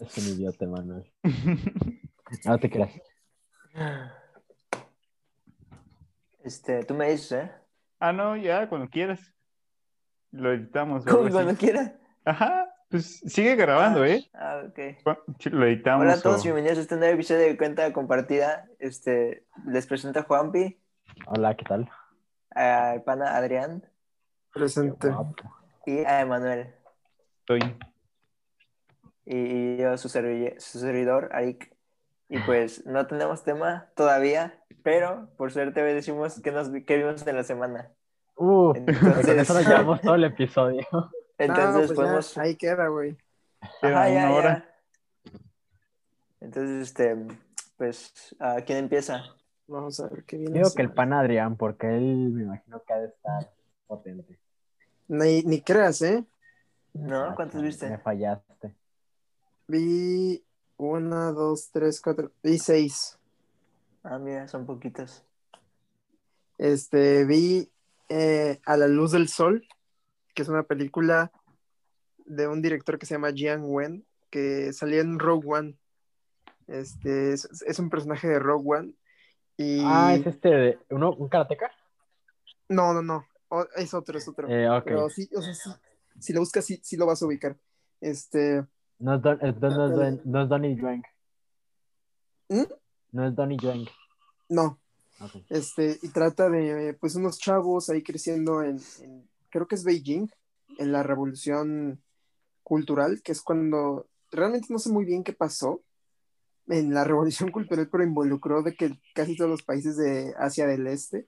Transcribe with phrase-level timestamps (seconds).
[0.00, 1.10] Es un idiota, Manuel.
[2.44, 2.90] No te creas.
[6.44, 7.52] Este, tú me dices, ¿eh?
[8.00, 9.34] Ah, no, ya, cuando quieras.
[10.30, 11.06] Lo editamos.
[11.06, 11.92] o Como algo cuando quieras.
[12.26, 14.28] Ajá, pues sigue grabando, ¿eh?
[14.34, 14.78] Ah, ok.
[15.02, 16.02] Cu- Lo editamos.
[16.02, 18.66] Hola a todos, o- bienvenidos a este nuevo episodio de Cuenta Compartida.
[18.78, 20.78] Este, les presento a Juanpi,
[21.28, 21.90] Hola, ¿qué tal?
[22.50, 23.84] al pana Adrián
[24.52, 25.08] Presente.
[25.86, 26.74] Y a Emanuel.
[27.40, 27.60] Estoy.
[29.30, 31.74] Y, yo, su, su servidor, Arik.
[32.30, 37.26] Y pues no tenemos tema todavía, pero por suerte hoy decimos qué, nos, qué vimos
[37.26, 37.90] en la semana.
[38.36, 40.86] Uh, Entonces- con eso nos llevamos todo el episodio.
[41.38, 42.38] Entonces No, pues ya, podemos...
[42.38, 43.16] ahí queda, güey.
[43.80, 44.74] Queda Ajá, ya, una hora.
[45.24, 45.38] ya.
[46.40, 47.16] Entonces, este,
[47.76, 49.24] pues, ¿a quién empieza?
[49.66, 50.52] Vamos a ver qué viene.
[50.54, 53.50] Digo que el pan Adrián, porque él me imagino que ha de estar
[53.86, 54.38] potente.
[55.08, 56.24] Ni, ni creas, ¿eh?
[56.94, 57.34] ¿No?
[57.34, 57.98] ¿Cuántos Me viste?
[57.98, 58.74] fallaste.
[59.68, 60.42] Vi
[60.78, 62.32] una, dos, tres, cuatro.
[62.42, 63.18] Vi seis.
[64.02, 65.22] Ah, mira, son poquitos.
[66.56, 67.70] Este, vi
[68.08, 69.68] eh, A la luz del sol,
[70.34, 71.30] que es una película
[72.24, 75.78] de un director que se llama Jiang Wen, que salía en Rogue One.
[76.66, 78.94] Este, es, es un personaje de Rogue One.
[79.58, 79.84] Y...
[79.84, 81.70] Ah, es este, de, uno, un karateca.
[82.70, 83.26] No, no, no.
[83.48, 84.48] O- es otro, es otro.
[84.48, 84.84] Eh, ok.
[84.84, 85.70] Pero sí, o sea, sí,
[86.18, 87.58] si lo buscas, sí, sí lo vas a ubicar.
[88.00, 88.64] Este,
[88.98, 91.02] No es, Don, es- no, es Don- no es Donnie Yueng.
[92.48, 92.62] ¿Mm?
[93.12, 93.86] No es Donnie Yueng.
[94.48, 94.78] no.
[95.48, 100.28] Este, y trata de, pues, unos chavos ahí creciendo en, en- creo que es Beijing,
[100.78, 102.00] en la revolución
[102.62, 105.82] cultural, que es cuando, realmente no sé muy bien qué pasó
[106.68, 110.86] en la revolución cultural, pero involucró de que casi todos los países de Asia del
[110.86, 111.26] Este,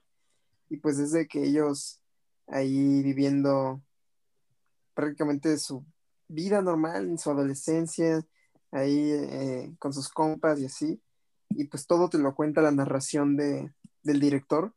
[0.69, 2.01] y pues desde que ellos
[2.47, 3.81] ahí viviendo
[4.95, 5.85] prácticamente su
[6.31, 8.25] vida normal, en su adolescencia,
[8.71, 11.01] ahí eh, con sus compas y así,
[11.51, 14.73] y pues todo te lo cuenta la narración de, del director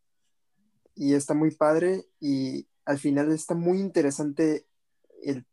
[0.95, 4.65] y está muy padre y al final está muy interesante
[5.23, 5.45] el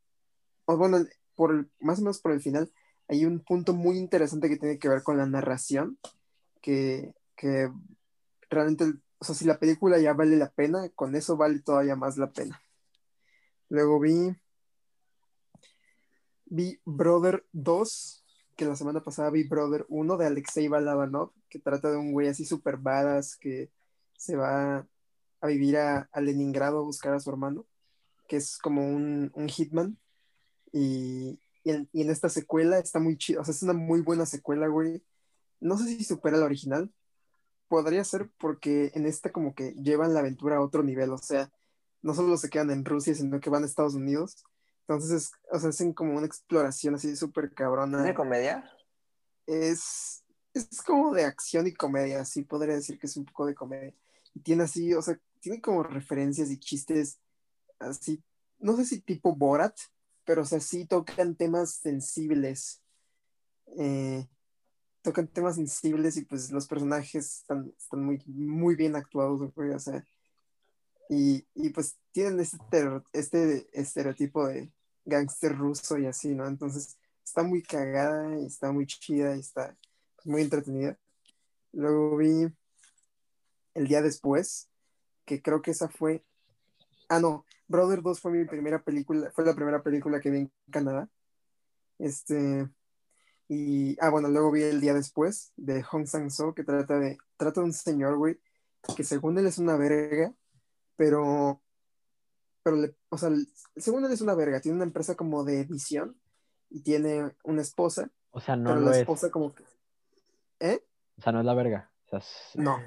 [0.66, 0.99] o bueno
[1.34, 2.72] por el- más o menos por el final
[3.09, 5.99] hay un punto muy interesante que tiene que ver con la narración
[6.60, 7.71] que, que
[8.50, 8.84] realmente
[9.19, 12.33] o sea si la película ya vale la pena con eso vale todavía más la
[12.33, 12.60] pena.
[13.69, 14.34] Luego vi
[16.50, 18.21] vi Brother 2
[18.61, 22.28] que la semana pasada vi Brother 1 de Alexei Balabanov, que trata de un güey
[22.28, 23.71] así super badass que
[24.19, 24.87] se va
[25.41, 27.65] a vivir a, Leningrado a buscar a su hermano,
[28.28, 29.97] que es como un, un hitman.
[30.75, 34.03] Y, y en, y en esta secuela está muy chido, o sea, es una muy
[34.03, 35.03] buena secuela, güey.
[35.59, 36.93] No sé si supera la original.
[37.66, 41.50] Podría ser porque en esta como que llevan la aventura a otro nivel, o sea,
[42.03, 44.44] no solo se quedan en Rusia, sino que van a Estados Unidos.
[44.91, 48.69] Entonces, es- o sea, hacen como una exploración así súper cabrona ¿Es de comedia?
[49.47, 53.55] es, es como de acción y comedia, sí, podría decir que es un poco de
[53.55, 53.95] comedia.
[54.34, 57.21] Y tiene así, o sea, tiene como referencias y chistes
[57.78, 58.21] así,
[58.59, 59.77] no sé si tipo Borat,
[60.25, 62.83] pero o sea, sí tocan temas sensibles.
[63.78, 64.27] Eh,
[65.03, 69.78] tocan temas sensibles y pues los personajes están, están muy, muy bien actuados, güey, o
[69.78, 70.05] sea.
[71.09, 72.59] Y, y pues tienen este,
[73.12, 74.72] este estereotipo de
[75.10, 76.47] gángster ruso y así, ¿no?
[76.47, 79.76] Entonces está muy cagada y está muy chida y está
[80.25, 80.98] muy entretenida.
[81.72, 82.48] Luego vi
[83.75, 84.69] El día después,
[85.25, 86.25] que creo que esa fue.
[87.09, 90.53] Ah, no, Brother 2 fue mi primera película, fue la primera película que vi en
[90.71, 91.09] Canadá.
[91.98, 92.69] Este.
[93.48, 93.97] Y.
[94.00, 97.19] Ah, bueno, luego vi El día después de Hong Sang-soo, que trata de.
[97.37, 98.41] Trata de un señor, güey,
[98.97, 100.34] que según él es una verga,
[100.97, 101.62] pero.
[102.62, 103.31] Pero, le, o sea,
[103.76, 106.21] según él es una verga, tiene una empresa como de edición
[106.69, 108.98] y tiene una esposa, O sea, no pero lo la es.
[109.03, 109.65] esposa como que...
[110.60, 110.84] ¿Eh?
[111.19, 111.91] O sea, no es la verga.
[112.06, 112.78] O sea, es- No,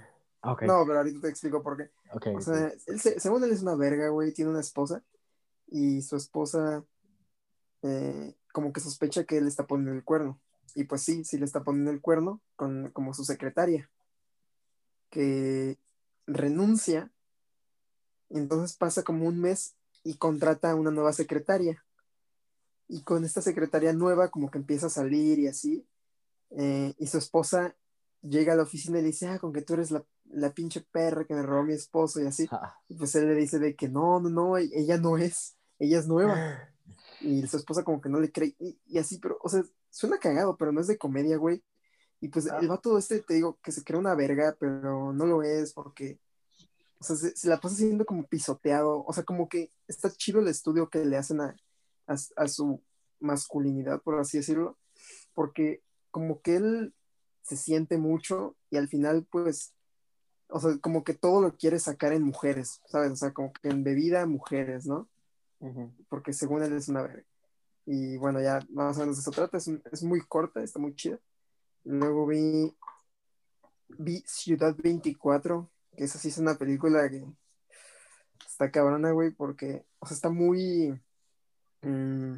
[0.42, 0.64] Ah, ok.
[0.64, 1.90] no, pero ahorita te explico por qué.
[2.12, 5.04] ok, O sea, él se- según él es una verga, güey, tiene una esposa
[5.68, 6.84] y su esposa
[7.82, 10.40] eh, como que sospecha que él está poniendo el cuerno.
[10.76, 13.90] Y pues sí, sí le está poniendo el cuerno con, como su secretaria,
[15.10, 15.78] que
[16.26, 17.12] renuncia,
[18.30, 21.84] entonces pasa como un mes y contrata a una nueva secretaria.
[22.88, 25.88] Y con esta secretaria nueva como que empieza a salir y así,
[26.52, 27.76] eh, y su esposa
[28.22, 30.82] llega a la oficina y le dice, ah, con que tú eres la, la pinche
[30.82, 32.48] perra que me robó mi esposo y así.
[32.52, 35.56] Ah, Y pues él le dice de que no, no, no, e- ella no es,
[35.80, 36.36] ella es nueva.
[37.22, 38.54] Y su esposa como que no le cree.
[38.60, 41.64] Y, y así, pero, o sea, suena cagado, pero no es de comedia, güey.
[42.20, 42.58] Y pues Ah.
[42.60, 46.20] el vato este, te digo, que se cree una verga, pero no lo es porque,
[47.04, 49.04] o sea, se, se la pasa siendo como pisoteado.
[49.06, 51.56] O sea, como que está chido el estudio que le hacen a,
[52.08, 52.82] a, a su
[53.20, 54.78] masculinidad, por así decirlo.
[55.34, 56.94] porque como que él
[57.42, 59.74] se siente mucho y al final pues,
[60.48, 63.12] o sea, como que todo lo quiere sacar en mujeres, ¿sabes?
[63.12, 65.10] O sea, como que en bebida mujeres, ¿no?
[66.10, 67.24] Porque según él es una verga.
[67.86, 70.80] Y bueno, ya más o menos de eso trata, es, un- es muy corta, está
[70.80, 71.20] muy chida.
[71.84, 72.74] Luego vi,
[73.98, 77.26] vi Ciudad 24, que esa sí es una película que
[78.48, 81.00] está cabrona, güey, porque, o sea, está muy,
[81.84, 82.36] mm,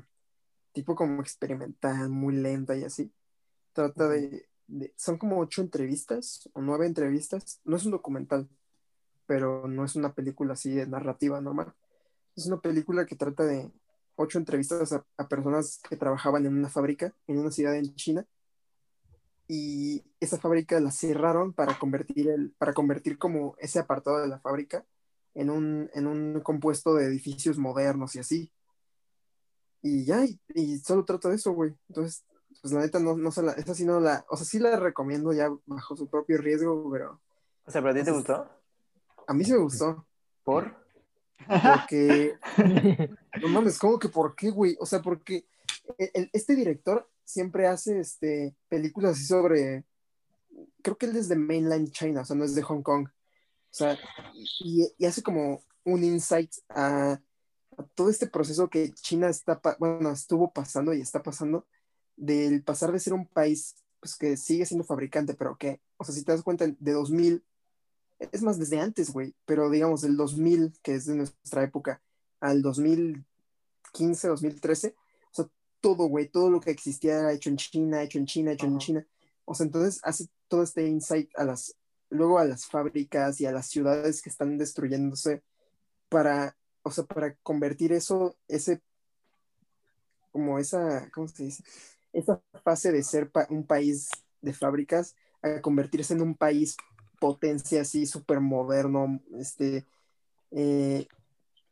[0.73, 3.13] tipo como experimental, muy lenta y así.
[3.73, 7.61] Trata de, de- son como ocho entrevistas o nueve entrevistas.
[7.65, 8.49] No es un documental,
[9.27, 11.73] pero no es una película así de narrativa normal.
[12.35, 13.71] Es una película que trata de
[14.15, 18.25] ocho entrevistas a, a personas que trabajaban en una fábrica en una ciudad en China.
[19.47, 24.39] Y esa fábrica la cerraron para convertir, el, para convertir como ese apartado de la
[24.39, 24.85] fábrica
[25.35, 28.51] en un, en un compuesto de edificios modernos y así.
[29.81, 31.75] Y ya, y, y solo trata de eso, güey.
[31.89, 32.23] Entonces,
[32.61, 34.79] pues la neta, no, no se la, esa sí no la, o sea, sí la
[34.79, 37.21] recomiendo ya bajo su propio riesgo, pero
[37.65, 38.49] O sea, ¿pero a ti te gustó?
[39.27, 40.05] a mí sí me gustó.
[40.43, 40.75] ¿Por?
[41.47, 42.33] Porque,
[43.41, 44.75] no mames, ¿cómo que por qué, güey?
[44.79, 45.45] O sea, porque
[45.99, 49.83] el- el- este director siempre hace este, películas así sobre,
[50.81, 53.07] creo que él es de mainland China, o sea, no es de Hong Kong.
[53.07, 53.97] O sea,
[54.59, 57.19] y, hace como un insight a,
[57.77, 61.67] a todo este proceso que China está, bueno, estuvo pasando y está pasando,
[62.15, 66.13] del pasar de ser un país pues, que sigue siendo fabricante, pero que, o sea,
[66.13, 67.43] si te das cuenta, de 2000,
[68.19, 72.01] es más, desde antes, güey, pero digamos, del 2000, que es de nuestra época,
[72.39, 75.04] al 2015, 2013, o sea,
[75.81, 78.77] todo, güey, todo lo que existía era hecho en China, hecho en China, hecho en.
[78.79, 79.07] China.
[79.45, 81.75] O sea, entonces hace todo este insight a las,
[82.09, 85.43] luego a las fábricas y a las ciudades que están destruyéndose
[86.09, 88.81] para, o sea, para convertir eso, ese,
[90.31, 91.63] como esa, ¿cómo se dice?
[92.13, 94.09] Esa fase de ser pa- un país
[94.41, 96.75] de fábricas a convertirse en un país
[97.19, 99.85] potencia así súper moderno, este,
[100.51, 101.07] eh,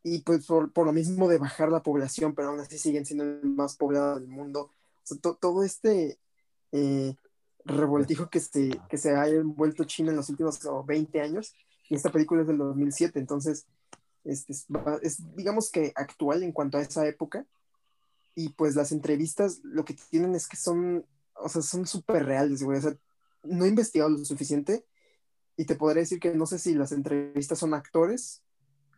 [0.06, 3.24] y pues por, por lo mismo de bajar la población, pero aún así siguen siendo
[3.24, 4.64] el más poblado del mundo.
[4.64, 4.70] O
[5.02, 6.18] sea, to- todo este
[6.72, 7.16] eh,
[7.64, 11.54] revoltijo que se, que se ha envuelto China en los últimos como 20 años,
[11.88, 13.66] y esta película es del 2007, entonces
[14.24, 17.46] este, es, va- es, digamos que actual en cuanto a esa época,
[18.34, 22.62] y pues las entrevistas lo que tienen es que son, o sea, son súper reales,
[22.62, 22.94] güey, o sea,
[23.42, 24.84] no he investigado lo suficiente,
[25.56, 28.42] y te podría decir que no sé si las entrevistas son actores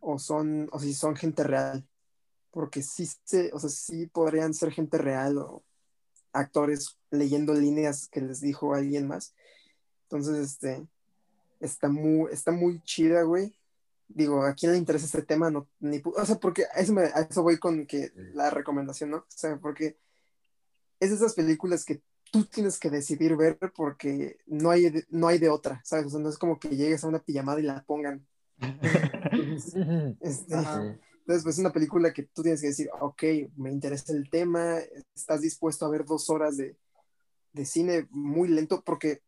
[0.06, 1.84] o son, o si son gente real.
[2.50, 5.64] Porque sí se, o sea, sí podrían ser gente real o
[6.32, 9.34] actores leyendo líneas que les dijo alguien más.
[10.04, 10.86] Entonces, este,
[11.60, 13.58] está muy, está muy chida, güey.
[14.08, 15.50] Digo, ¿a quién le interesa este tema?
[15.50, 19.10] No, ni, o sea, porque a eso, me- a eso voy con que la recomendación,
[19.10, 19.18] ¿no?
[19.18, 19.98] O sea, porque
[21.00, 25.38] es de esas películas que tú tienes que decidir ver porque no hay no hay
[25.38, 26.06] de otra, ¿sabes?
[26.06, 28.26] O sea, no es como que llegues a una pijamada y la pongan.
[28.58, 29.74] Entonces,
[30.20, 30.54] este,
[31.26, 33.22] entonces, pues es una película que tú tienes que decir, ok,
[33.56, 34.76] me interesa el tema,
[35.12, 36.76] estás dispuesto a ver dos horas de,
[37.52, 39.22] de cine muy lento, porque,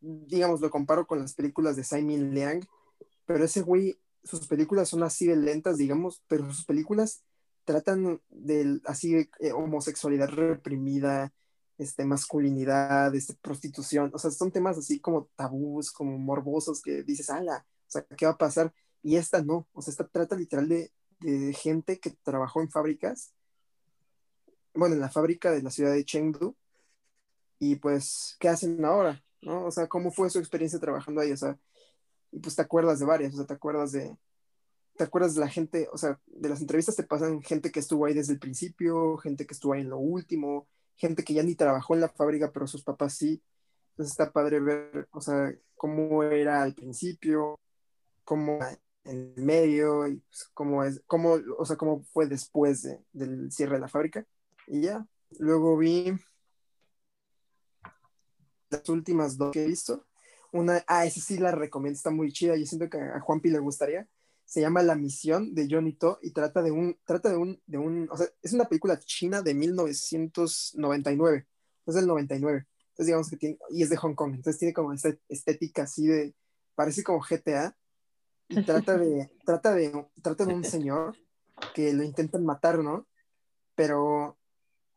[0.00, 2.64] digamos, lo comparo con las películas de Simon Liang,
[3.26, 7.22] pero ese güey, sus películas son así de lentas, digamos, pero sus películas
[7.64, 11.32] tratan de así eh, homosexualidad reprimida,
[11.76, 17.28] este, masculinidad, este, prostitución, o sea, son temas así como tabús, como morbosos que dices,
[17.28, 18.72] ala, sea, ¿qué va a pasar?
[19.02, 23.32] Y esta no, o sea, esta trata literal de, de gente que trabajó en fábricas,
[24.74, 26.56] bueno, en la fábrica de la ciudad de Chengdu,
[27.58, 29.22] y pues, ¿qué hacen ahora?
[29.40, 29.66] ¿No?
[29.66, 31.32] O sea, ¿cómo fue su experiencia trabajando ahí?
[31.32, 31.58] O sea,
[32.32, 34.16] y pues te acuerdas de varias, o sea, te acuerdas de,
[34.96, 38.06] te acuerdas de la gente, o sea, de las entrevistas te pasan gente que estuvo
[38.06, 41.54] ahí desde el principio, gente que estuvo ahí en lo último, gente que ya ni
[41.54, 43.42] trabajó en la fábrica, pero sus papás sí.
[43.90, 47.58] Entonces está padre ver, o sea, cómo era al principio,
[48.24, 48.58] cómo
[49.04, 53.50] en el medio, y pues, cómo es, cómo, o sea, cómo fue después de- del
[53.50, 54.24] cierre de la fábrica.
[54.66, 55.06] Y ya,
[55.38, 56.12] luego vi
[58.70, 60.06] las últimas dos que he visto.
[60.52, 63.58] Una, ah, esa sí la recomiendo, está muy chida, yo siento que a Juanpi le
[63.58, 64.06] gustaría.
[64.44, 67.78] Se llama La Misión de Johnny To y trata de un, trata de un, de
[67.78, 71.46] un, o sea, es una película china de 1999,
[71.86, 72.66] es del 99.
[72.90, 76.06] Entonces digamos que tiene, y es de Hong Kong, entonces tiene como esta estética así
[76.06, 76.34] de,
[76.74, 77.74] parece como GTA
[78.60, 81.16] trata de, trata de, trata de un señor
[81.74, 83.06] que lo intentan matar, ¿no?
[83.74, 84.36] Pero,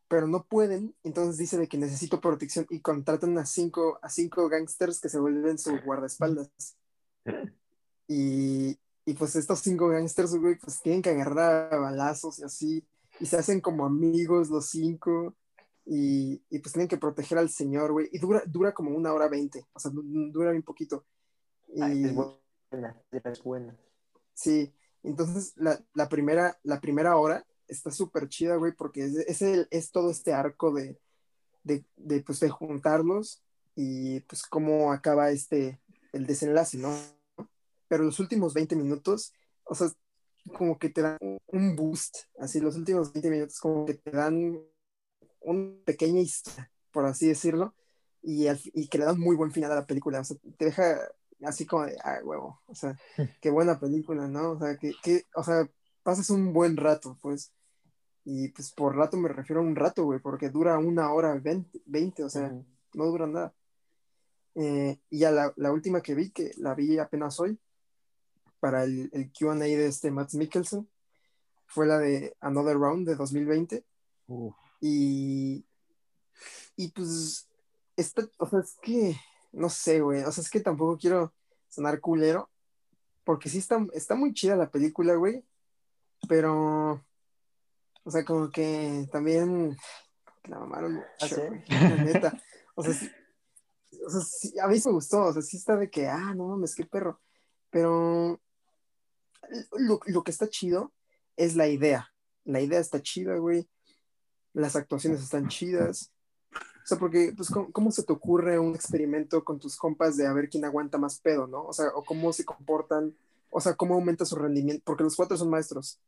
[0.08, 4.48] pero no pueden, entonces dice de que necesito protección y contratan a cinco, a cinco
[4.48, 6.50] gangsters que se vuelven su guardaespaldas.
[8.08, 12.86] Y, y pues estos cinco gangsters, güey, pues tienen que agarrar a balazos y así,
[13.18, 15.34] y se hacen como amigos los cinco,
[15.84, 18.08] y, y pues tienen que proteger al señor, güey.
[18.12, 21.04] Y dura, dura como una hora veinte, o sea, du- dura bien poquito.
[21.74, 22.14] Y, Ay, es
[22.70, 23.76] buena, es buena.
[24.34, 29.42] Sí, entonces la, la primera, la primera hora está súper chida, güey, porque es, es,
[29.42, 30.98] el- es todo este arco de,
[31.64, 33.42] de, de, pues, de juntarlos
[33.74, 35.80] y pues cómo acaba este,
[36.12, 36.94] el desenlace, ¿no?
[37.88, 39.32] Pero los últimos 20 minutos,
[39.64, 39.88] o sea,
[40.56, 41.18] como que te dan
[41.48, 44.60] un boost, así los últimos 20 minutos como que te dan
[45.40, 47.74] una pequeña historia, por así decirlo,
[48.22, 50.66] y, al y que le dan muy buen final a la película, o sea, te
[50.66, 50.98] deja
[51.42, 52.98] así como de, ah, huevo, o sea,
[53.40, 54.52] qué buena película, ¿no?
[54.52, 55.68] O sea, que, que, o sea,
[56.02, 57.52] pasas un buen rato, pues,
[58.24, 61.80] y pues por rato me refiero a un rato, güey, porque dura una hora veinte,
[61.86, 62.52] 20, o sea,
[62.94, 63.54] no dura nada.
[64.56, 67.58] Eh, y ya la, la última que vi, que la vi apenas hoy,
[68.58, 70.88] para el, el QA de este Matt Mikkelsen,
[71.66, 73.84] fue la de Another Round de 2020.
[74.28, 75.64] Uf, Y,
[76.74, 77.48] y pues,
[77.96, 79.16] está, o sea, es que,
[79.56, 81.32] no sé, güey, o sea, es que tampoco quiero
[81.68, 82.50] sonar culero,
[83.24, 85.42] porque sí está, está muy chida la película, güey,
[86.28, 87.02] pero,
[88.04, 89.76] o sea, como que también
[90.44, 91.40] la mamaron mucho, ¿Ah, sí?
[91.40, 92.42] güey, la neta.
[92.74, 93.10] O sea, sí-
[94.06, 96.34] o sea, sí, a mí sí me gustó, o sea, sí está de que, ah,
[96.34, 97.20] no mames, qué perro,
[97.70, 98.38] pero
[99.78, 100.92] lo, lo que está chido
[101.36, 102.12] es la idea,
[102.44, 103.68] la idea está chida, güey,
[104.52, 106.12] las actuaciones están chidas.
[106.86, 110.24] O sea, porque, pues, ¿cómo, cómo se te ocurre un experimento con tus compas de
[110.24, 111.64] a ver quién aguanta más pedo, ¿no?
[111.64, 113.12] O sea, o cómo se comportan,
[113.50, 115.98] o sea, cómo aumenta su rendimiento, porque los cuatro son maestros.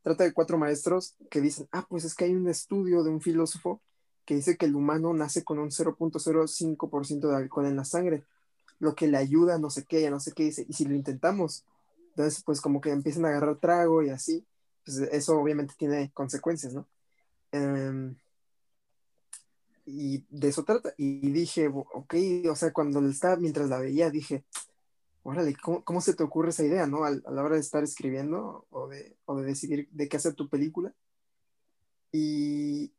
[0.00, 3.20] Trata de cuatro maestros que dicen, ah, pues es que hay un estudio de un
[3.20, 3.82] filósofo
[4.24, 8.24] que dice que el humano nace con un 0.05% de alcohol en la sangre,
[8.78, 10.94] lo que le ayuda no sé qué, ya no sé qué dice, y si lo
[10.94, 11.66] intentamos,
[12.16, 14.46] entonces, pues como que empiezan a agarrar trago y así,
[14.84, 16.86] pues eso obviamente tiene consecuencias, ¿no?
[17.52, 18.16] Em,
[19.86, 20.94] y de eso trata.
[20.96, 22.14] Y dije, ok,
[22.50, 24.44] o sea, cuando estaba, mientras la veía, dije,
[25.22, 27.04] órale, ¿cómo, cómo se te ocurre esa idea, no?
[27.04, 30.34] Al- A, la hora de estar escribiendo o de, o de decidir de qué hacer
[30.34, 30.94] tu película.
[32.12, 32.92] Y,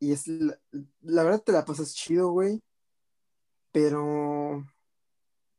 [0.00, 0.58] y es, la,
[1.02, 2.62] la verdad te la pasas chido, güey.
[3.72, 4.64] Pero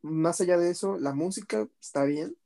[0.02, 2.38] más allá de eso, la música está bien,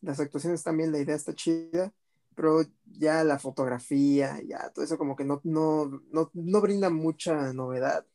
[0.00, 1.92] las actuaciones bien, la idea está chida,
[2.38, 7.52] pero ya la fotografía, ya todo eso como que no, no, no, no brinda mucha
[7.52, 8.06] novedad.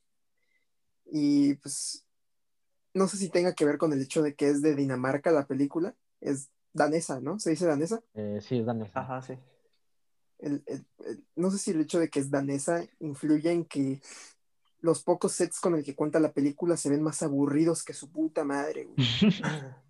[1.12, 2.06] Y pues
[2.94, 5.46] no sé si tenga que ver con el hecho de que es de Dinamarca la
[5.46, 7.38] película, es danesa, ¿no?
[7.38, 8.02] ¿Se dice danesa?
[8.14, 9.02] eh, sí, es danesa.
[9.02, 9.34] Ajá, sí.
[10.40, 14.02] El- el- el- no sé si el hecho de que es danesa influye en que
[14.80, 18.10] los pocos sets con el que cuenta la película se ven más aburridos que su
[18.10, 18.96] puta madre, güey.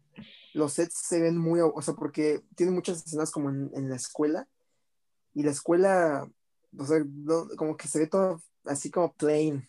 [0.54, 3.96] los sets se ven muy, o sea, porque tiene muchas escenas como en, en la
[3.96, 4.48] escuela,
[5.34, 6.30] y la escuela,
[6.78, 9.68] o sea, no- como que se ve todo así como plain,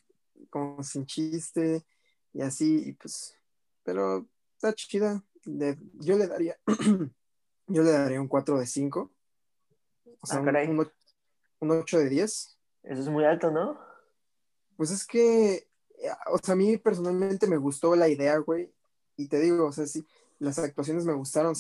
[0.51, 1.85] como sin chiste,
[2.33, 3.35] y así, y pues,
[3.83, 4.27] pero
[4.57, 5.25] está chida.
[5.45, 6.59] Yo le daría,
[7.67, 9.13] yo le daría un 4 de 5,
[10.21, 10.93] o sea, Ah, un, un,
[11.61, 12.59] un 8 de 10.
[12.83, 13.79] Eso es muy alto, ¿no?
[14.77, 18.73] Pues es que, eh, o sea, a mí personalmente me gustó la idea, güey.
[19.17, 20.07] Y te digo, o sea, sí,
[20.39, 21.55] las actuaciones me gustaron.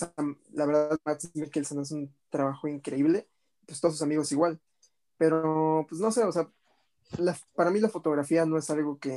[0.52, 3.28] La verdad, Matt Mikkelsen hace un trabajo increíble.
[3.66, 4.60] Pues todos sus amigos igual.
[5.16, 6.50] Pero, pues no sé, o sea,
[7.18, 9.12] la- para mí la fotografía no es algo que.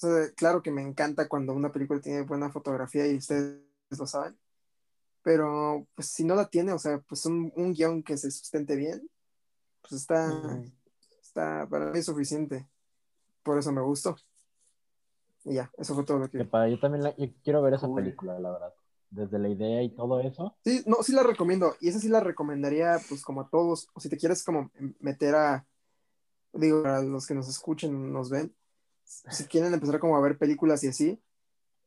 [0.00, 3.60] sea, claro que me encanta cuando una película tiene buena fotografía y ustedes
[3.98, 4.38] lo saben.
[5.22, 8.76] Pero, pues si no la tiene, o sea, pues un, un guion que se sustente
[8.76, 9.10] bien,
[9.82, 10.62] pues está,
[11.20, 12.68] está para mí suficiente.
[13.42, 14.16] Por eso me gustó.
[15.48, 17.86] Y ya, eso fue todo lo Que para, yo también la- yo quiero ver esa
[17.86, 18.02] Cool.
[18.02, 18.74] película, la verdad.
[19.10, 20.54] Desde la idea y todo eso.
[20.64, 21.74] Sí, no, sí la recomiendo.
[21.80, 23.88] Y esa sí la recomendaría, pues, como a todos.
[23.94, 25.66] O si te quieres como meter a.
[26.52, 28.54] Digo, para los que nos escuchen, nos ven.
[29.04, 31.18] Si quieren empezar como a ver películas y así.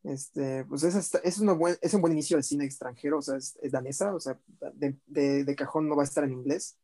[0.03, 3.35] Este, pues está- es, una buen, es un buen inicio del cine extranjero, o sea,
[3.37, 4.39] es, es danesa, o sea,
[4.73, 6.75] de, de- de cajón no va a estar en inglés.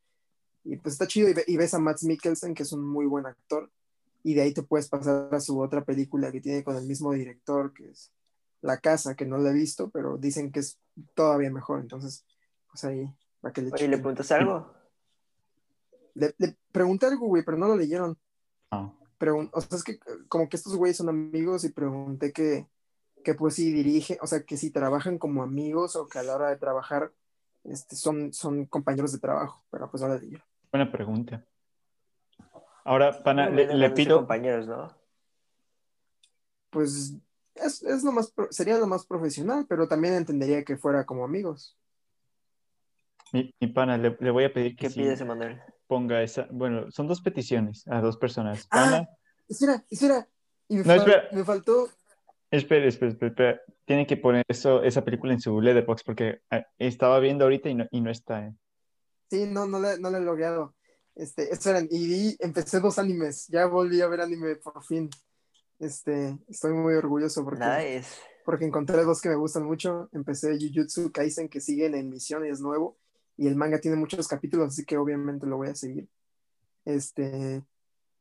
[0.63, 3.07] Y pues está chido y, ve- y ves a Matt Mikkelsen, que es un muy
[3.07, 3.71] buen actor,
[4.27, 7.13] y de ahí te puedes pasar a su otra película que tiene con el mismo
[7.13, 8.11] director, que es
[8.59, 10.77] La Casa, que no la he visto, pero dicen que es
[11.15, 12.25] todavía mejor, entonces,
[12.69, 14.73] pues ahí, para que le Oye, ¿le preguntas algo?
[16.13, 18.17] Le, le pregunté algo, güey, pero no lo leyeron.
[18.69, 22.67] Ah, Pregun- o sea, es que como que estos güeyes son amigos y pregunté que,
[23.23, 26.35] que pues si dirige, o sea, que si trabajan como amigos o que a la
[26.35, 27.13] hora de trabajar
[27.63, 30.43] este, son, son compañeros de trabajo, pero pues no la leyeron.
[30.69, 31.45] buena pregunta.
[32.87, 34.95] Ahora, pana, Bueno, le, le pido, compañeros, ¿no?
[36.69, 37.15] Pues
[37.55, 41.25] es, es lo más, pro- sería lo más profesional, pero también entendería que fuera como
[41.25, 41.77] amigos.
[43.33, 45.61] mi, mi pana, le, le voy a pedir que ¿Qué si, pides, Emanuel?
[45.87, 46.47] ponga esa.
[46.49, 48.67] Bueno, son dos peticiones a dos personas.
[48.71, 48.85] Ah.
[48.87, 49.09] Una-
[49.49, 50.27] Espera, espera.
[50.69, 51.29] Y me, No, fal- espera.
[51.33, 51.89] me faltó.
[52.51, 53.61] Espera, espera, espera, espera.
[53.85, 57.75] Tienen que poner eso, esa película en su letterbox porque eh, estaba viendo ahorita y
[57.75, 58.45] no, y no está.
[58.47, 58.53] eh.
[59.29, 60.73] Sí, no, no la, no la he logrado.
[61.19, 63.47] Este, esperen, y vi- empecé dos animes.
[63.47, 65.09] Ya volví a ver anime por fin.
[65.79, 68.07] Este, estoy muy orgulloso porque, Nice.
[68.45, 70.09] porque encontré dos que me gustan mucho.
[70.13, 72.97] Empecé Jujutsu Kaisen, que sigue en emisión y es nuevo.
[73.35, 76.07] Y el manga tiene muchos capítulos, así que obviamente lo voy a seguir.
[76.85, 77.63] Este,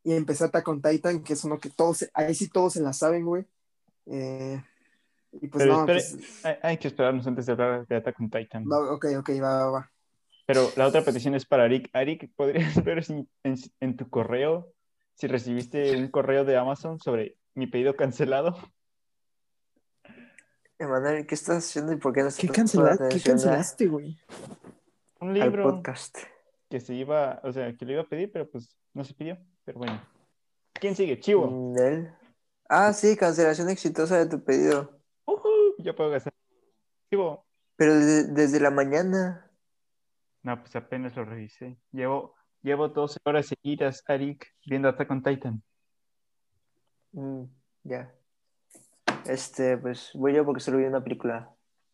[0.03, 2.93] y empecé Attack on Titan, que es uno que todos, ahí sí todos se la
[2.93, 3.47] saben, güey.
[4.07, 4.63] Eh,
[5.33, 8.21] y pues Pero no, espere, pues, hay, hay que esperarnos antes de hablar de Attack
[8.21, 8.65] on Titan.
[8.65, 9.93] va, ok, ok, va, va, va.
[10.47, 11.91] Pero la otra petición es para Arik.
[11.93, 14.73] Arik, ¿podrías ver si en, en tu correo
[15.15, 18.57] si recibiste un correo de Amazon sobre mi pedido cancelado?
[20.79, 24.19] Emanuel, ¿qué estás haciendo y por qué no estás ¿Qué, prestando cancela- ¿qué cancelaste, güey?
[25.21, 26.19] Un al libro podcast?
[26.69, 29.39] que se iba, o sea, que lo iba a pedir, pero pues no se pidió.
[29.65, 30.03] Pero bueno.
[30.75, 31.19] ¿Quién sigue?
[31.21, 31.75] Chivo.
[31.79, 32.13] ¿Él?
[32.69, 34.99] Ah, sí, cancelación exitosa de tu pedido.
[35.25, 35.49] Ujú,
[35.79, 36.35] ya puedo gastar.
[37.09, 37.47] Chivo.
[37.77, 39.46] Pero de- desde la mañana.
[40.47, 41.77] No, pues apenas lo revisé.
[41.91, 45.61] Llevo, llevo 12 horas seguidas, Arik, viendo Attack on Titan.
[47.11, 47.43] Mm,
[47.83, 48.15] ya.
[49.25, 51.51] Este, pues voy yo porque solo vi una película.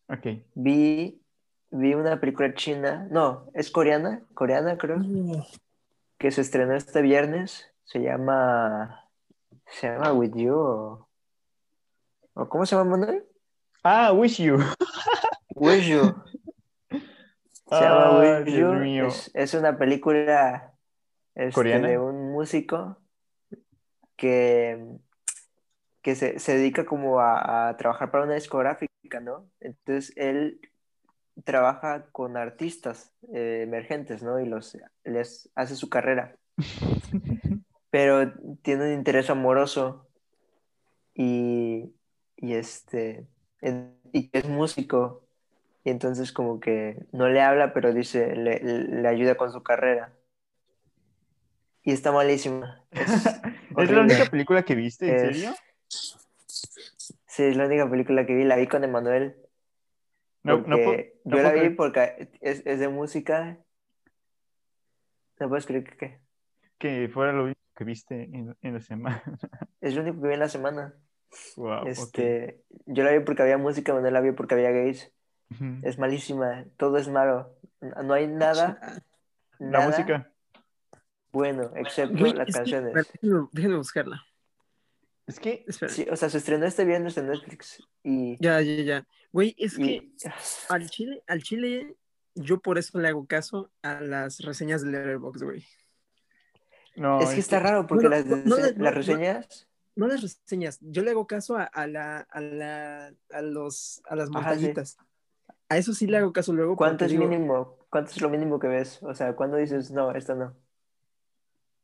[0.07, 0.27] Ok.
[0.53, 1.19] Vi,
[1.71, 3.07] vi una película china.
[3.09, 4.21] No, es coreana.
[4.35, 4.99] Coreana, creo.
[6.19, 7.73] Que se estrenó este viernes.
[7.85, 9.09] Se llama.
[9.65, 10.53] Se llama With You.
[10.53, 11.07] O,
[12.35, 13.25] o ¿Cómo se llama, Manuel?
[13.83, 14.59] Ah, Wish You.
[15.55, 16.13] With You.
[17.69, 18.79] Se llama With Dios You.
[18.79, 19.07] mío.
[19.07, 20.73] Es, es una película
[21.35, 21.87] este, ¿Coreana?
[21.87, 22.97] de un músico
[24.15, 24.97] que,
[26.01, 29.49] que se, se dedica como a, a trabajar para una discográfica, ¿no?
[29.59, 30.59] Entonces él
[31.43, 34.39] trabaja con artistas eh, emergentes, ¿no?
[34.39, 36.35] Y los, les hace su carrera.
[37.89, 40.07] Pero tiene un interés amoroso
[41.13, 41.93] y,
[42.37, 43.27] y este
[44.11, 45.23] y es músico
[45.83, 50.13] y entonces como que no le habla pero dice le, le ayuda con su carrera.
[51.83, 52.81] Y está malísima.
[52.91, 55.07] Es ¿Es la única película que viste?
[55.07, 55.55] ¿En Es- serio?
[57.27, 59.35] sí es la única película que vi la vi con Emanuel.
[60.43, 63.57] No, no puedo- porque no yo la vi porque es, es de música.
[65.39, 66.19] No puedes creer que qué
[66.77, 69.23] que fuera lo único que viste en, en la semana.
[69.81, 70.93] es lo único que vi en la semana.
[71.57, 75.11] Wow, este yo la vi porque había música Emanuel la vi porque había gays
[75.83, 78.79] Es malísima todo es malo no hay nada
[79.59, 80.31] La nada música.
[81.31, 84.23] bueno excepto las canciones déjenme, déjenme buscarla.
[85.25, 85.91] Es que Espera.
[85.91, 89.07] Sí, o sea, se estrenó este viernes en Netflix y, Ya, ya, ya.
[89.31, 90.11] Güey, es que
[90.69, 91.95] al chile, al chile,
[92.35, 95.65] yo por eso le hago caso a las reseñas de Letterboxd, güey.
[96.97, 98.91] no, es que está raro porque no, las, no, no, las no, no.
[98.91, 104.01] reseñas, No las reseñas, yo le hago caso a, a la, a la, a los,
[104.09, 104.65] a las Ajá, sí.
[104.67, 104.97] montañitas.
[105.69, 106.75] A eso sí le hago caso luego.
[106.75, 107.77] ¿cuánto es digo, mínimo?
[107.89, 109.01] ¿Cuánto es lo mínimo que ves?
[109.03, 110.55] O sea, ¿cuándo dices, no, esta no?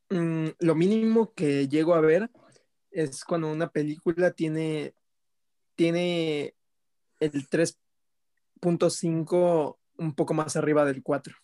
[0.10, 2.30] mm, lo mínimo que llego a ver
[2.92, 4.94] es cuando una película tiene,
[5.76, 6.56] tiene
[7.20, 11.36] el 3.5 un poco más arriba del 4.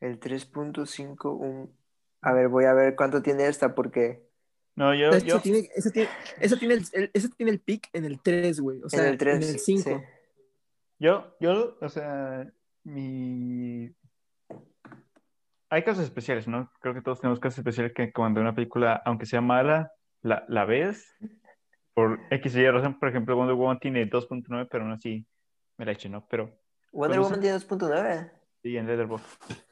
[0.00, 1.74] El 3.5, un...
[2.20, 4.26] A ver, voy a ver cuánto tiene esta porque
[4.74, 6.08] no, yo, Esa yo, tiene, esa tiene,
[6.40, 8.82] esa tiene el, el- esa tiene el pic en el 3, güey.
[8.82, 9.90] O sea, en el 3, en el 5.
[9.90, 9.96] sí.
[10.98, 12.46] Yo, yo, o sea,
[12.84, 13.90] mi...
[15.68, 16.70] Hay casos especiales, ¿no?
[16.80, 20.64] Creo que todos tenemos casos especiales que cuando una película, aunque sea mala, la, la
[20.64, 21.12] ves
[21.94, 22.98] por X y Y razón.
[22.98, 25.26] Por ejemplo, Wonder Woman tiene 2.9, pero aún así
[25.76, 26.26] me la eché, ¿no?
[26.28, 26.56] Pero
[26.92, 28.30] Wonder Woman tiene 2.9.
[28.62, 29.64] sí, en Letterboxd.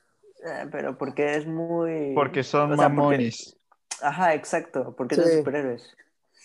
[0.46, 2.12] Ah, pero porque es muy...
[2.14, 3.30] Porque son o sea, porque-.
[4.02, 5.38] Ajá, exacto, porque Sí.
[5.38, 5.96] superhéroes.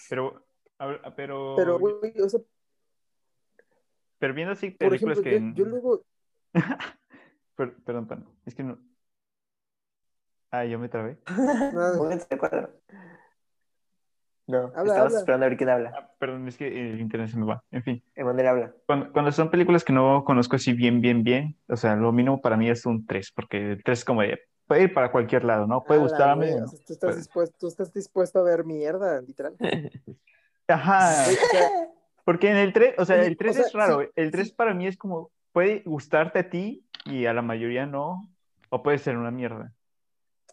[0.09, 0.45] Pero,
[1.15, 2.39] pero, Pero, güey, o sea,
[4.19, 5.59] pero viendo así por películas ejemplo, que...
[5.59, 6.05] yo, yo luego.
[7.55, 8.77] Per- perdón, perdón, es que no...
[10.51, 11.17] Ah, yo me trabé.
[11.25, 12.69] Pónganse de acuerdo.
[14.47, 15.93] No, Habla, esperando a ver quién habla.
[15.95, 17.63] Ah, perdón, es que el internet se me va.
[17.69, 18.73] En fin, Emanuel habla.
[18.87, 22.41] cuando, cuando son películas que no conozco así bien, bien, bien, o sea, lo mínimo
[22.41, 25.43] para mí es un 3, porque el 3 es como de, puede ir para cualquier
[25.43, 25.83] lado, ¿no?
[25.83, 26.55] Puede gustarme.
[26.55, 27.17] o sea, tú, estás Puede.
[27.17, 29.55] dispuesto, tú estás dispuesto a ver mierda, literal.
[30.67, 31.25] Ajá,
[32.25, 34.01] porque en el 3, o sea, el 3 o sea, es raro.
[34.01, 34.53] sí, el 3 sí.
[34.53, 38.29] para mí es como, puede gustarte a ti y a la mayoría no,
[38.69, 39.73] o puede ser una mierda.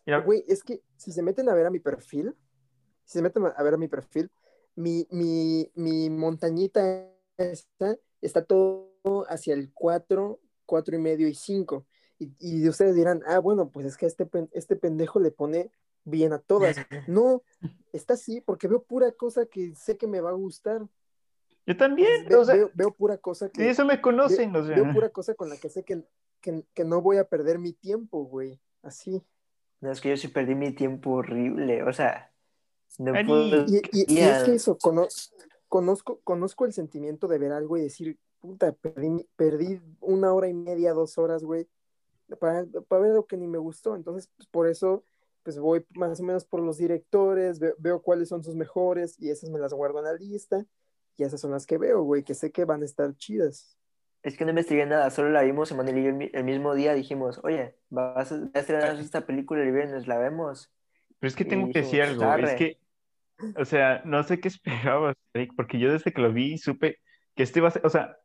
[0.04, 2.34] La- Güey, es que si se meten a ver a mi perfil,
[3.04, 4.30] si se meten a ver a mi perfil,
[4.74, 11.86] mi, mi, mi montañita está, está todo hacia el 4, 4 y medio y 5.
[12.18, 15.70] Y, y ustedes dirán, ah, bueno, pues es que este, este pendejo le pone
[16.04, 16.76] bien a todas.
[17.08, 17.42] No,
[17.92, 20.86] está así porque veo pura cosa que sé que me va a gustar.
[21.66, 24.76] Yo también, Ve- o sea, veo, veo pura cosa que, eso me conocen, o sea.
[24.76, 26.04] veo pura cosa con la que sé que,
[26.40, 28.60] que, que no voy a perder mi tiempo, güey.
[28.82, 29.22] Así.
[29.80, 31.82] No, es que yo sí perdí mi tiempo horrible.
[31.82, 32.32] O sea,
[32.98, 33.26] no Ani.
[33.28, 33.64] puedo.
[33.66, 35.08] Y, y- y es que eso, cono-
[35.68, 40.54] conozco, conozco el sentimiento de ver algo y decir, puta, perdí, perdí una hora y
[40.54, 41.66] media, dos horas, güey,
[42.38, 43.96] para, para ver algo que ni me gustó.
[43.96, 45.02] Entonces, pues, por eso,
[45.42, 49.30] pues voy más o menos por los directores, ve- veo, cuáles son sus mejores y
[49.30, 50.64] esas me las guardo en la lista.
[51.16, 53.76] Y esas son las que veo, güey, que sé que van a estar chidas.
[54.22, 56.74] Es que no investigué nada, solo la vimos Emanuel y yo el, mi- el mismo
[56.74, 56.94] día.
[56.94, 60.70] Dijimos, oye, vas a, va a estrenar esta película el viernes, la vemos.
[61.18, 62.78] Pero es que Y tengo que decir algo, es que,
[63.56, 64.48] o sea, no sé qué
[64.88, 66.98] esperabas, Eric, porque yo desde que lo vi supe
[67.34, 68.16] que esto iba a ser, o sea,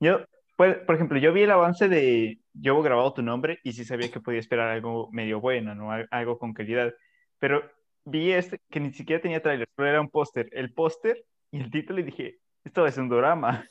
[0.00, 0.20] yo,
[0.56, 3.84] pues, por ejemplo, yo vi el avance de Yo he grabado tu nombre y sí
[3.84, 5.92] sabía que podía esperar algo medio bueno, ¿no?
[5.92, 6.92] Al- Algo con calidad,
[7.38, 7.62] pero
[8.04, 11.24] vi este que ni siquiera tenía tráiler, solo era un póster, el póster
[11.54, 13.66] y el título y dije, esto va a ser un drama.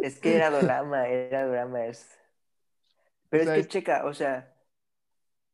[0.00, 1.84] Es que era drama, era drama.
[1.86, 2.08] Es...
[3.28, 4.54] Pero O sea, es es- que, checa, o sea,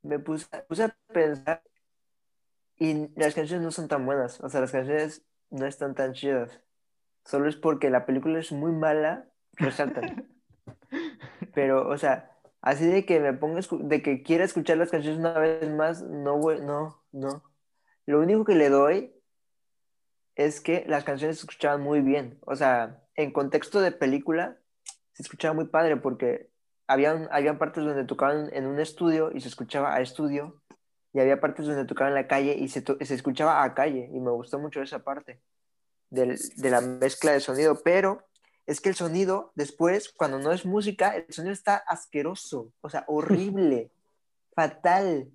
[0.02, 1.62] me puse, puse a pensar
[2.78, 4.40] y las canciones no son tan buenas.
[4.40, 6.60] O sea, las canciones no están tan chidas.
[7.24, 10.16] Solo es porque la película es muy mala, resaltan.
[11.54, 15.38] Pero, o sea, así de que me ponga, de que quiera escuchar las canciones una
[15.38, 17.42] vez más, no, no, no.
[18.06, 19.14] Lo único que le doy
[20.36, 22.38] es que las canciones se escuchaban muy bien.
[22.46, 24.58] O sea, en contexto de película,
[25.12, 26.48] se escuchaba muy padre porque
[26.86, 30.62] habían, habían partes donde tocaban en un estudio y se escuchaba a estudio,
[31.14, 34.20] y había partes donde tocaban en la calle y se, se escuchaba a calle, y
[34.20, 35.40] me gustó mucho esa parte
[36.10, 38.24] del- de la mezcla de sonido, pero
[38.66, 43.04] es que el sonido después, cuando no es música, el sonido está asqueroso, o sea,
[43.08, 43.90] horrible,
[44.54, 45.30] fatal.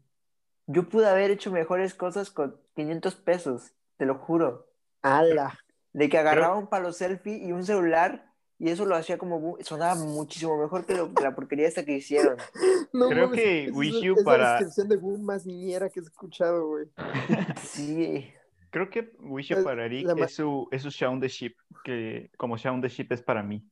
[0.65, 4.67] Yo pude haber hecho mejores cosas con 500 pesos, te lo juro.
[5.01, 5.57] ¡Hala!
[5.93, 8.25] De que agarraba un palo selfie y un celular
[8.59, 12.37] y eso lo hacía como sonaba muchísimo mejor que lo- la porquería esta que hicieron.
[12.93, 15.89] No Creo mames, que Wish es, You es para- la descripción de boom más niñera
[15.89, 16.85] que he escuchado, güey.
[17.61, 18.31] Sí,
[18.69, 22.31] Creo que Wish You para Eric la es su, es su Shaun the Sheep, que
[22.37, 23.63] como Shaun the Sheep es para mí.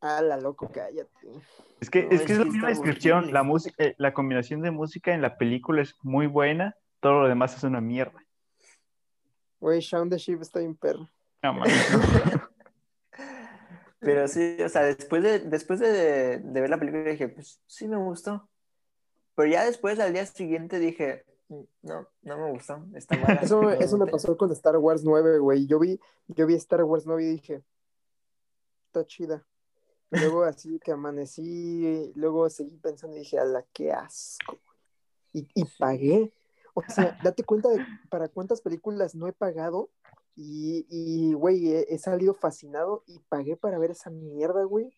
[0.00, 1.08] ¡Hala, loco, cállate!
[1.80, 3.32] Es que, No, es que es que la misma descripción, horrible.
[3.32, 7.28] la música, eh, la combinación de música en la película es muy buena, todo lo
[7.28, 8.18] demás es una mierda.
[9.60, 11.08] Güey, Shaun the Sheep está bien perro.
[11.42, 11.62] No
[14.00, 17.88] pero sí, o sea, después de, después de, de ver la película dije, pues sí
[17.88, 18.48] me gustó.
[19.34, 23.40] Pero ya después, al día siguiente, dije, "Mm, no, no me gustó, está mala.
[23.42, 25.66] Eso, No eso me pasó con Star Wars 9, güey.
[25.66, 27.62] Yo vi, yo vi Star Wars 9 y dije,
[28.86, 29.46] está chida.
[30.10, 34.58] Luego así que amanecí, luego seguí pensando y dije, a la qué asco.
[35.32, 36.32] Y, y pagué.
[36.78, 39.88] O sea, date cuenta de para cuántas películas no he pagado
[40.34, 44.92] y, y güey, he, he salido fascinado y pagué para ver esa mierda, güey.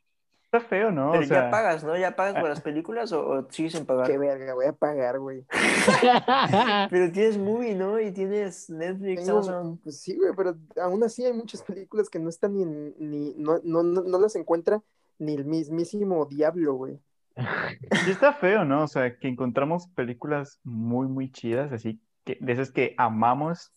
[0.45, 1.13] Está feo, ¿no?
[1.13, 1.95] Pero O sea, ya pagas, ¿no?
[1.97, 4.07] ¿Ya pagas por las películas o, o sigues sin pagar?
[4.07, 5.45] Qué verga, voy a pagar, güey.
[6.91, 8.01] Pero tienes Movie, ¿no?
[8.01, 9.79] Y tienes Netflix, Tengo- Amazon.
[9.83, 13.35] pues sí, güey, pero aún así hay muchas películas que no están ni, en- ni
[13.37, 14.83] no, no, no, no las encuentra
[15.19, 16.99] ni el mismísimo diablo, güey.
[18.05, 18.85] sí está feo, ¿no?
[18.85, 23.73] O sea, que encontramos películas muy, muy chidas, así, que, de esas que amamos,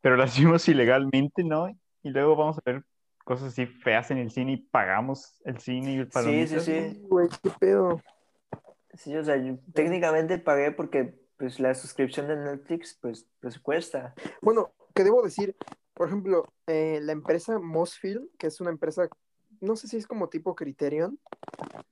[0.00, 1.68] pero las vimos ilegalmente, ¿no?
[2.02, 2.84] Y luego vamos a ver
[3.24, 6.64] cosas así feas en el cine y pagamos el cine y el Sí, sí, palomitas.
[6.64, 6.98] sí.
[7.02, 8.00] Güey, qué pedo.
[8.94, 14.14] Sí, o sea, yo técnicamente pagué porque pues la suscripción de Netflix pues, pues cuesta.
[14.40, 15.54] Bueno, que debo decir,
[15.94, 19.08] por ejemplo, eh, la empresa Mosfilm, que es una empresa,
[19.60, 21.18] no sé si es como tipo Criterion,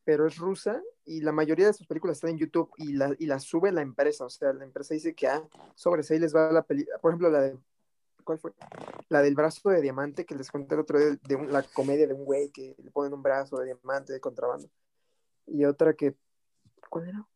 [0.05, 3.27] pero es rusa y la mayoría de sus películas están en YouTube y la, y
[3.27, 4.25] las sube la empresa.
[4.25, 5.43] O sea, la empresa dice que, ah,
[5.75, 6.99] sobre ahí les va la película.
[6.99, 7.59] Por ejemplo, la de.
[8.25, 8.53] ¿Cuál fue?
[9.09, 12.15] La del brazo de diamante que les conté el otro día, de la comedia de
[12.15, 14.69] un güey que le ponen un brazo de diamante de contrabando.
[15.47, 16.17] Y otra que.
[16.91, 17.27] ¿Cuál era?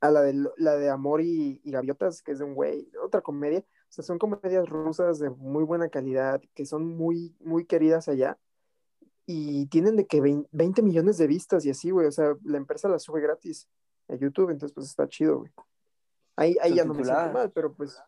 [0.00, 2.90] Ah, la de, la de Amor y, y Gaviotas, que es de un güey.
[3.02, 3.60] Otra comedia.
[3.60, 8.38] O sea, son comedias rusas de muy buena calidad, que son muy, muy queridas allá.
[9.30, 12.06] Y tienen de que 20, 20 millones de vistas y así, güey.
[12.06, 13.68] O sea, la empresa las sube gratis
[14.08, 15.52] a YouTube, entonces pues está chido, güey.
[16.34, 18.00] Ahí, ahí ya no me siento mal, pero pues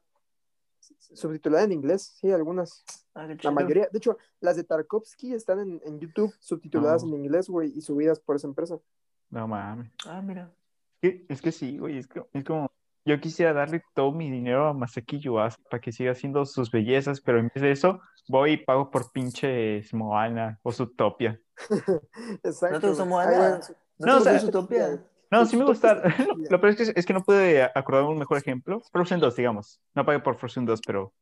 [1.13, 2.85] subtitulada en inglés, sí, algunas.
[3.15, 7.11] Ah, La mayoría, de hecho, las de Tarkovsky están en, en YouTube subtituladas No.
[7.17, 8.79] en inglés, güey, y subidas por esa empresa.
[9.29, 9.91] No mames.
[10.07, 10.51] Ah, mira.
[11.03, 12.70] Es que, es que sí, güey, es, que- es como,
[13.05, 17.21] yo quisiera darle todo mi dinero a Masaki Yuasa para que siga haciendo sus bellezas,
[17.21, 21.41] pero en vez de eso, voy y pago por pinches Moana o Zootopia.
[22.43, 22.75] Exacto.
[22.75, 23.07] ¿No te gustó.
[23.07, 23.61] Moana?
[23.63, 25.03] Ah, ¿No, No, te o sea, gustó Zootopia?
[25.31, 25.95] No, sí me gusta.
[25.95, 26.03] Lo,
[26.51, 28.81] lo peor es que, es que no pude acordar un mejor ejemplo.
[28.93, 29.81] Frozen 2, digamos.
[29.95, 31.13] No pagué por Frozen 2, pero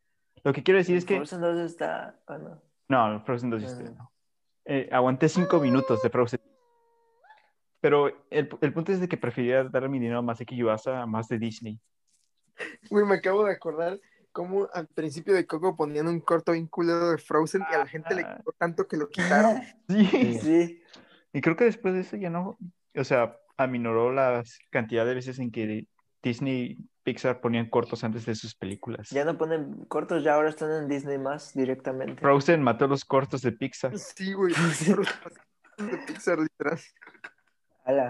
[0.44, 1.16] lo que quiero decir es que.
[1.16, 2.18] Frozen 2 está.
[2.26, 3.96] Bueno, No, Frozen 2 yo estoy- Mm.
[3.98, 4.12] no.
[4.64, 6.40] Eh, aguanté cinco minutos de Frozen.
[7.80, 11.06] Pero el, el punto es de que prefería darle mi dinero a Masaki Yuasa a
[11.06, 11.80] más de Disney.
[12.90, 14.00] Güey, me acabo de acordar
[14.32, 17.86] cómo al principio de Coco ponían un corto bien culero de Frozen y a la
[17.86, 18.34] gente le Ah.
[18.36, 19.60] gustó tanto que lo quitaron.
[19.88, 20.38] Sí.
[20.40, 20.82] sí.
[21.32, 22.58] Y creo que después de eso ya no.
[22.96, 25.86] O sea, aminoró la cantidad de veces en que
[26.22, 29.08] Disney Pixar ponían cortos antes de sus películas.
[29.10, 32.20] Ya no ponen cortos, ya ahora están en Disney más directamente.
[32.20, 33.96] Frozen mató los cortos de Pixar.
[33.98, 34.52] Sí, güey.
[35.78, 36.78] de Pixar, literal.
[37.88, 38.06] Ala.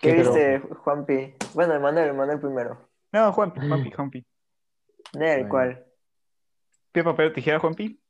[0.00, 1.36] ¿Qué viste, Juanpi?
[1.54, 2.88] Bueno, Emanuel, Emanuel primero.
[3.12, 4.26] No, Juanpi, Juanpi, Juanpi.
[5.14, 5.48] Nel, Bueno.
[5.48, 5.86] ¿cuál?
[6.92, 8.02] ¿Qué papel o tijera, Juanpi?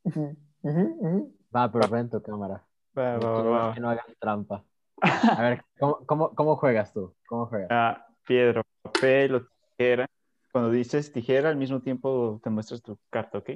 [1.55, 2.65] Va, pero ven tu cámara.
[2.97, 3.73] Va, va, va.
[3.75, 4.63] que no hagas trampa.
[5.37, 7.15] A ver, ¿cómo, cómo, cómo juegas tú?
[7.27, 7.67] ¿Cómo juegas?
[7.69, 10.07] Ah, piedra, papel o tijera.
[10.51, 13.51] Cuando dices tijera, al mismo tiempo te muestras tu carta, ¿ok?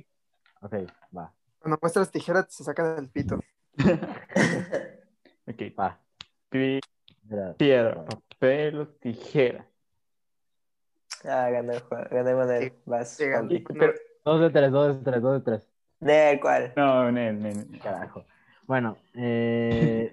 [0.61, 0.73] Ok,
[1.17, 3.39] va, Cuando muestras tijeras se sacan del pito.
[5.47, 5.57] Ok.
[5.77, 5.99] va.
[6.51, 6.79] Pi-
[7.57, 9.65] Piedra, papel o tijera.
[11.23, 13.63] Ah, gané, Juan, Vas, sí, gané.
[13.63, 13.79] Juanpi.
[13.79, 13.93] Pero,
[14.25, 15.67] Dos de tres, dos de tres, dos de tres.
[15.99, 16.73] Nel, ¿cuál?
[16.75, 17.79] no, no, no.
[17.81, 18.25] Carajo.
[18.67, 20.11] Bueno, eh,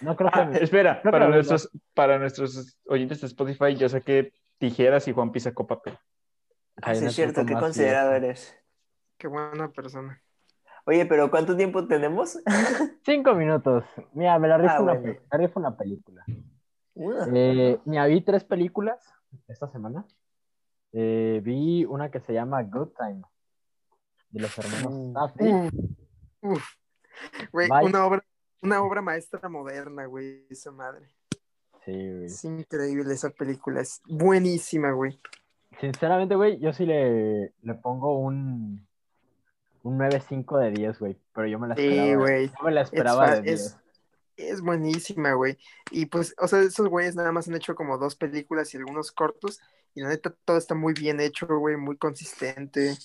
[0.00, 0.64] no creo Ah, que...
[0.64, 5.66] espera, creo para nuestros, para nuestros oyentes de Spotify, yo saqué tijeras y Juanpi sacó
[5.66, 5.98] papel.
[6.82, 8.56] Ah, sí, es cierto, qué considerado eres.
[9.18, 10.20] Qué buena persona.
[10.86, 12.38] Oye, pero ¿cuánto tiempo tenemos?
[13.04, 13.84] Cinco minutos.
[14.12, 15.20] Mira, me la rifo, Ah, una, bueno.
[15.32, 16.24] me rifo una película.
[16.96, 19.00] Eh, mira, vi tres películas
[19.48, 20.04] esta semana.
[20.92, 23.22] Eh, vi una que se llama Good Time,
[24.30, 25.12] de los hermanos Mm.
[25.14, 25.52] Safdie.
[25.52, 25.72] Uf,
[26.42, 26.64] uf.
[27.52, 27.88] Güey, Vaya.
[27.88, 28.24] una obra,
[28.62, 31.08] una obra maestra moderna, güey, esa madre.
[31.84, 32.24] Sí, güey.
[32.26, 35.18] Es increíble esa película, es buenísima, güey.
[35.80, 38.86] Sinceramente, güey, yo sí le, le pongo un,
[39.84, 41.16] un 9.5 de 10, güey.
[41.32, 42.16] Pero yo me la Sí, esperaba.
[42.22, 42.48] güey.
[42.48, 43.60] Yo me la esperaba de 10.
[43.60, 43.78] es-
[44.36, 45.56] Es buenísima, güey.
[45.92, 49.12] Y pues, o sea, esos güeyes nada más han hecho como dos películas y algunos
[49.12, 49.60] cortos.
[49.94, 52.96] Y la neta, todo está muy bien hecho, güey, muy consistente.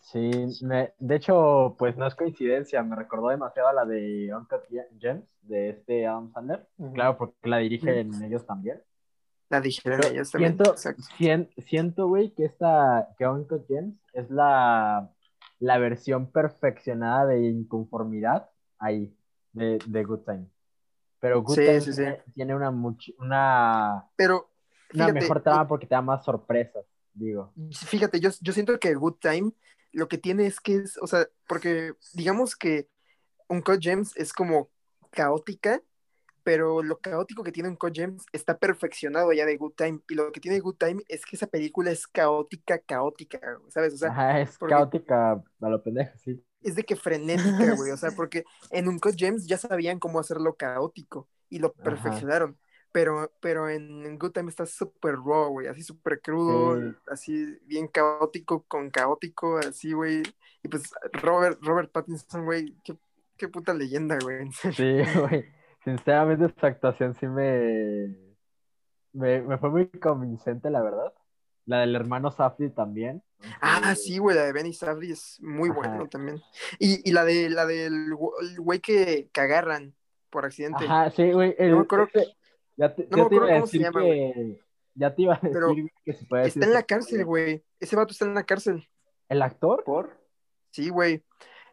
[0.00, 0.30] Sí,
[0.62, 4.88] me- de hecho, pues no es coincidencia, me recordó demasiado a la de Uncut Ge-
[4.98, 6.66] Gems, de este Adam Sandler.
[6.94, 8.82] Claro, porque la dirigen ellos también.
[9.50, 10.58] La dijeron ellos también.
[11.18, 15.08] siento, siento, güey, que esta, que Uncut Gems es la,
[15.58, 19.14] la versión perfeccionada de inconformidad ahí,
[19.52, 20.46] de, de Good Time.
[21.20, 22.04] Pero Good Sí, Time sí, sí.
[22.34, 24.50] tiene, una, much- una, Pero,
[24.94, 27.52] una fíjate, mejor trama porque te da más sorpresas, digo.
[27.72, 29.52] fíjate, yo, yo siento que Good Time
[29.92, 32.88] lo que tiene es que es, o sea, porque digamos que
[33.48, 34.70] Uncut Gems es como
[35.10, 35.80] caótica,
[36.46, 39.98] pero lo caótico que tiene Uncut Gems está perfeccionado ya de Good Time.
[40.08, 43.94] Y lo que tiene Good Time es que esa película es caótica, caótica, ¿sabes?
[43.94, 46.40] O sea, Ajá, es caótica a lo pendejo, sí.
[46.62, 47.90] es de que frenética, güey.
[47.90, 51.82] O sea, porque en Uncut Gems ya sabían cómo hacerlo caótico y lo Ajá.
[51.82, 52.56] perfeccionaron.
[52.92, 56.96] Pero, pero en, en Good Time está súper raw, güey, así súper crudo, Sí.
[57.08, 60.22] así bien caótico con caótico, así, güey.
[60.62, 62.96] Y pues Robert, Robert Pattinson, güey, qué,
[63.36, 64.48] qué puta leyenda, güey.
[64.76, 65.55] Sí, güey.
[65.86, 68.16] Sinceramente, esta actuación sí me,
[69.12, 71.14] me, me fue muy convincente, la verdad.
[71.64, 73.22] La del hermano Safdie también.
[73.60, 75.78] Ah, aunque- sí, güey, la de Benny Safdie es muy Ajá.
[75.78, 76.42] bueno también.
[76.80, 78.14] Y, y la de la del
[78.58, 79.94] güey que, que agarran
[80.28, 80.84] por accidente.
[80.84, 81.54] Ajá, sí, güey.
[81.58, 82.34] el- No acuerdo- ese-
[82.76, 84.60] ya te, no ya me te acuerdo cómo se llama, que.
[84.98, 87.64] Ya te iba a decir Pero que se puede decir Está en la cárcel, güey.
[87.78, 88.88] Ese vato está en la cárcel.
[89.28, 89.84] ¿El actor?
[89.84, 90.18] ¿Por?
[90.72, 91.22] Sí, güey.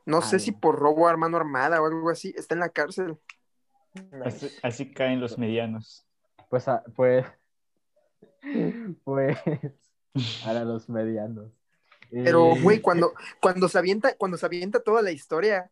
[0.05, 0.59] No sé Ah, si bien.
[0.59, 2.33] por robo a mano armada o algo así.
[2.37, 3.17] Está en la cárcel.
[4.25, 4.59] Así, Nice.
[4.63, 6.05] así caen los medianos.
[6.49, 7.25] Pues, ah, pues.
[9.03, 9.37] Pues.
[10.43, 11.51] Para los medianos.
[12.11, 15.71] Pero, Eh, güey, cuando, cuando se avienta, cuando se avienta toda la historia,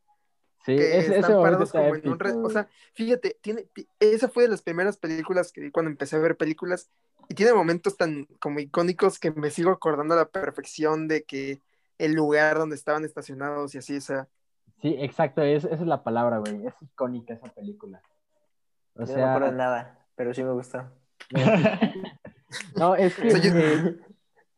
[0.66, 4.44] Sí, que ese, parados como en un re- O sea, fíjate, tiene, ti- esa fue
[4.44, 6.90] de las primeras películas que vi cuando empecé a ver películas.
[7.30, 11.62] Y tiene momentos tan como icónicos que me sigo acordando a la perfección de que
[11.98, 14.28] el lugar donde estaban estacionados y así, o sea.
[14.82, 16.66] Sí, exacto, es- esa es la palabra, güey.
[16.68, 18.02] Es icónica esa película.
[18.96, 20.90] O Yo no me sea, acuerdo de nada, pero sí me gustó.
[22.78, 23.28] no, es que.
[23.28, 23.96] O sea, yo- eh,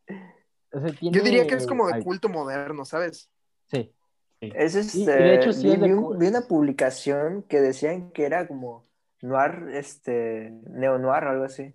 [0.72, 3.30] o sea, Yo diría que es como de ay, culto moderno, ¿sabes?
[3.70, 3.92] Sí,
[4.40, 6.42] Es este, Sí, y de hecho sí vi, es de vi un- cu- vi una
[6.42, 8.86] publicación que decían que era como
[9.22, 11.74] noir, este, neo-noir o algo así.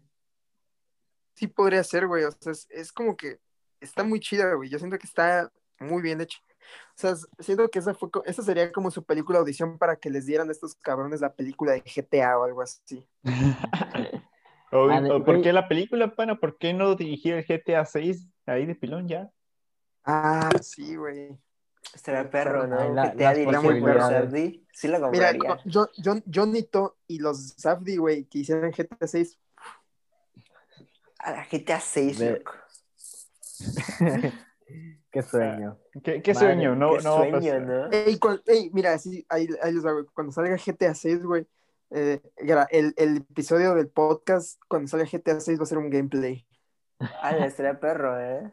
[1.35, 2.23] Sí podría ser, güey.
[2.25, 3.39] O sea, es, es como que
[3.79, 4.69] está muy chida, güey.
[4.69, 6.39] Yo siento que está muy bien hecho.
[6.89, 10.25] O sea, siento que esa fue, esa sería como su película audición para que les
[10.25, 13.07] dieran a estos cabrones la película de GTA o algo así.
[14.71, 16.39] O- Ah, ¿Por qué la película, pana?
[16.39, 19.31] ¿Por qué no dirigir el GTA 6 ahí de pilón ya?
[20.03, 21.35] Ah, sí, güey.
[21.93, 22.79] Estaría perro, ¿no?
[22.79, 24.25] Ay, la- posibilidades.
[24.29, 24.63] Safdie.
[24.71, 25.47] Sí la Mira, compraría.
[25.49, 29.39] con- John, John, Johnito y los Safdie, güey, que hicieron GTA 6.
[31.17, 32.53] A la GTA 6, Ve- loco.
[35.11, 35.77] Qué sueño.
[36.03, 36.75] ¿Qué, qué Madre, sueño?
[36.75, 37.61] No, Qué no va a sueño, pasar.
[37.61, 37.91] ¿no?
[37.91, 40.05] Ey, cuan- ey, mira, sí, ahí, ahí les güey.
[40.13, 41.47] Cuando salga GTA 6, güey,
[41.91, 42.21] eh,
[42.69, 46.45] el, el episodio del podcast, cuando salga GTA 6, va a ser un gameplay.
[47.21, 48.51] Ah, la estaría perro, ¿eh?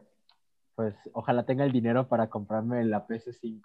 [0.76, 3.60] Pues ojalá tenga el dinero para comprarme la PS5.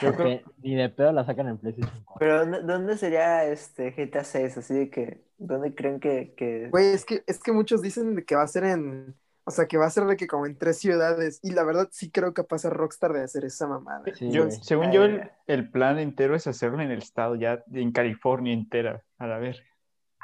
[0.00, 2.18] Yo creo- Porque ni de pedo la sacan en PlayStation 4.
[2.18, 4.56] Pero ¿dónde- ¿dónde sería este GTA 6?
[4.58, 6.68] Así de que, ¿dónde creen que, que...
[6.70, 9.14] Güey, es que, es que muchos dicen que va a ser en.
[9.46, 11.38] O sea, que va a ser de que como en tres ciudades.
[11.42, 14.02] Y la verdad sí creo que pasa Rockstar de hacer esa mamada.
[14.14, 15.12] Sí, Yo- según Ah, yo, ya.
[15.14, 19.38] el, el plan entero es hacerlo en el estado, ya en California entera, a la
[19.38, 19.62] ver.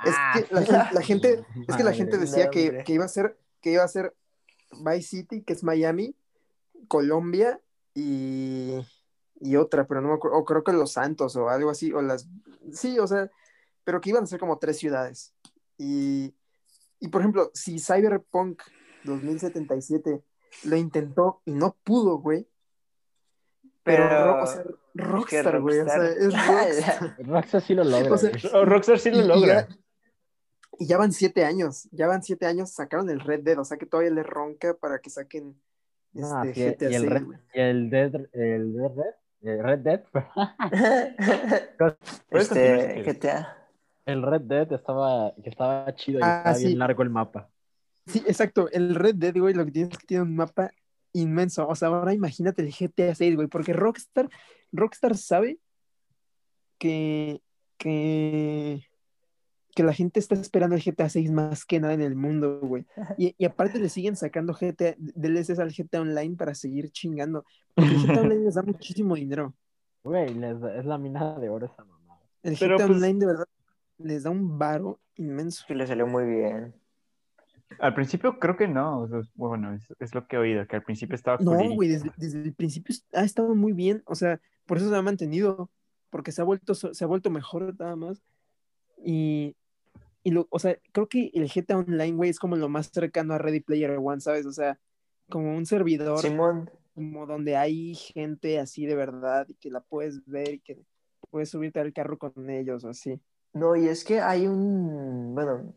[0.06, 0.14] Es
[0.48, 3.72] que la, la gente, es que la gente decía que, que iba a ser, que
[3.72, 4.14] iba a ser
[4.72, 6.14] Vice City, que es Miami,
[6.88, 7.60] Colombia
[7.94, 8.76] y,
[9.40, 12.00] y otra, pero no me acuerdo, o creo que Los Santos o algo así, o
[12.00, 12.26] las,
[12.72, 13.30] sí, o sea,
[13.84, 15.34] pero que iban a ser como tres ciudades.
[15.76, 16.32] Y,
[16.98, 18.62] y por ejemplo, si Cyberpunk
[19.04, 20.22] 2077
[20.64, 22.48] lo intentó y no pudo, güey,
[23.82, 24.24] pero, Pero...
[24.36, 24.62] Ro- o sea,
[24.94, 27.16] Rockstar, güey, o sea, es Rockstar.
[27.26, 28.12] Rockstar sí lo logra.
[28.12, 28.64] O sea, güey.
[28.64, 29.68] Rockstar sí lo y logra.
[29.68, 29.76] ya-
[30.78, 33.76] Y ya van siete años, ya van siete años, sacaron el Red Dead, o sea
[33.78, 35.60] que todavía le ronca para que saquen
[36.12, 37.22] No, este, GTA y el 6, Red,
[37.54, 40.02] y el Dead, el Dead Red, el Red Dead,
[42.30, 43.02] este.
[43.04, 43.56] GTA.
[44.06, 46.66] el Red Dead estaba, que estaba chido y Ah, estaba sí.
[46.66, 47.48] bien largo el mapa.
[48.10, 50.70] Sí, exacto, el Red Dead, güey, lo que tiene es que tiene un mapa
[51.12, 54.28] inmenso, o sea, ahora imagínate el GTA 6, güey, porque Rockstar,
[54.72, 55.58] Rockstar sabe
[56.78, 57.42] que,
[57.78, 58.82] que,
[59.74, 62.86] que la gente está esperando el GTA 6 más que nada en el mundo, güey,
[63.18, 67.44] y, y aparte le siguen sacando GTA, DLCs al GTA Online para seguir chingando,
[67.74, 69.54] porque el GTA Online les da muchísimo dinero.
[70.02, 70.30] Güey,
[70.78, 72.20] es la mina de oro esa mamada.
[72.42, 73.46] El Pero, GTA pues- Online de verdad
[73.98, 75.64] les da un varo inmenso.
[75.68, 76.74] Sí, le salió muy bien.
[77.78, 79.08] Al principio creo que no.
[79.34, 82.42] bueno, es, es lo que he oído, que al principio estaba No, güey, desde, desde
[82.42, 85.70] el principio ha estado muy bien, o sea, por eso se ha mantenido,
[86.10, 88.22] porque se ha vuelto, se ha vuelto mejor nada más.
[89.04, 89.56] Y,
[90.22, 93.34] y lo, o sea, creo que el GTA Online, güey, es como lo más cercano
[93.34, 94.46] a Ready Player One, ¿sabes?
[94.46, 94.78] O sea,
[95.28, 100.24] como un servidor, Simón, como donde hay gente así de verdad y que la puedes
[100.26, 100.78] ver y que
[101.30, 103.20] puedes subirte al carro con ellos o así.
[103.52, 105.72] No, y es que hay un, bueno,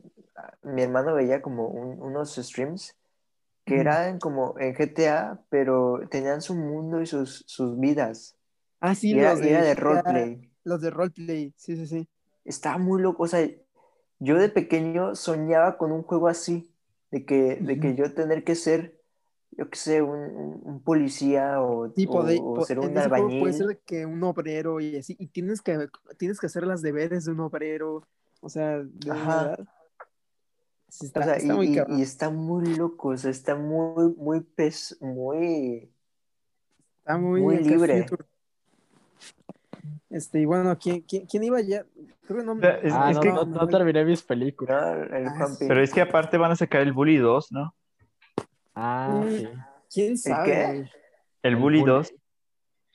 [0.64, 2.96] mi hermano veía como un- unos streams
[3.66, 8.38] que eran como en GTA, pero tenían su mundo y sus, sus vidas.
[8.80, 10.52] Ah, sí, y era, los era de roleplay.
[10.64, 12.10] Los de roleplay, sí, sí, sí.
[12.46, 13.48] Estaba muy loco, o sea,
[14.20, 16.74] yo de pequeño soñaba con un juego así,
[17.12, 19.02] de que, de que yo tener que ser,
[19.58, 23.40] yo qué sé, un, un- policía o, Sí, o- pode- o ser un albañil.
[23.40, 25.88] puede ser que un obrero y así, y tienes que,
[26.18, 28.08] tienes que hacer las deberes de un obrero,
[28.42, 29.56] o sea, de Ajá.
[30.90, 32.00] Sí, está, O sea, está y, muy y- cabrón.
[32.00, 35.90] y está muy loco, o sea, está muy, muy pes, muy...
[37.00, 38.06] Está muy, libre.
[40.10, 41.84] Este, y bueno, ¿quién, quién, quién iba ya?
[42.28, 45.10] Creo que no, es- ah, es no, que- no, no terminé mis películas.
[45.10, 45.18] ¿no?
[45.18, 45.66] El Ah, Juanpi.
[45.68, 47.74] Pero es que aparte van a sacar el Bully 2, ¿no?
[48.76, 49.38] Ah, Mm.
[49.38, 49.50] sí.
[49.94, 50.46] ¿Quién sabe?
[50.52, 50.90] qué?
[51.44, 51.92] El Bully Bully.
[51.92, 52.14] 2.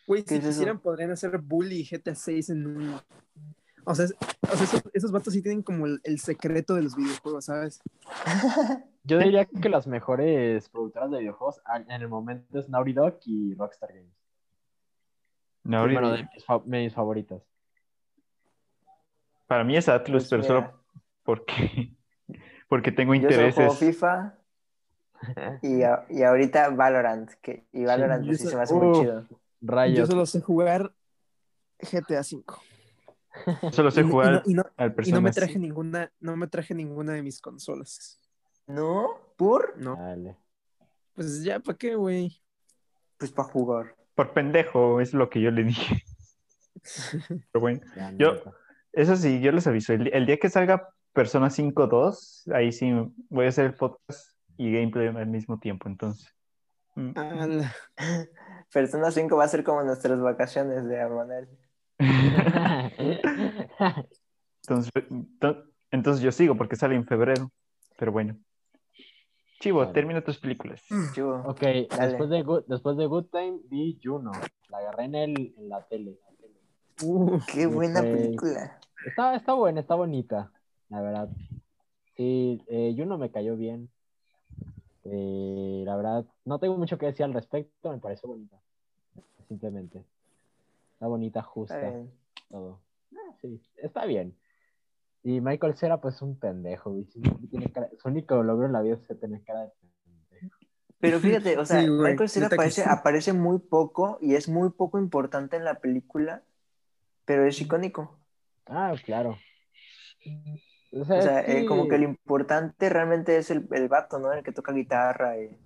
[0.07, 0.51] Güey, ¿Qué si es eso?
[0.51, 3.01] quisieran podrían hacer Bully y GTA 6 en un...
[3.85, 6.97] O sea, o sea, esos, esos vatos sí tienen como el, el secreto de los
[6.97, 7.81] videojuegos, ¿sabes?
[9.05, 13.55] Yo diría que las mejores productoras de videojuegos en el momento es Naughty Dog y
[13.55, 14.13] Rockstar Games.
[15.65, 17.43] No, Sí, bueno, de mis, fa- mis favoritas.
[19.47, 20.85] Para mí es Atlus, Pues pero mira, solo
[21.23, 21.97] porque,
[22.69, 23.79] porque tengo Yo solo juego intereses.
[23.79, 24.38] FIFA
[25.63, 28.83] y, a- y ahorita Valorant, que, y Valorant yo pues, sí se me hace Uh,
[28.83, 29.27] muy chido.
[29.29, 30.09] Yo Rayos.
[30.09, 30.93] solo sé jugar
[31.81, 32.63] GTA 5.
[33.73, 35.61] Solo sé Y, y jugar no, y no- al y no me traje 5.
[35.63, 38.19] ninguna, no me traje ninguna de mis consolas.
[38.67, 39.09] ¿No?
[39.37, 39.79] ¿Por?
[39.79, 40.37] No, Dale.
[41.15, 42.41] pues ya, ¿para qué, güey?
[43.17, 43.95] Pues para jugar.
[44.15, 46.03] Por pendejo, es lo que yo le dije.
[47.53, 48.35] Pero bueno, Ya, Yo-
[48.93, 49.93] eso sí, yo les aviso.
[49.93, 52.93] El, el día que salga Persona 5 2, ahí sí
[53.29, 56.35] voy a hacer el podcast y gameplay al mismo tiempo, entonces.
[56.95, 57.13] Mm.
[58.73, 61.49] Persona 5 va a ser como nuestras vacaciones de Amanel.
[64.63, 64.93] Entonces,
[65.41, 67.51] to- entonces yo sigo porque sale en febrero.
[67.97, 68.37] Pero bueno.
[69.61, 70.83] Chivo, termina tus películas.
[71.13, 71.43] Chivo.
[71.47, 74.33] Ok, después de, Good, después de Good Time vi Juno.
[74.69, 76.19] La agarré en, el, en la tele.
[77.03, 78.07] Uh, Qué buena Ok.
[78.11, 78.79] película.
[79.05, 80.53] Está, está buena, está bonita,
[80.91, 81.29] la verdad.
[82.17, 83.91] Sí, eh, Juno me cayó bien.
[85.11, 88.59] Eh, la verdad, no tengo mucho que decir al respecto, me parece bonita.
[89.49, 90.05] Simplemente.
[90.95, 92.11] Está bonita, justa, Está bien.
[92.51, 92.81] todo.
[93.15, 94.37] Ah, sí, está bien.
[95.25, 96.95] Y Michael Cera, pues un pendejo,
[97.51, 100.57] tiene cara- Su único logro en la vida es tener cara de pendejo.
[101.01, 102.89] Pero fíjate, o sea, Sí, güey, Michael Cera que aparece, sí.
[102.91, 106.43] aparece muy poco y es muy poco importante en la película,
[107.25, 108.19] pero es icónico.
[108.67, 109.39] Ah, claro.
[110.93, 114.33] O O sea, eh, como que- lo importante realmente es el, el vato, ¿no?
[114.33, 115.39] El que toca guitarra.
[115.41, 115.57] Y...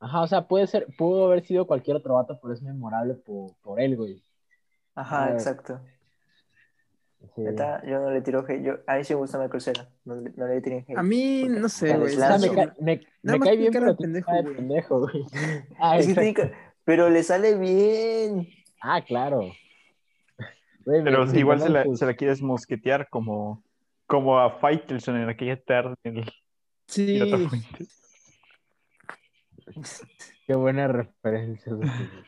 [0.00, 3.56] Ajá, o sea, puede ser, pudo haber sido cualquier otro vato, pero es memorable por,
[3.62, 4.22] por él, güey.
[4.94, 5.80] Ajá, exacto.
[7.34, 7.42] Sí.
[7.42, 8.62] Neta, yo no le tiro hate.
[8.62, 9.88] Yo, a mí sí me gusta Michael Cera.
[10.04, 10.98] No, le- no le tiren hate.
[10.98, 12.14] a mí, Porque- no sé, güey.
[12.14, 14.54] O sea, me, cae- me, me bien, pero pendejo, güey.
[14.54, 15.24] pendejo, güey.
[15.80, 16.52] Ah, Es que
[16.84, 18.48] Pero le sale bien.
[18.80, 19.50] Ah, claro.
[20.84, 23.62] Güey, Pero me igual se la, se la quieres mosquetear como,
[24.08, 26.32] como a Faitelson en aquella tarde en el
[26.88, 27.20] Sí.
[30.46, 31.72] Qué buena referencia.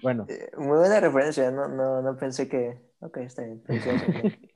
[0.03, 1.51] Bueno, Eh, Muy buena referencia.
[1.51, 2.79] No, no, no pensé que.
[3.01, 3.63] Ok, está bien.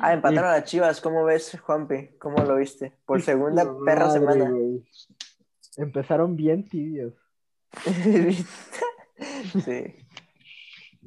[0.00, 1.00] Ah, empataron a las chivas.
[1.00, 2.10] ¿Cómo ves, Juanpi?
[2.18, 2.92] ¿Cómo lo viste?
[3.06, 4.50] Por segunda Madre, perra semana.
[4.50, 4.84] güey.
[5.76, 7.14] Empezaron bien tibios.
[9.64, 9.96] sí.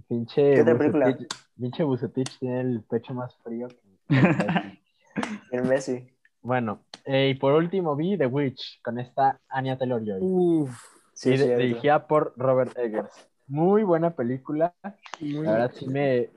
[0.07, 1.05] Pinche ¿Qué otra película?
[1.05, 4.80] Bucetich, pinche Bucetich tiene el pecho más frío que...
[5.51, 6.09] El Messi.
[6.41, 10.19] Bueno, eh, y por último vi The Witch con esta Anya Taylor-Joy.
[10.21, 10.75] Uf,
[11.13, 11.57] Sí, cierto.
[11.61, 13.29] dirigida por Robert Eggers.
[13.47, 14.73] Muy buena película.
[15.19, 16.29] muy La verdad sí me,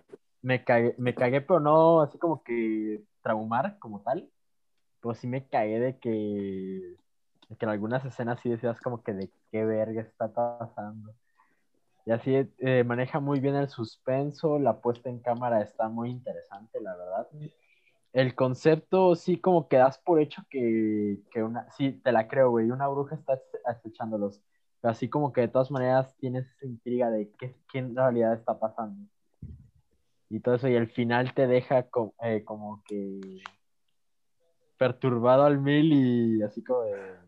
[0.42, 4.28] me, cagué, me cagué, pero no así como que traumar como tal.
[5.00, 6.10] Pero sí me cagué de que,
[7.48, 11.14] de que en algunas escenas sí decías como que de qué verga está pasando.
[12.04, 16.80] Y así eh, maneja muy bien el suspenso, la puesta en cámara está muy interesante,
[16.80, 17.28] la verdad.
[18.14, 22.48] El concepto sí como que das por hecho que, que una, sí, te la creo,
[22.50, 24.40] güey, una bruja está acechándolos.
[24.80, 28.32] Pero así como que de todas maneras tienes esa intriga de qué, qué en realidad
[28.32, 29.06] está pasando.
[30.30, 33.20] Y todo eso, y el final te deja co- eh, como que
[34.78, 37.18] perturbado al mil y así como de...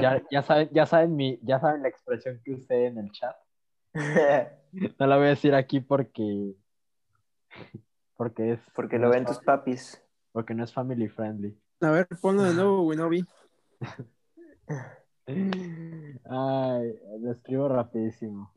[0.00, 3.36] Ya, ya saben, ya saben mi, ya saben la expresión que usé en el chat.
[4.98, 6.56] No la voy a decir aquí porque
[8.16, 10.00] porque es Porque no lo ven tus papis.
[10.32, 11.58] porque no es family friendly.
[11.80, 13.24] A ver, ponlo de nuevo, güey, no vi.
[15.26, 18.52] Ay, lo escribo rapidísimo.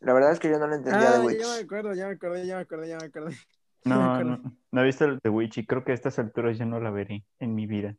[0.00, 1.40] La verdad es que yo no lo entendía Ah, de Witch.
[1.40, 3.36] ya me acuerdo, ya me acordé, ya me acordé, ya me acordé.
[3.84, 4.52] No, Me no, acuerdo.
[4.72, 6.90] no he visto el de Witch y creo que a estas alturas ya no la
[6.90, 7.94] veré en mi vida.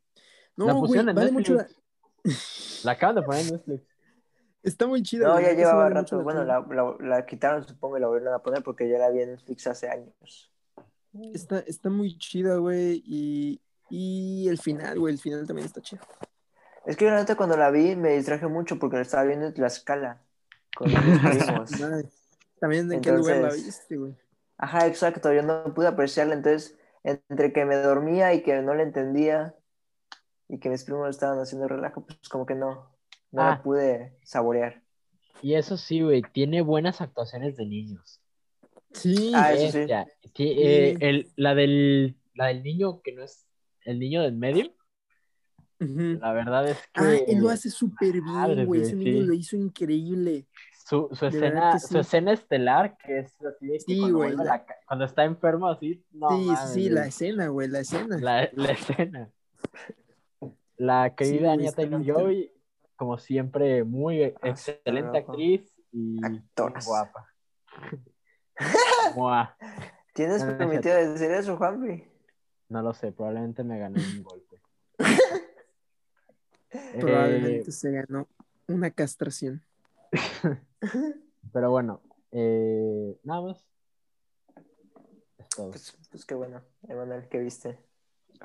[0.58, 1.68] No, La güey, pusieron en vale mucho la...
[2.84, 3.84] La acaban de poner en Netflix.
[4.64, 5.28] Está muy chida.
[5.28, 6.22] No, ya llevaba rato.
[6.22, 9.22] Bueno, la, la, la quitaron, supongo, y la volvieron a poner porque ya la vi
[9.22, 10.52] en Netflix hace años.
[11.34, 16.02] Está, está muy chida, güey, y, y el final, güey, el final también está chido.
[16.86, 19.48] Es que yo, la neta, cuando la vi me distraje mucho porque la estaba viendo
[19.48, 20.22] en Tlaxcala
[20.76, 20.98] con mis
[21.46, 21.80] primos.
[21.80, 22.10] Madre.
[22.60, 24.16] También en qué lugar la viste, güey.
[24.58, 25.32] Ajá, exacto.
[25.34, 26.34] Yo no pude apreciarla.
[26.34, 29.56] Entonces, entre que me dormía y que no la entendía
[30.48, 32.90] y que mis primos estaban haciendo relajo, pues como que no,
[33.32, 33.50] no Ah.
[33.52, 34.82] la pude saborear.
[35.42, 38.22] Y eso sí, güey, tiene buenas actuaciones de niños.
[38.92, 39.80] Sí, Ah, eso sí.
[39.92, 40.06] Eh,
[40.36, 40.98] Sí.
[41.06, 43.46] el- la, del, la del niño que no es
[43.86, 44.74] el niño del medio,
[45.80, 48.82] la verdad es que Ah, él lo hace súper bien, güey.
[48.82, 49.28] Ese niño sí.
[49.28, 50.46] lo hizo increíble.
[50.86, 54.66] su, su escena, su escena estelar, que es así de que Sí, cuando, la- la
[54.66, 58.18] ca- cuando está enfermo así, no sí, sí, la escena, güey, la escena.
[58.18, 59.32] la, la escena.
[60.78, 62.52] La querida Anya Taylor Joy,
[63.00, 65.32] como siempre, muy excelente loco.
[65.32, 66.86] actriz y Actoras.
[66.86, 67.28] guapa.
[70.14, 72.04] ¿Tienes Ah, no permitido decir eso, Juanpi?
[72.68, 74.62] No lo sé, probablemente me gané un golpe.
[76.72, 78.28] Eh, Probablemente se ganó
[78.68, 79.64] una castración.
[81.52, 82.00] pero bueno,
[82.32, 83.68] eh, nada más.
[85.58, 87.80] Pues, pues qué bueno, Emanuel, ¿qué viste?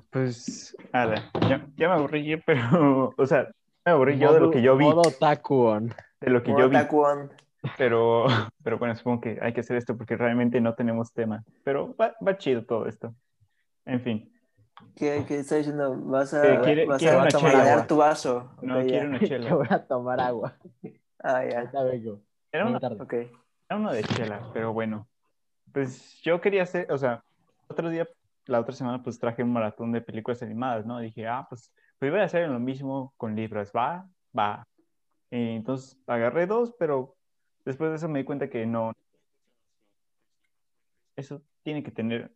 [0.09, 3.47] Pues, nada, ya, ya me aburrí pero, o sea,
[3.85, 5.95] me aburrí yo de lo que yo vi, Modo Takuon.
[6.21, 7.31] de lo que Modo yo vi, Takuon.
[7.77, 8.27] pero,
[8.63, 12.15] pero bueno, supongo que hay que hacer esto porque realmente no tenemos tema, pero va,
[12.27, 13.15] va chido todo esto.
[13.87, 14.31] En fin,
[14.97, 15.95] ¿Qué, qué está diciendo?
[15.97, 18.51] ¿Vas a, Que quiere- vas quiere a tomar tu vaso?
[18.63, 19.09] no Ok, quiero ya.
[19.09, 19.55] una chela.
[19.55, 20.57] voy a tomar agua.
[21.23, 21.61] Ah, ya.
[21.61, 22.21] Ahorita vengo.
[22.53, 23.03] Era una, tarde.
[23.03, 23.13] Ok.
[23.13, 25.09] era una de chela, pero bueno,
[25.73, 27.23] pues yo quería hacer, o sea,
[27.69, 28.07] otro día,
[28.47, 30.99] la otra semana, pues traje un maratón de películas animadas, ¿no?
[31.01, 34.67] Dije, ah, pues pues iba a hacer lo mismo con libros, va, va.
[35.31, 37.17] Eh, entonces agarré dos, pero
[37.65, 38.93] después de eso me di cuenta que no.
[41.17, 42.33] Eso tiene que tener,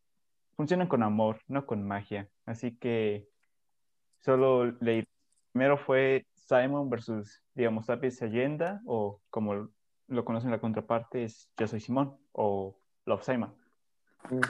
[0.56, 2.28] funcionan con amor, no con magia.
[2.46, 3.28] Así que
[4.20, 5.04] solo leí.
[5.52, 9.70] Primero fue Simon versus, digamos, Tapis Allenda, o como
[10.06, 13.54] lo conocen la contraparte, es Yo soy Simón, o Love Simon,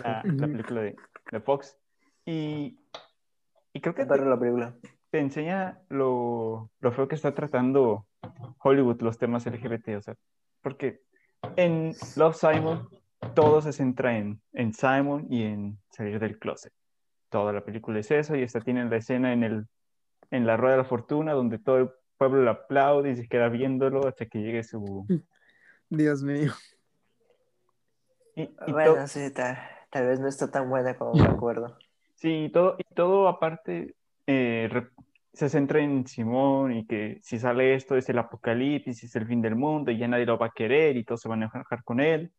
[0.04, 0.96] la, la película de,
[1.32, 1.78] de Fox.
[2.24, 2.78] Y,
[3.72, 4.74] y creo que te, Perro la película.
[5.10, 8.06] Te enseña lo, lo feo que está tratando
[8.62, 10.14] Hollywood los temas LGBT, o sea,
[10.62, 11.00] porque
[11.56, 12.88] en Love Simon
[13.34, 16.72] todo se centra en, en Simon y en salir del closet.
[17.30, 19.66] Toda la película es eso y esta tiene la escena en, el,
[20.30, 23.48] en la Rueda de la Fortuna donde todo el pueblo le aplaude y se queda
[23.48, 25.06] viéndolo hasta que llegue su...
[25.88, 26.52] Dios mío.
[28.34, 29.58] Y, y to- Bueno, sí, tal,
[29.90, 31.76] tal vez no está tan buena como me acuerdo.
[32.14, 33.94] Sí, y todo, y todo aparte
[34.26, 34.90] eh, re-
[35.38, 39.40] se centra en Simón y que si sale esto es el apocalipsis, es el fin
[39.40, 41.84] del mundo y ya nadie lo va a querer y todos se van a enojar
[41.84, 42.32] con él.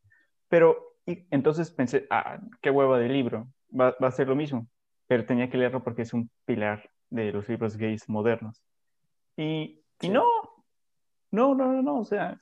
[0.49, 3.47] Pero y entonces pensé, ah, qué hueva de libro,
[3.79, 4.67] va, va a ser lo mismo.
[5.07, 8.61] Pero tenía que leerlo porque es un pilar de los libros gays modernos.
[9.37, 10.09] Y, y Sí.
[10.09, 10.25] no,
[11.31, 12.37] no, no, no, no, o sea,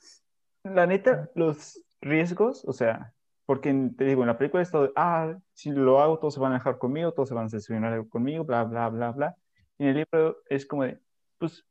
[0.63, 3.13] la neta, los riesgos, o sea,
[3.45, 6.39] porque te digo, en la película es todo, de, ah, si lo hago, todos se
[6.39, 9.35] van a dejar conmigo, todos se van a decepcionar conmigo, bla, bla, bla, bla.
[9.77, 10.99] Y en el libro es como de,
[11.37, 11.65] pues,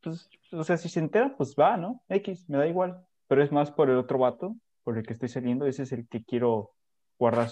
[0.00, 2.02] pues, o sea, si se entera, pues va, ¿no?
[2.08, 3.04] X, me da igual.
[3.26, 6.06] Pero es más por el otro vato, por el que estoy saliendo, ese es el
[6.08, 6.72] que quiero
[7.18, 7.50] guardar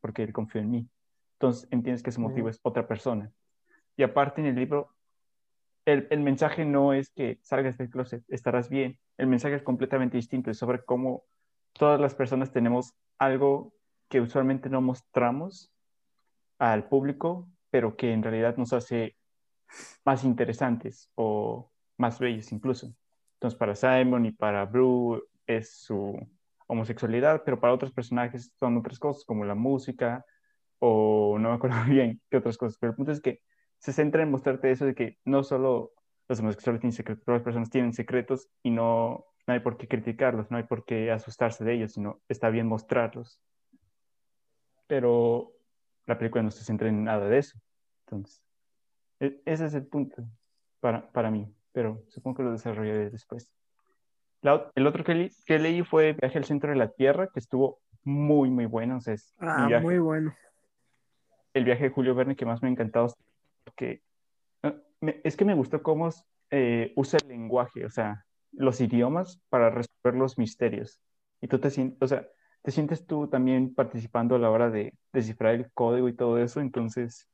[0.00, 0.88] porque él confió en mí.
[1.34, 3.32] Entonces entiendes que su motivo es otra persona.
[3.96, 4.94] Y aparte en el libro,
[5.84, 8.98] el, el mensaje no es que salgas del closet, estarás bien.
[9.16, 11.24] El mensaje es completamente distinto, es sobre cómo
[11.72, 13.72] todas las personas tenemos algo
[14.08, 15.72] que usualmente no mostramos
[16.58, 19.16] al público, pero que en realidad nos hace
[20.04, 22.94] más interesantes o más bellos incluso.
[23.34, 26.14] Entonces para Simon y para Brew es su
[26.66, 30.24] homosexualidad, pero para otros personajes son otras cosas como la música
[30.80, 33.40] o no me acuerdo bien qué otras cosas, pero el punto es que
[33.78, 35.92] se centra en mostrarte eso de que no solo
[36.28, 39.88] los homosexuales tienen secretos, todas las personas tienen secretos y no, no hay por qué
[39.88, 43.40] criticarlos, no hay por qué asustarse de ellos, sino está bien mostrarlos.
[44.86, 45.54] Pero
[46.06, 47.58] la película no se centra en nada de eso.
[48.06, 48.42] Entonces,
[49.20, 50.24] e- ese es el punto
[50.80, 53.52] para, para mí, pero supongo que lo desarrollaré después.
[54.40, 57.38] La el otro que, le- que leí fue Viaje al centro de la Tierra, que
[57.38, 58.96] estuvo muy, muy bueno.
[58.96, 60.34] O sea, es Ah, viaje- muy bueno.
[61.54, 63.14] el viaje de Julio Verne que más me ha encantado
[63.64, 64.02] porque
[64.62, 66.08] eh, es que me gustó cómo
[66.50, 71.00] eh, usa el lenguaje, o sea, los idiomas para resolver los misterios.
[71.40, 72.26] Y tú te sientes, o sea,
[72.62, 76.60] te sientes tú también participando a la hora de descifrar el código y todo eso,
[76.60, 77.28] entonces,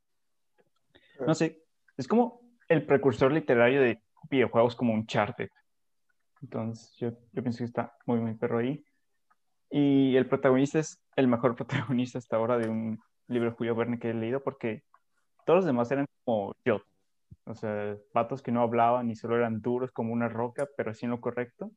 [1.27, 1.63] no sé,
[1.97, 5.51] es como el precursor literario de videojuegos como Uncharted.
[6.43, 8.85] Entonces, yo, yo pienso que está muy, muy perro ahí.
[9.71, 13.99] Y el protagonista es el mejor protagonista hasta ahora de un libro de Julio Verne
[13.99, 14.83] que he leído porque
[15.45, 16.81] todos los demás eran como yo.
[17.45, 21.07] O sea, vatos que no hablaban y solo eran duros como una roca, pero así
[21.07, 21.71] en lo correcto.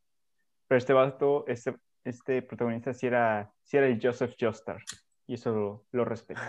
[0.68, 4.78] Pero este vato, este, este protagonista sí era, sí era el Joseph Joestar.
[5.28, 6.42] Y eso lo, lo respeto.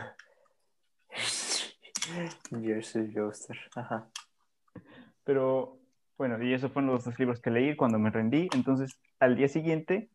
[2.50, 3.59] Jersey Joester.
[3.76, 4.09] Ajá.
[5.24, 5.78] Pero
[6.18, 8.48] bueno, y esos fueron los dos libros que leí cuando me rendí.
[8.55, 10.09] Entonces, al día siguiente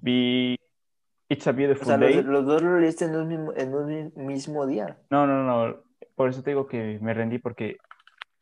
[0.00, 0.56] vi
[1.28, 2.14] It's a O Beautiful sea, Day.
[2.16, 4.98] los, los dos lo leíste en un mismo, en un mi- mismo día.
[5.10, 5.82] No, no, no.
[6.14, 7.76] Por eso te digo que me rendí, porque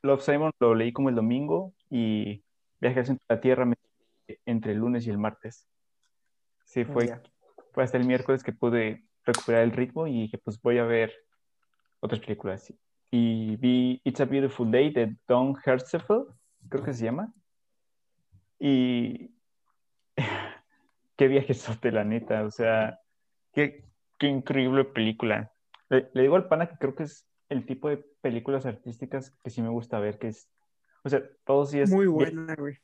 [0.02, 2.42] Love Simon lo leí como el domingo y
[2.80, 3.72] Viaje al centro de la Tierra
[4.44, 5.66] entre el lunes y el martes.
[6.64, 7.22] Sí, fue, Ya.
[7.72, 11.12] fue hasta el miércoles que pude recuperar el ritmo y dije, pues voy a ver
[12.00, 12.72] otras películas.
[13.10, 16.34] Y vi It's a Beautiful Day de Don Hertzfeld,
[16.68, 17.32] creo que se llama.
[18.58, 19.30] Y
[21.16, 22.44] qué viaje sote, la neta.
[22.44, 23.00] O sea,
[23.52, 23.84] qué,
[24.18, 25.52] qué increíble película.
[25.88, 29.50] Le, le digo al pana que creo que es el tipo de películas artísticas que
[29.50, 30.50] sí me gusta ver, que es,
[31.04, 32.78] o sea, todo sí es Muy buena, güey.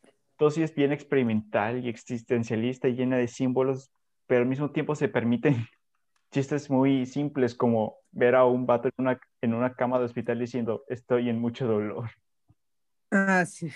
[0.48, 3.90] Sí es bien experimental y existencialista y llena de símbolos,
[4.26, 5.56] pero al mismo tiempo se permiten
[6.30, 10.38] chistes muy simples como ver a un vato en una, en una cama de hospital
[10.38, 12.08] diciendo estoy en mucho dolor.
[13.10, 13.70] Ah, sí.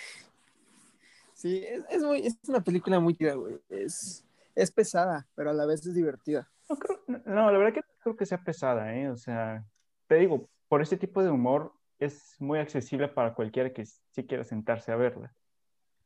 [1.35, 3.61] Sí, es, es, muy, es una película muy tira, güey.
[3.69, 6.49] Es, es pesada, pero a la vez es divertida.
[6.71, 9.11] No, creo- no, la verdad que no creo que sea pesada, ¿eh?
[9.11, 9.65] O sea,
[10.07, 14.45] te digo, por este tipo de humor es muy accesible para cualquiera que sí quiera
[14.45, 15.35] sentarse a verla.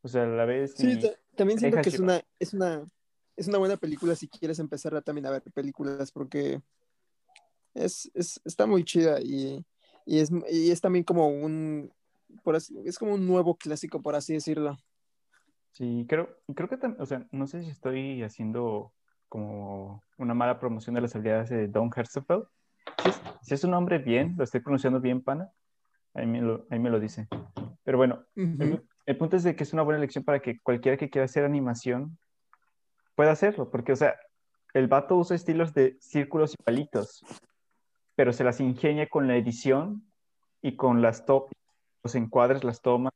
[0.03, 0.74] O sea, a la vez...
[0.76, 0.99] Sí,
[1.36, 2.84] también siento que es una, es una,
[3.36, 6.61] es una buena película si quieres empezar a, también a ver películas, porque
[7.74, 9.64] es, es, está muy chida y,
[10.07, 11.92] Y es, y es también como un,
[12.42, 14.78] por así, es como un nuevo clásico, por así decirlo.
[15.72, 18.94] Sí, creo, creo que también, o sea, no sé si estoy haciendo
[19.28, 22.44] como una mala promoción de las habilidades de Don Hertzfeld.
[23.03, 25.53] Si es, si es un nombre bien, lo estoy pronunciando bien, pana,
[26.14, 27.28] ahí me lo, ahí me lo dice.
[27.84, 28.24] Pero bueno,
[29.09, 31.42] el punto es de que es una buena elección para que cualquiera que quiera hacer
[31.42, 32.18] animación
[33.14, 34.16] pueda hacerlo, porque, o sea,
[34.74, 37.24] el vato usa estilos de círculos y palitos,
[38.16, 40.04] pero se las ingenia con la edición
[40.61, 41.48] y con las to-
[42.04, 43.14] los encuadres, las tomas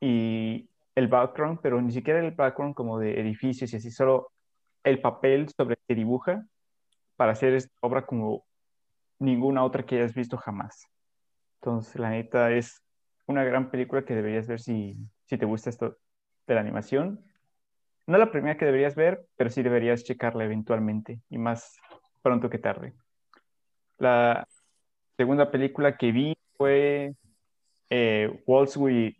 [0.00, 4.32] y el background, pero ni siquiera el background como de edificios y así, solo
[4.82, 6.46] el papel sobre que dibuja
[7.16, 8.46] para hacer esta obra como
[9.18, 10.86] ninguna otra que hayas visto jamás.
[11.60, 12.80] Entonces, la neta es
[13.26, 15.98] una gran película que deberías ver si, si te gusta esto
[16.46, 17.24] de la animación.
[18.06, 21.76] No la primera que deberías ver, pero sí deberías checarla eventualmente y más
[22.22, 22.94] pronto que tarde.
[23.98, 24.46] La
[25.16, 27.14] segunda película que vi fue
[27.90, 29.14] eh, Waltz, with,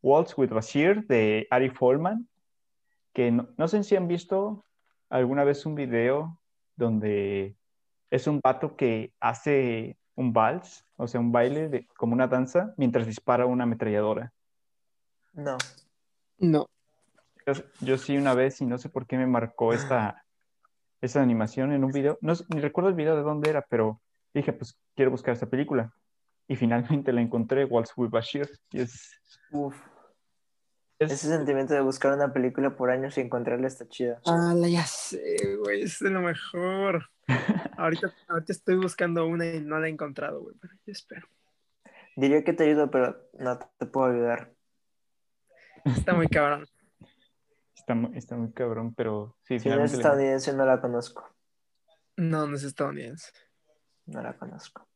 [0.00, 2.28] Waltz with Bashir de Ari Folman,
[3.12, 4.64] que no, sé si han visto
[5.10, 6.40] alguna vez un video
[6.76, 7.56] donde
[8.10, 12.74] es un vato que hace un vals, o sea, un baile de, como una danza,
[12.76, 14.32] mientras dispara una ametralladora.
[15.32, 15.56] No.
[16.38, 16.68] No.
[17.46, 20.24] Yo, yo sí una vez y no sé por qué me marcó esta,
[21.00, 22.18] esta animación en un video.
[22.20, 24.00] No, sé- ni recuerdo el video de dónde era, pero
[24.34, 25.92] dije, pues quiero buscar esta película.
[26.48, 28.48] Y finalmente la encontré, Waltz with Bashir.
[28.70, 29.12] Y es,
[29.50, 29.74] Uf.
[30.98, 34.20] es- Ese sentimiento de buscar una película por años y encontrarla está chida.
[34.26, 37.08] Ah, la ya sé, güey, es de lo mejor.
[37.76, 41.26] Ahorita, ahorita estoy buscando una y no la he encontrado, güey, pero yo espero.
[42.16, 44.52] Diría que te ayudo, pero no te puedo ayudar.
[45.84, 46.66] Está muy cabrón.
[47.74, 51.28] está, está muy cabrón, pero sí, Si no es estadounidense, no la conozco.
[52.16, 53.32] No, no es estadounidense.
[54.06, 54.86] No la conozco.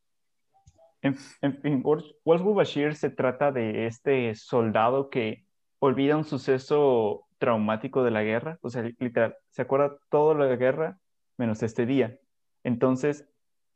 [1.03, 1.82] En, en fin,
[2.24, 5.47] Bashir se trata de este soldado que
[5.78, 10.57] olvida un suceso traumático de la guerra, o sea, literal, se acuerda todo de la
[10.57, 10.99] guerra
[11.37, 12.18] menos este día.
[12.67, 13.25] Entonces,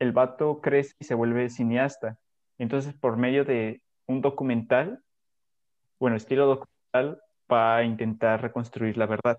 [0.01, 2.19] el vato crece y se vuelve cineasta.
[2.59, 5.05] Entonces, por medio de un documental,
[6.01, 9.39] bueno, estilo documental, va a intentar reconstruir la verdad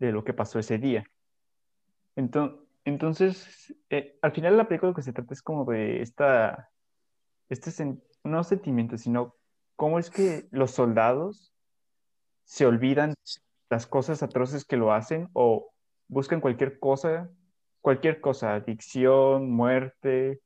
[0.00, 1.04] de lo que pasó ese día.
[2.84, 6.70] Entonces, eh, al final la película lo que se trata es como de esta,
[7.48, 9.36] este, sen- no sentimiento, sino
[9.76, 11.54] cómo es que los soldados
[12.44, 13.14] se olvidan
[13.70, 15.70] las cosas atroces que lo hacen o
[16.08, 17.30] buscan cualquier cosa,
[17.86, 20.40] cualquier cosa, adicción, muerte,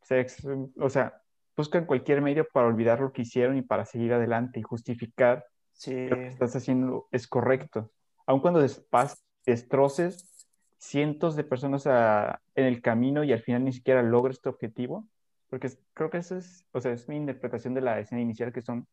[0.00, 1.22] sexo, o sea,
[1.56, 6.08] buscan cualquier medio para olvidar lo que hicieron y para seguir adelante y justificar Sí.
[6.08, 7.92] lo que estás haciendo es correcto.
[8.26, 13.72] Aun cuando despas- destroces cientos de personas a- en el camino y al final ni
[13.72, 15.06] siquiera logres tu objetivo,
[15.50, 18.60] porque creo que esa es, o sea, es mi interpretación de la escena inicial, que
[18.60, 18.88] son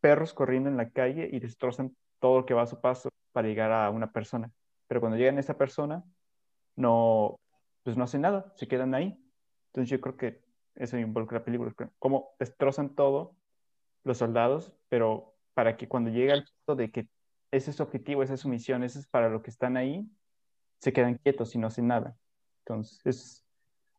[0.00, 3.46] perros corriendo en la calle y destrozan todo lo que va a su paso para
[3.48, 4.50] llegar a una persona.
[4.88, 6.02] Pero cuando llegan a esa persona,
[6.76, 7.38] no,
[7.82, 9.18] pues no hacen nada, se quedan ahí.
[9.68, 10.42] Entonces yo creo que
[10.74, 13.36] eso involucra la película, cómo destrozan todo
[14.02, 17.08] los soldados, pero para que cuando llega el punto de que
[17.50, 20.08] ese es su objetivo, esa es su misión, eso es para lo que están ahí,
[20.80, 22.16] se quedan quietos y no hacen nada.
[22.60, 23.46] Entonces, es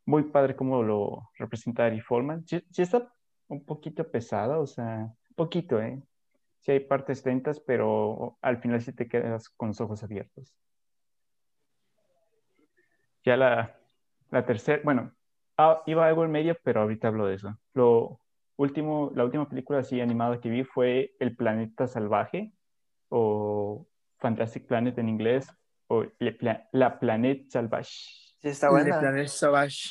[0.05, 2.45] muy padre cómo lo representa Ari Folman.
[2.45, 3.13] Sí, sí está
[3.47, 6.01] un poquito pesada, o sea, poquito, ¿eh?
[6.59, 10.53] Sí hay partes lentas, pero al final sí te quedas con los ojos abiertos.
[13.25, 13.75] Ya la,
[14.31, 15.11] la tercera, bueno,
[15.57, 17.57] ah, iba algo en medio, pero ahorita hablo de eso.
[17.73, 18.19] Lo
[18.57, 22.53] último, la última película así animada que vi fue El Planeta Salvaje,
[23.09, 23.87] o
[24.19, 25.47] Fantastic Planet en inglés,
[25.87, 27.89] o Le Pla- La Planète Salvaje.
[28.41, 28.99] Sí, está buena.
[28.99, 29.89] Planet Savage.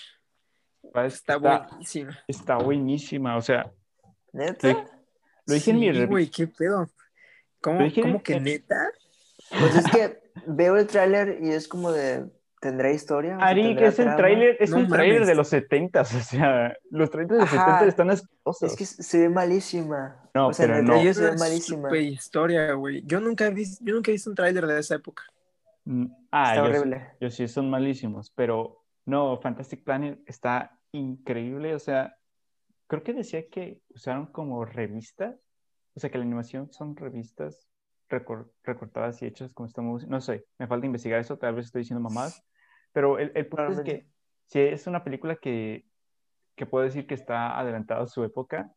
[0.83, 2.19] Está Está, buenísima.
[2.29, 3.73] está buenísima, o sea,
[4.33, 4.69] ¿Neta?
[4.69, 4.77] Sí.
[5.47, 6.09] Lo dije en mi Sí, review.
[6.09, 6.87] güey, qué pedo.
[7.61, 8.91] ¿Cómo, Lo cómo que neta?
[9.51, 12.27] Pues es que veo el tráiler y es como de...
[12.65, 13.37] ¿Tendrá historia?
[13.41, 16.75] Ari, que ¿tendrá es el tráiler, es No un tráiler de los 70 o sea,
[16.91, 17.65] los trailers de los Ajá.
[17.81, 18.73] 70 están asquerosos.
[18.73, 20.31] Es que se ve malísima.
[20.35, 20.95] No, o sea, pero no.
[21.13, 21.89] se ve malísima.
[21.89, 23.03] super historia, güey.
[23.05, 25.25] Yo nunca he visto, yo nunca he visto un tráiler de esa época.
[25.85, 27.07] Mm, Ah, Está yo, sí- horrible.
[27.21, 32.17] yo sí, son malísimos, pero no, Fantastic Planet está increíble, o sea,
[32.87, 35.37] creo que decía que usaron como revistas,
[35.95, 37.69] o sea, que la animación son revistas
[38.09, 41.81] recor- recortadas y hechas como estamos, no sé, me falta investigar eso, tal vez estoy
[41.83, 42.43] diciendo mamadas,
[42.95, 44.07] pero el, el punto es que
[44.47, 45.85] si es una película que,
[46.57, 48.73] que puedo decir que está adelantada a su época,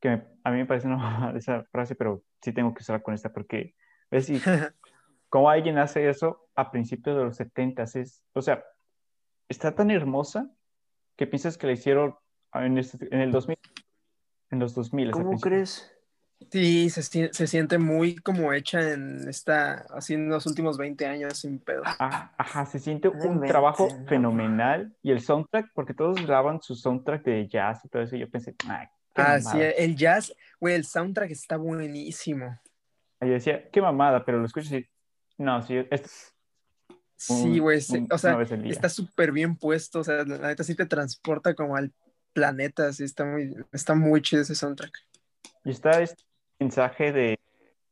[0.00, 3.12] que me- a mí me parece una esa frase, pero sí tengo que usarla con
[3.12, 3.74] esta porque,
[4.10, 4.40] ves, y
[5.28, 8.64] cómo alguien hace eso a principios de los 70 es, o sea,
[9.48, 10.50] está tan hermosa
[11.16, 12.16] que piensas que la hicieron
[12.54, 13.58] en, este- en el 2000,
[14.50, 15.10] en los 2000.
[15.10, 15.93] ¿Cómo crees?
[16.50, 21.38] Sí, se, se siente muy como hecha en esta, así en los últimos 20 años
[21.38, 21.82] sin pedo.
[21.84, 24.06] Ah, Ajá, se siente un trabajo no.
[24.06, 24.94] fenomenal.
[25.02, 28.16] Y el soundtrack, porque todos graban su soundtrack de jazz y todo eso.
[28.16, 32.58] Y yo pensé, ay, qué Ah, sí, el jazz, güey, el soundtrack está buenísimo.
[33.20, 34.88] Y yo decía, qué mamada, pero lo escucho y
[35.38, 36.34] no, sí, esto es
[37.16, 37.78] Sí, güey,
[38.10, 41.92] o sea, está súper bien puesto, o sea, la neta sí te transporta como al
[42.34, 44.92] planeta, sí, está muy, está muy chido ese soundtrack.
[45.64, 46.22] Y está este
[46.58, 47.38] mensaje de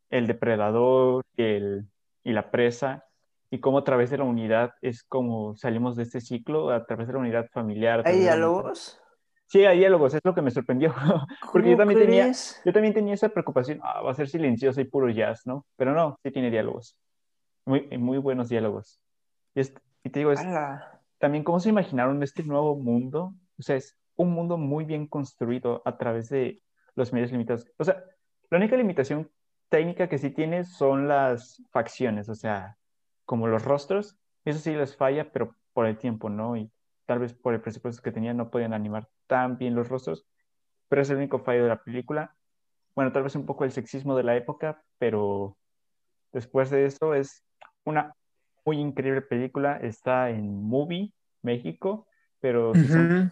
[0.09, 1.87] el depredador y, el,
[2.23, 3.05] y la presa,
[3.49, 7.07] y cómo a través de la unidad es como salimos de este ciclo, a través
[7.07, 8.03] de la unidad familiar.
[8.05, 8.99] ¿Hay diálogos?
[9.47, 10.93] Sí, hay diálogos, es lo que me sorprendió.
[11.51, 12.31] Porque yo ¿Cómo también tenía-?
[12.65, 15.65] Yo también tenía esa preocupación, ah, va a ser silencioso y puro jazz, ¿no?
[15.75, 16.97] Pero no, sí tiene diálogos.
[17.65, 18.99] Muy, muy buenos diálogos.
[19.55, 20.41] Y, es- y te digo, es,
[21.19, 23.33] también cómo se imaginaron este nuevo mundo.
[23.59, 26.61] O sea, es un mundo muy bien construido a través de
[26.95, 27.67] los medios limitados.
[27.77, 28.03] O sea,
[28.49, 29.29] la única limitación
[29.69, 32.77] técnica que sí tiene son las facciones, o sea,
[33.25, 34.17] como los rostros.
[34.45, 36.55] Eso sí les falla, pero por el tiempo, ¿no?
[36.57, 36.69] Y
[37.05, 40.25] tal vez por el presupuesto que tenían no podían animar tan bien los rostros.
[40.89, 42.35] Pero es el único fallo de la película.
[42.95, 45.57] Bueno, tal vez un poco el sexismo de la época, pero
[46.31, 47.43] después de eso es
[47.85, 48.13] una
[48.65, 49.77] muy increíble película.
[49.77, 52.07] Está en Movie México,
[52.39, 53.31] pero si, son-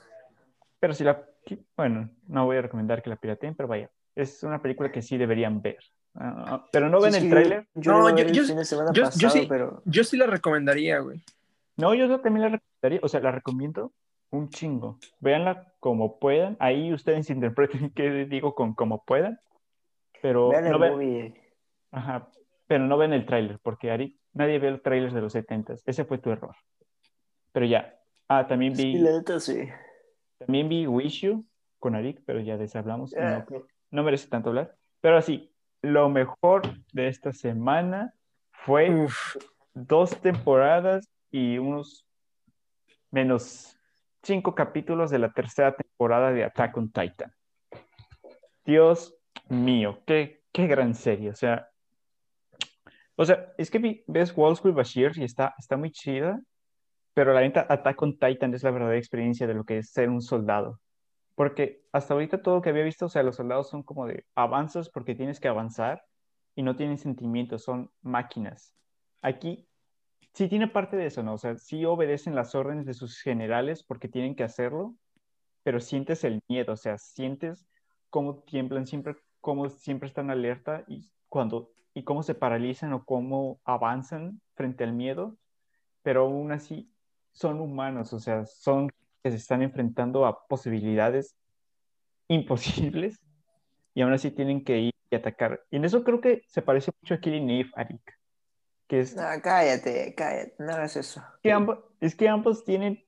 [0.80, 1.28] pero si la...
[1.76, 5.18] Bueno, no voy a recomendar que la pirateen, pero vaya, es una película que sí
[5.18, 5.78] deberían ver.
[6.16, 7.68] Ah, pero no ven Sí, el sí, yo- tráiler.
[7.74, 8.44] Yo, No, yo- el yo-
[8.94, 9.46] yo- yo sí.
[9.48, 11.24] pero Yo sí la recomendaría, güey.
[11.78, 13.92] No, yo también la recomendaría, o sea, la recomiendo
[14.30, 14.98] un chingo.
[15.20, 16.58] Véanla como puedan.
[16.60, 19.40] Ahí ustedes interpreten qué digo con como puedan.
[20.22, 21.34] Pero vean el no ven, movie.
[21.92, 22.30] ajá,
[22.68, 26.06] pero no ven el tráiler, porque Ari, nadie ve los trailers de los 70 Ese
[26.06, 26.56] fue tu error.
[27.52, 27.98] Pero ya.
[28.28, 29.68] Ah, también Sí, vi, la neta sí.
[30.46, 31.46] También vi Wish You
[31.80, 33.14] con Arik, pero ya eso hablamos.
[33.14, 33.40] y Ah.
[33.40, 34.76] No, creo- no merece tanto hablar.
[35.02, 36.62] Pero así, lo mejor
[36.94, 38.14] de esta semana
[38.52, 39.36] fue Uf,
[39.74, 42.06] dos temporadas y unos
[43.10, 43.76] menos
[44.22, 47.32] cinco capítulos de la tercera temporada de Attack on Titan.
[48.66, 49.16] Dios
[49.50, 51.32] mío, qué, qué gran serie.
[51.32, 51.68] O sea,
[53.16, 56.40] o sea, es que vi- ves Wall School Bashir y está, está muy chida,
[57.14, 60.10] pero la neta, Attack on Titan es la verdadera experiencia de lo que es ser
[60.10, 60.80] un soldado.
[61.36, 64.26] Porque hasta ahorita todo lo que había visto, o sea, los soldados son como de
[64.36, 66.04] avanzas porque tienes que avanzar
[66.56, 68.76] y no tienen sentimientos, son máquinas.
[69.22, 69.68] Aquí
[70.34, 71.34] sí tiene parte de eso, ¿no?
[71.34, 74.96] O sea, sí obedecen las órdenes de sus generales porque tienen que hacerlo,
[75.64, 77.68] pero sientes el miedo, o sea, sientes
[78.10, 83.60] cómo tiemblan siempre, cómo siempre están alerta y cuando y cómo se paralizan o cómo
[83.66, 85.38] avanzan frente al miedo,
[86.04, 86.91] pero aún así
[87.32, 88.90] son humanos, o sea, son
[89.24, 91.36] que se están enfrentando a posibilidades
[92.28, 93.22] imposibles
[93.94, 95.64] y aún así tienen que ir y atacar.
[95.70, 98.20] Y en eso creo que se parece mucho a Killing Eve, Arik,
[98.88, 101.22] que es No, cállate, cállate, no hagas eso.
[101.44, 103.04] que ambos, es que ambos tienen,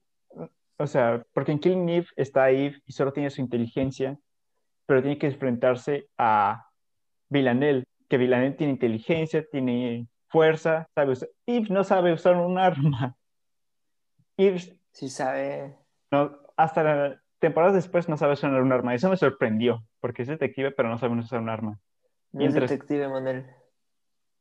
[0.77, 4.17] o sea, porque en Killing Eve está Eve y solo tiene su inteligencia,
[4.85, 6.67] pero tiene que enfrentarse a
[7.29, 11.29] Villanelle, que Villanelle tiene inteligencia, tiene fuerza, sabe usar.
[11.45, 13.15] Eve no sabe usar un arma.
[14.37, 15.77] Eve, Si sabe.
[16.11, 18.95] no, hasta temporadas después no sabe usar un arma.
[18.95, 21.79] Eso me sorprendió, porque es detective, pero no sabe usar un arma.
[22.31, 23.45] No es detective, Manuel.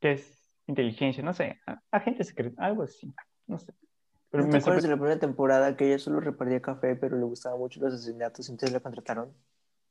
[0.01, 1.23] ¿Qué es inteligencia?
[1.23, 3.13] No sé, agente secreto, algo así,
[3.47, 3.75] no sé.
[4.31, 7.19] Pero ¿No te me acuerdas de la primera temporada que ella solo repartía café, pero
[7.19, 9.35] le gustaban mucho los asesinatos, entonces la contrataron?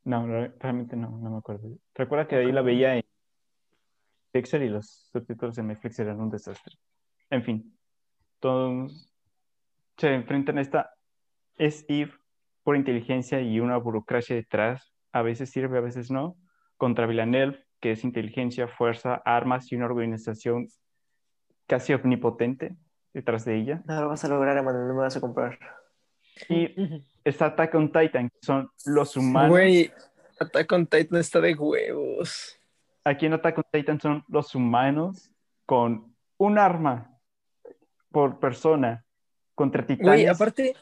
[0.04, 1.78] No, re- realmente no, no me acuerdo.
[1.94, 3.04] Recuerda que ahí la veía en
[4.32, 6.76] Pixar y los subtítulos en Netflix eran un desastre.
[7.30, 7.78] En fin,
[8.40, 9.11] todos
[10.02, 10.94] se enfrentan a esta.
[11.58, 12.12] Es Eve
[12.64, 14.94] por inteligencia y una burocracia detrás.
[15.12, 16.38] A veces sirve, a veces no.
[16.78, 20.68] Contra Villanelle, que es inteligencia, fuerza, armas y una organización
[21.68, 22.76] casi omnipotente
[23.14, 23.84] detrás de ella.
[23.86, 25.60] No lo vas a lograr, Emanuel, no me vas a comprar.
[26.50, 29.50] Y está Attack on Titan, que son los humanos.
[29.50, 29.92] güey,
[30.40, 32.58] Attack on Titan está de huevos.
[33.04, 35.32] Aquí en Attack on Titan son los humanos
[35.66, 37.20] con un arma
[38.12, 39.06] por persona
[39.62, 40.06] contra titanes.
[40.06, 40.76] Güey, aparte,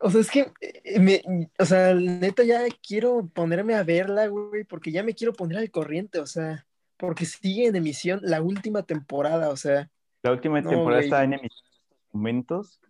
[0.00, 1.22] o sea, es que, eh, me,
[1.58, 5.70] o sea, neta ya quiero ponerme a verla, güey, porque ya me quiero poner al
[5.70, 6.66] corriente, o sea,
[6.96, 9.88] porque sigue en emisión la última temporada, o sea,
[10.22, 11.06] La última No, temporada güey.
[11.08, 12.80] está en emisión en estos momentos.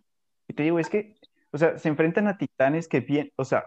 [0.47, 1.15] Y te digo, es que,
[1.51, 3.65] o sea, se enfrentan a titanes que bien, o sea,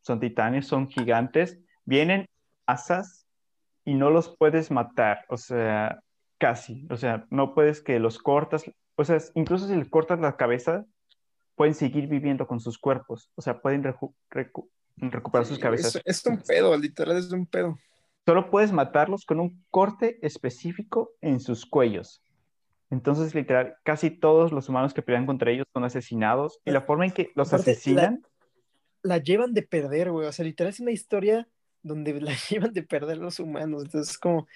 [0.00, 2.26] son titanes, son gigantes, vienen
[2.66, 3.26] asas
[3.84, 6.00] y no los puedes matar, o sea,
[6.38, 8.64] casi, o sea, no puedes que los cortas,
[8.96, 10.84] o sea, incluso si les cortas la cabeza,
[11.54, 14.14] pueden seguir viviendo con sus cuerpos, o sea, pueden recu-
[14.96, 15.96] recuperar sus cabezas.
[15.96, 17.78] Es, es un pedo, literal, es un pedo.
[18.26, 22.22] Solo puedes matarlos con un corte específico en sus cuellos.
[22.90, 27.06] Entonces, literal, casi todos los humanos que pelean contra ellos son asesinados y la forma
[27.06, 28.22] en que los Aparte, la- asesinan,
[29.02, 30.28] La llevan de perder, güey.
[30.28, 31.48] O sea, literal es una historia
[31.82, 33.82] donde la llevan de perder los humanos.
[33.84, 34.46] Entonces, es como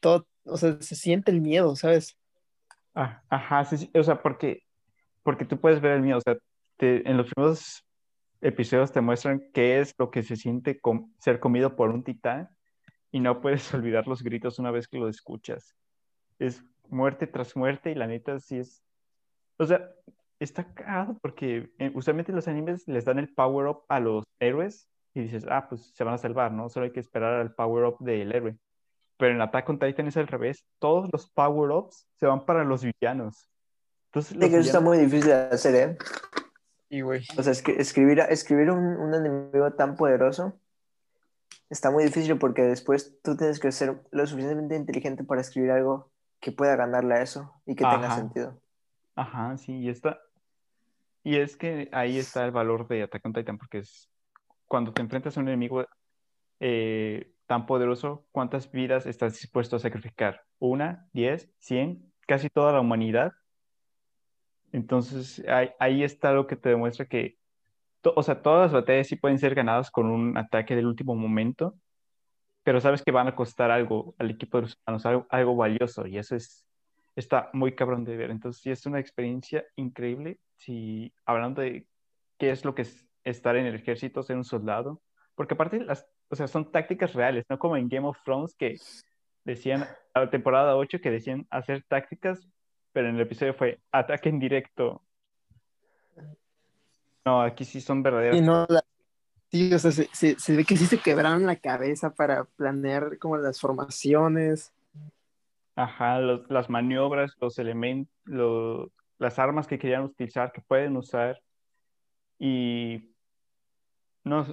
[0.00, 2.16] todo, o sea, se siente el miedo, ¿sabes?
[2.98, 4.62] Ah, ajá, sí, o sea, porque,
[5.22, 6.36] porque tú puedes ver el miedo, o sea,
[6.80, 7.84] en los primeros
[8.40, 10.80] episodios te muestran qué es lo que se siente
[11.18, 12.48] ser comido por un titán
[13.10, 15.74] y no puedes olvidar los gritos una vez que lo escuchas.
[16.38, 18.82] Es muerte tras muerte y la neta sí es,
[19.58, 19.90] o sea,
[20.40, 24.88] está cagado porque eh, usualmente los animes les dan el power up a los héroes
[25.14, 26.68] y dices, ah, pues se van a salvar, ¿no?
[26.68, 28.56] Solo hay que esperar al power up del héroe.
[29.18, 32.64] Pero en Attack on Titan es al revés, todos los power ups se van para
[32.64, 33.50] los villanos.
[34.06, 35.98] Entonces, Sí, los que eso está villanos- muy difícil de hacer, ¿eh?
[36.88, 37.26] Y, güey.
[37.36, 40.58] O sea, es que escribir, escribir un, un enemigo tan poderoso
[41.68, 46.10] está muy difícil porque después tú tienes que ser lo suficientemente inteligente para escribir algo
[46.40, 48.58] que pueda ganarle a eso y que tenga sentido.
[49.16, 50.18] Ajá, sí, y está.
[51.24, 54.08] Y es que ahí está el valor de Attack on Titan, porque es
[54.66, 55.84] cuando te enfrentas a un enemigo
[56.60, 60.42] eh, tan poderoso, ¿cuántas vidas estás dispuesto a sacrificar?
[60.60, 61.08] ¿Una?
[61.14, 61.50] ¿Diez?
[61.58, 62.12] ¿Cien?
[62.28, 63.32] ¿Casi toda la humanidad?
[64.70, 65.42] Entonces,
[65.78, 67.38] ahí, está lo que te demuestra que,
[68.02, 71.14] to- o sea, todas las batallas sí pueden ser ganadas con un ataque del último
[71.14, 71.74] momento,
[72.64, 76.06] pero sabes que van a costar algo al equipo de los humanos, algo, algo valioso,
[76.06, 76.66] y eso es,
[77.16, 78.30] está muy cabrón de ver.
[78.30, 81.86] Entonces, sí es una experiencia increíble, si hablando de
[82.38, 85.02] qué es lo que es estar en el ejército, ser un soldado,
[85.34, 88.76] porque aparte, las, o sea, son tácticas reales, no como en Game of Thrones que
[89.44, 92.48] decían, a la temporada 8 que decían hacer tácticas,
[92.92, 95.02] pero en el episodio fue ataque en directo.
[97.24, 98.38] No, aquí sí son verdaderas.
[98.38, 98.84] Y no, la-
[99.50, 103.18] sí, o sea, se, se- se ve que sí se quebraron la cabeza para planear
[103.18, 104.72] como las formaciones.
[105.76, 111.40] Ajá, los- las maniobras, los elementos, las armas que querían utilizar, que pueden usar.
[112.38, 113.10] Y
[114.24, 114.46] no,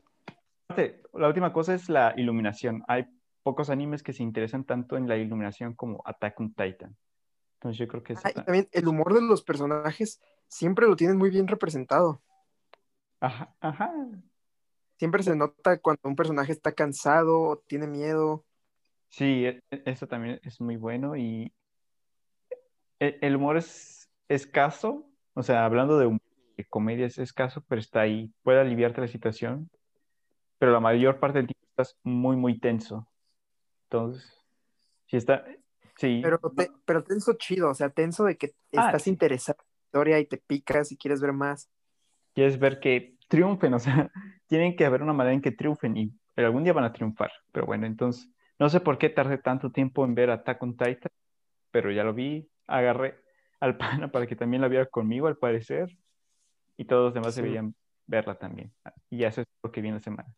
[0.75, 2.83] aparte, la última cosa es la iluminación.
[2.87, 3.05] Hay
[3.43, 6.95] pocos animes que se interesan tanto en la iluminación como Attack on Titan.
[7.55, 11.17] Entonces yo creo que Ah, y también el humor de los personajes siempre lo tienen
[11.17, 12.21] muy bien representado.
[13.19, 13.91] Ajá, ajá.
[14.97, 18.45] Siempre se nota cuando un personaje está cansado o tiene miedo.
[19.09, 21.53] Sí, e- e- eso también es muy bueno y
[22.99, 26.19] e- el humor es escaso, o sea, hablando de, hum-
[26.57, 29.69] de comedia es escaso, pero está ahí, puede aliviarte la situación,
[30.57, 33.07] pero la mayor parte del tiempo estás muy, muy tenso.
[33.89, 34.41] Entonces,
[35.07, 35.45] si está,
[35.97, 39.09] sí, Pero, te- pero tenso chido, o sea, tenso de que Ah, estás sí.
[39.11, 41.69] interesado en la historia y te picas y quieres ver más.
[42.33, 44.11] quieres ver que triunfen, o sea,
[44.47, 47.31] tienen que haber una manera en que triunfen y algún día van a triunfar.
[47.51, 48.29] Pero bueno, entonces,
[48.59, 51.11] no sé por qué tardé tanto tiempo en ver Attack on Titan,
[51.71, 53.15] pero ya lo vi, agarré
[53.59, 53.77] al
[54.07, 55.95] pana para que también la viera conmigo, al parecer,
[56.77, 57.41] y todos los demás Sí.
[57.41, 57.73] deberían
[58.07, 58.73] verla también.
[59.09, 60.29] Y eso es lo que viene la semana.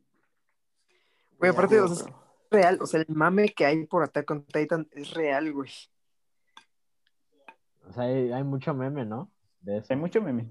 [1.38, 2.14] Güey, aparte, o sea, es
[2.52, 5.70] real, o sea, el mame que hay por Attack on Titan es real, güey.
[7.88, 9.32] O sea, hay, hay mucho meme, ¿no?
[9.62, 9.88] De eso.
[9.90, 10.48] Hay mucho meme.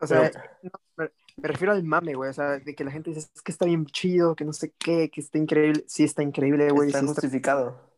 [0.00, 2.90] O sea, Pero- no, me, me refiero al mame, güey, o sea, de que la
[2.90, 5.84] gente dice, es que está bien chido, que no sé qué, que está increíble.
[5.86, 7.90] Sí, está increíble, güey, Está sí está justificado.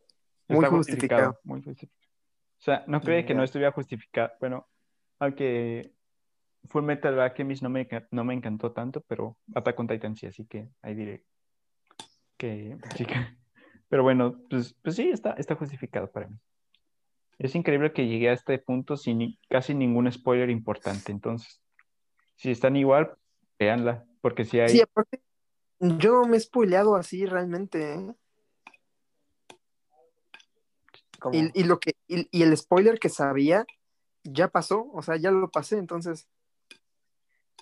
[0.47, 1.39] muy Está justificado.
[1.43, 1.97] Muy justificado.
[2.59, 4.31] O sea, no cree que no estuviera justificado.
[4.39, 4.67] Bueno,
[5.19, 5.93] aunque
[6.69, 10.45] Full Metal Alchemist no me, no me encantó tanto, pero Attack on Titan sí, así
[10.45, 11.23] que ahí diré
[12.37, 13.05] que sí.
[13.05, 13.37] que-
[13.89, 16.37] Pero bueno, pues, pues sí, está, está justificado para mí.
[17.39, 21.11] Es increíble que llegué a este punto sin casi ningún spoiler importante.
[21.11, 21.61] Entonces,
[22.35, 23.15] si están igual,
[23.59, 24.69] véanla, porque si hay...
[24.69, 25.21] Sí, aparte,
[25.79, 28.13] yo no me he spoileado así realmente, ¿eh?
[31.33, 33.65] Y, y lo que, y, y el spoiler que sabía
[34.23, 36.27] ya pasó, o sea, ya lo pasé, entonces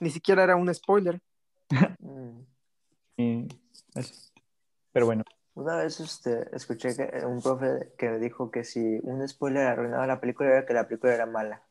[0.01, 1.21] ni siquiera era un spoiler.
[1.99, 2.41] Mm.
[3.17, 3.47] y-
[3.95, 4.31] eso.
[4.95, 5.25] Pero bueno,
[5.55, 10.07] Una vez este, escuché que eh, un profe que dijo que si un spoiler arruinaba
[10.07, 11.63] la película era que la película era mala.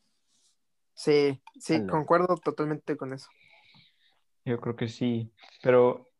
[0.93, 1.87] Sí, sí, Ala.
[1.87, 3.27] concuerdo totalmente con eso.
[4.45, 6.11] Yo creo que sí, pero,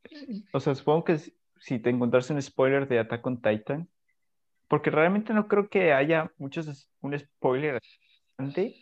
[0.51, 1.19] o sea, supongo que
[1.59, 3.87] si- te encontraste un spoiler de Attack on Titan,
[4.67, 7.79] porque realmente no creo que haya muchos, un spoiler
[8.35, 8.75] grande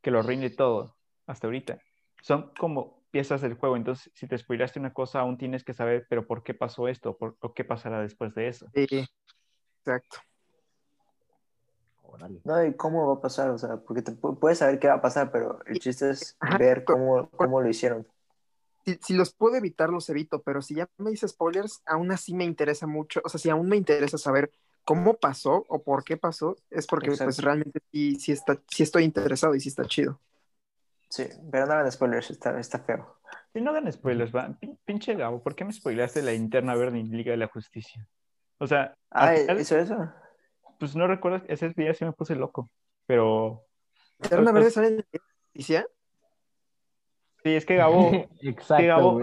[0.00, 0.96] que lo arruine todo
[1.26, 1.78] hasta ahorita.
[2.22, 6.06] Son como piezas del juego, entonces si te spoilaste una cosa, aún tienes que saber,
[6.08, 7.16] pero ¿por qué pasó esto?
[7.18, 8.72] ¿Por, o qué pasará después de eso?
[8.74, 8.86] Sí,
[9.84, 10.18] exacto.
[12.44, 14.94] No, y cómo va a pasar, o sea, porque te pu- puedes saber qué va
[14.94, 18.06] a pasar, pero el chiste es Ajá, ver cómo, cómo lo hicieron.
[18.84, 22.34] si, si los puedo evitar, los evito, pero si ya me dice spoilers, aún así
[22.34, 24.52] me interesa mucho, o sea, si aún me interesa saber
[24.84, 29.04] cómo pasó o por qué pasó, es porque pues realmente sí, sí, está, sí estoy
[29.04, 30.20] interesado y sí está chido.
[31.08, 33.16] Sí, pero no hagan spoilers, está, está feo.
[33.52, 34.48] Si no hagan spoilers, va.
[34.60, 38.06] Pin- Pinche Gabo, ¿por qué me spoileaste la interna verde en Liga de la Justicia?
[38.58, 39.96] O sea, Ah, final, ¿hizo eso?
[40.78, 42.70] pues no recuerdo, ese día sí me puse loco,
[43.06, 43.64] pero
[44.20, 45.04] ¿Eterna Verde sale en la
[45.54, 45.86] noticia?
[47.44, 48.10] sí, es que Gabo,
[48.42, 49.18] Exacto, que Gabo,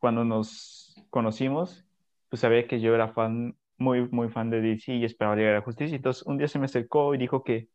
[0.00, 1.86] cuando, nos conocimos,
[2.28, 5.54] pues sabía que yo era fan, muy, muy fan de DC y esperaba Liga de
[5.56, 5.96] la Justicia.
[5.96, 7.68] Entonces, un día se me acercó y dijo que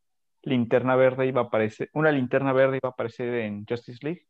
[0.44, 4.28] linterna verde iba a aparecer, una linterna verde iba a aparecer en Justice League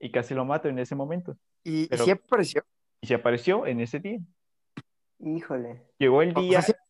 [0.00, 1.36] y casi lo mato en ese momento.
[1.64, 2.62] ¿Y, y Pero- sí apareció?
[3.00, 4.18] Y se apareció en ese día.
[5.20, 5.82] Híjole.
[5.98, 6.80] Llegó el O día, sea, sí-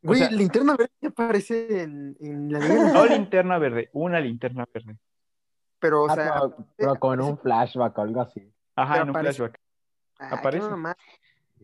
[0.00, 4.96] Güey, sea- Linterna Verde aparece en, en la no linterna verde, una linterna verde.
[5.80, 8.48] Pero, o Ah, sea, pero, pero como en un flashback o algo así.
[8.76, 9.60] Ajá, Pero en un aparece- flashback.
[10.18, 10.66] qué aparece.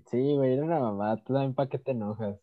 [0.07, 1.17] Sí, güey, era una mamá.
[1.19, 2.37] Tú también, ¿para qué te enojas?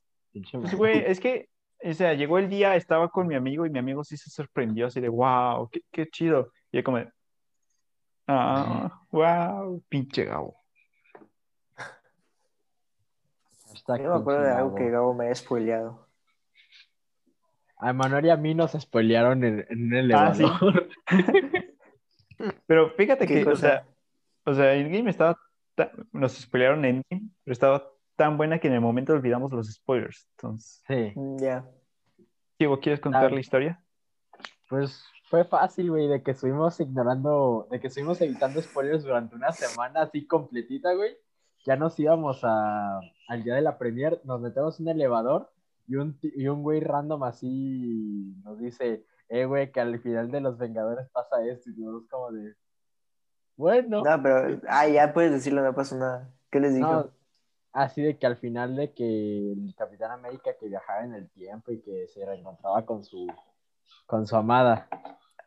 [0.54, 1.50] Pues, güey, es que,
[1.84, 4.88] o sea, llegó el día, estaba con mi amigo y mi amigo sí se sorprendió,
[4.88, 6.52] así de, wow, qué, qué chido.
[6.72, 7.12] Y yo como, de,
[8.28, 10.58] ah, wow, pinche Gabo.
[13.88, 15.14] Yo me acuerdo de algo que Gabo.
[15.14, 16.08] Me había spoileado.
[17.78, 20.44] A Manuel y a mí nos spoilearon en, en un Ah, sí.
[20.44, 20.88] elevador.
[22.68, 23.88] Pero fíjate ¿Qué que, o sea,
[24.46, 25.38] o sea, el game estaba,
[25.76, 30.28] ta- nos spoilearon en pero estaba tan buena que en el momento olvidamos los spoilers.
[30.38, 31.65] Entonces, Sí, Mm, Ya.
[32.59, 33.30] Diego, ¿quieres contar Ah.
[33.30, 33.84] la historia?
[34.69, 39.51] pues fue fácil, güey, de que estuvimos ignorando, de que estuvimos evitando spoilers durante una
[39.51, 41.17] semana así completita, güey.
[41.65, 45.51] Ya nos íbamos a, al día de la premier, nos metemos en un elevador
[45.88, 50.41] y un, y un güey random así nos dice, eh, güey, que al final de
[50.41, 52.53] Los Vengadores pasa esto y nosotros como de,
[53.57, 54.01] bueno.
[54.03, 54.61] No, pero.
[54.69, 56.30] Ah, ya puedes decirlo, no pasó nada.
[56.51, 56.91] ¿Qué les dijo?
[56.91, 57.09] No,
[57.74, 61.72] así de que al final de que el Capitán América que viajaba en el tiempo
[61.72, 63.28] y que se reencontraba con su
[64.05, 64.88] con su amada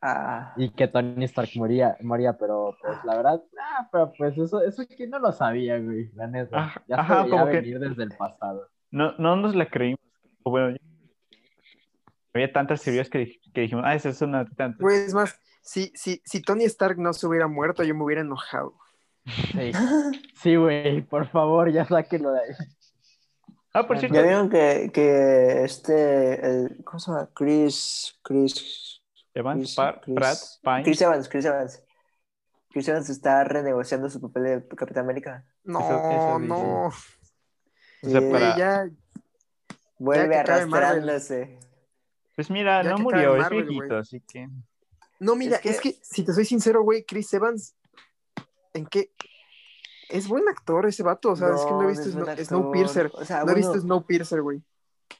[0.06, 4.62] Ah, y que Tony Stark moría, moría, pero pues la verdad, ah, pero pues eso,
[4.62, 6.58] eso quién no lo sabía, güey, la neta.
[6.58, 8.68] Ajá, ya se ajá, veía como que- venir desde el pasado.
[8.90, 9.98] No, no nos la creímos.
[10.44, 10.76] Bueno, yo-
[12.34, 14.78] había tantas teorías que, que dijimos, ah, esa es una tantas.
[14.80, 18.20] Güey, es más, si, si, si Tony Stark no se hubiera muerto, yo me hubiera
[18.20, 18.74] enojado.
[19.26, 19.72] Sí,
[20.42, 22.48] sí, güey, por favor, ya sáquenlo de ahí.
[23.72, 26.46] Ah, por cierto, ya vieron que, que este.
[26.46, 27.28] El, ¿Cómo se llama?
[27.34, 28.18] Chris.
[28.22, 29.00] Chris.
[29.34, 30.82] Evans, Chris, Pratt, Pine.
[30.84, 31.82] Chris Evans, Chris Evans.
[32.70, 35.44] Chris Evans está renegociando su papel de Capitán América.
[35.64, 36.86] No, Eso- no.
[36.86, 36.92] O
[38.02, 38.88] sea, para- ya,
[39.98, 40.40] Vuelve Marvel.
[40.40, 41.58] arrastrándose.
[42.36, 44.48] Pues mira, Ya no murió, acabe es Marvel, viejito, así que.
[45.18, 47.74] No, mira, Es que, si te soy sincero, güey, Chris Evans,
[48.74, 49.10] ¿en qué?
[50.10, 52.44] Es buen actor ese vato, o sea, es que no he visto Snow-.
[52.44, 53.10] Snowpiercer.
[53.14, 54.62] O sea, No he visto bueno, Snowpiercer, güey.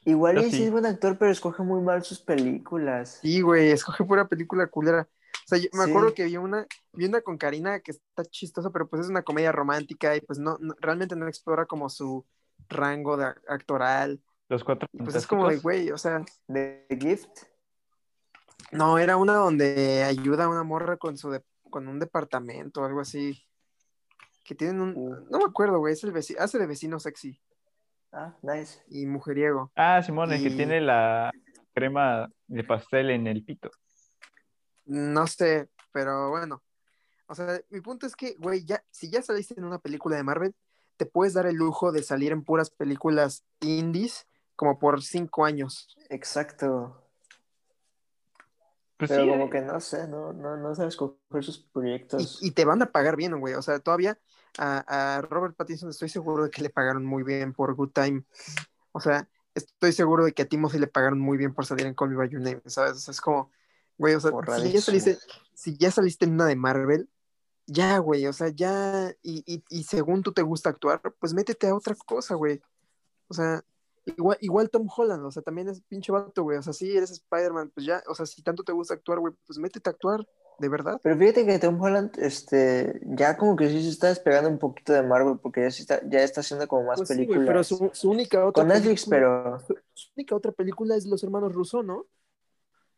[0.05, 3.19] igual sí es buen actor, pero escoge muy mal sus películas.
[3.21, 5.07] Sí, güey, escoge pura película culera.
[5.33, 5.89] O sea, yo me Sí.
[5.89, 9.21] acuerdo que vi una, vi una con Karina que está chistosa, pero pues es una
[9.23, 12.25] comedia romántica y pues no, no- realmente no explora como su
[12.69, 14.21] rango de ac- actoral.
[14.49, 17.43] Los cuatro Y pues es como de, güey, o sea, The Gift.
[18.71, 21.43] no, era una donde ayuda a una morra con su de-
[21.75, 23.45] con un departamento o algo así.
[24.45, 25.27] Que tienen un, Uh.
[25.29, 27.37] no me acuerdo, güey, es el vecino, hace de vecino sexy
[28.13, 28.81] Ah, nice.
[28.87, 29.73] y mujeriego.
[29.75, 31.31] Ah, Simón, el que Y- tiene la
[31.73, 33.69] crema de pastel en el pito.
[34.85, 36.63] No sé, pero bueno.
[37.27, 40.23] O sea, mi punto es que, güey, ya, si ya saliste en una película de
[40.23, 40.55] Marvel,
[40.95, 45.93] te puedes dar el lujo de salir en puras películas indies como por cinco años.
[46.09, 47.04] Exacto.
[48.97, 52.39] Pues Pero sí, como eh, que no sé, no, no, no sabes escoger sus proyectos.
[52.41, 53.53] Y, y te van a pagar bien, güey.
[53.55, 54.17] O sea, todavía
[54.57, 58.23] a, a Robert Pattinson estoy seguro de que le pagaron muy bien por Good Time.
[58.93, 61.93] O sea, estoy seguro de que a Timothy le pagaron muy bien por salir en
[61.93, 62.93] Call Me By Your Name, ¿sabes?
[62.93, 63.51] O sea, es como,
[63.97, 65.17] güey, o sea, si ya, saliste,
[65.53, 67.09] si ya saliste en una de Marvel,
[67.67, 71.67] ya, güey, o sea, ya, y, y, y según tú te gusta actuar, pues métete
[71.67, 72.61] a otra cosa, güey.
[73.27, 73.63] O sea,
[74.05, 76.57] igual, igual Tom Holland, o sea, también es pinche vato, güey.
[76.57, 79.33] O sea, sí, eres Spider-Man, pues ya, o sea, si tanto te gusta actuar, güey,
[79.45, 80.25] pues métete a actuar,
[80.59, 80.99] de verdad.
[81.03, 84.93] Pero fíjate que Tom Holland, este, ya como que sí se está despegando un poquito
[84.93, 87.43] de Marvel, porque ya, sí está, ya está haciendo como más Pues sí, películas.
[87.47, 91.23] pero su, su única otra Con Netflix, película- pero su única otra película es Los
[91.23, 92.05] Hermanos Russo, ¿no?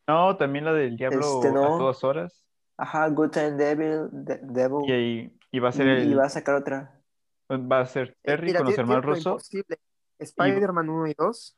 [0.07, 1.75] No, también la del diablo Este, no.
[1.75, 2.43] a todas horas.
[2.77, 6.13] ajá, Good Time Devil, De- Devil, Y, ahí- y va a y, ser el, y
[6.13, 7.01] va a sacar otra.
[7.51, 9.79] va a ser Terry Mira, con los hermanos imposible.
[10.20, 11.57] Spider-Man 1 y 2,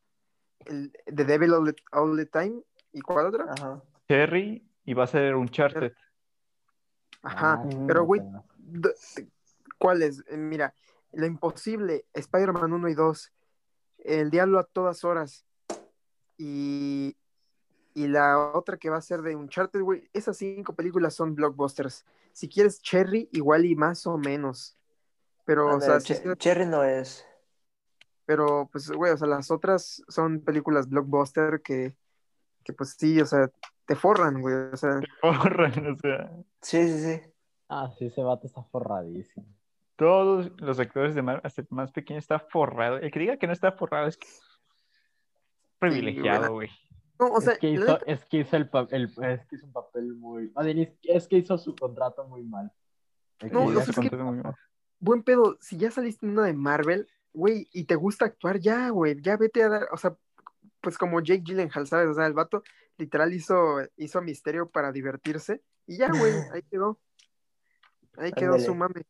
[0.66, 3.46] el The Devil All the, All the Time, ¿y cuál otra?
[3.50, 3.82] Ajá.
[4.08, 5.94] Terry y va a ser Uncharted.
[7.22, 8.94] Ajá, Ah, pero güey, no, d-
[9.78, 10.24] ¿Cuáles?
[10.28, 10.74] Eh, Mira,
[11.14, 13.32] Lo Imposible, Spider-Man 1 y 2,
[14.00, 15.46] El Diablo a todas horas
[16.38, 17.16] y,
[17.94, 20.10] y la otra que va a ser de Uncharted, güey.
[20.14, 22.06] Esas cinco películas son blockbusters.
[22.34, 24.78] Si quieres Cherry, igual y más o menos.
[25.46, 27.26] Pero, o sea, Cherry no es.
[28.30, 31.96] Pero pues, güey, o sea, las otras son películas blockbuster que,
[32.64, 33.50] que pues sí, o sea,
[33.88, 34.54] te forran, güey.
[34.72, 37.22] O sea, Borran, o sea, Sí, sí, sí.
[37.70, 39.48] Ah, sí, ese vato está forradísimo.
[39.96, 42.98] todos los actores de Marvel, hasta el más pequeño, está forrado.
[42.98, 44.28] El que diga que no está forrado es que-
[45.80, 46.70] privilegiado, güey.
[47.20, 48.70] no, o sea, es, que hizo, es que hizo el,
[49.24, 50.54] es que hizo un papel muy.
[51.04, 52.72] es que- hizo su contrato muy mal.
[53.40, 54.56] El que No, diga o sea, que- es que- Contento muy mal.
[55.00, 58.90] buen pedo, si ya saliste en una de Marvel, güey, y te gusta actuar, ya,
[58.90, 60.16] güey, ya vete a dar, o sea,
[60.82, 62.10] pues como Jake Gyllenhaal, ¿sabes?
[62.10, 62.64] O sea, el vato
[62.98, 67.00] literal hizo, hizo Misterio para divertirse, y ya, güey, ahí quedó.
[68.18, 69.04] Ahí quedó su mame.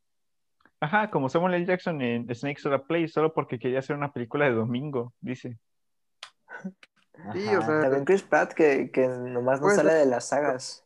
[0.82, 1.66] Ajá, como Samuel L.
[1.66, 5.58] Jackson en Snakes on a Play, solo porque quería hacer una película de domingo, dice.
[7.34, 7.60] Sí, Ajá.
[7.60, 10.86] o sea, También Chris Pratt, que, que nomás no Pues, sale de las sagas.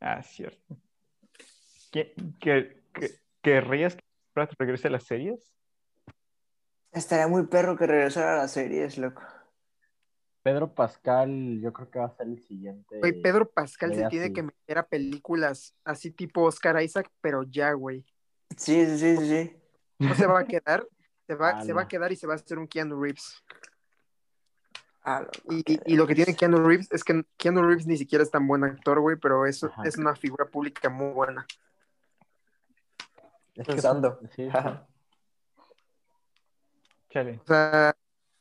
[0.00, 0.76] Ah, cierto.
[1.92, 5.54] ¿Qué, qué, qué- ¿Querrías que Pratt regrese a las series?
[6.92, 9.22] Estaría muy perro que regresara a las series, loco.
[10.42, 12.98] Pedro Pascal, yo creo que va a ser el siguiente.
[12.98, 17.72] güey, Pedro Pascal se tiene que meter a películas así tipo Oscar Isaac, pero ya,
[17.74, 18.04] güey.
[18.56, 19.56] Sí, sí, sí, sí, sí.
[19.98, 20.86] No se va a quedar,
[21.26, 23.44] se va, se va a quedar y se va a hacer un Keanu Reeves.
[25.50, 28.24] Y, qué y- y lo que tiene Keanu Reeves es que Keanu Reeves ni siquiera
[28.24, 29.82] es tan buen actor, güey, pero es, Ajá.
[29.84, 31.46] es una figura pública muy buena.
[33.54, 34.18] Es que- Pensando.
[34.22, 34.48] sí, sí.
[34.48, 34.86] Ajá.
[37.10, 37.40] Chale.
[37.42, 37.94] O sea,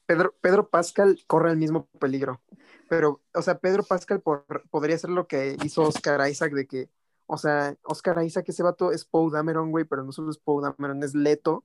[0.05, 2.41] Pedro, Pedro Pascal corre el mismo peligro.
[2.87, 6.89] Pero, o sea, Pedro Pascal por- podría ser lo que hizo Oscar Isaac de que,
[7.27, 10.63] o sea, Oscar Isaac, ese vato es Poe Dameron, güey, pero no solo es Poe
[10.63, 11.63] Dameron, es Leto,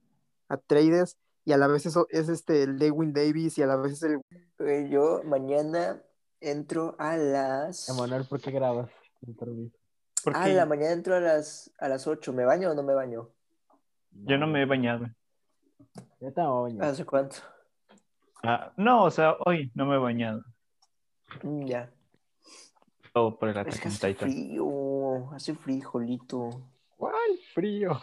[0.48, 4.02] Atreides, y a la vez eso es este Lewin Davis, y a la vez es
[4.02, 4.20] el...
[4.58, 6.02] Güey, Yo mañana
[6.40, 7.88] entro a las.
[7.88, 8.90] Emanuel, ¿por qué grabas?
[10.34, 12.32] Ah, la mañana entro a las, a las 8.
[12.32, 13.30] ¿Me baño o no me baño?
[14.12, 15.06] yo no me he bañado.
[16.20, 16.84] Yo te voy a bañar.
[16.84, 17.36] ¿Hace cuánto?
[18.42, 20.44] Ah, no, o sea, hoy no me he bañado.
[21.42, 21.90] Mm, ya.
[23.12, 25.30] Todo por el Es que hace frío.
[25.32, 26.50] Hace frío, jolito.
[26.96, 27.14] ¿Cuál
[27.52, 28.00] frío?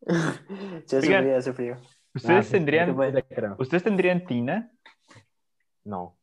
[0.86, 1.22] Sí, hace Oigan.
[1.24, 1.76] frío, hace frío.
[2.14, 2.96] ¿Ustedes Ah, sí, tendrían.
[3.58, 4.72] ¿ustedes tendrían tina?
[5.84, 6.16] No.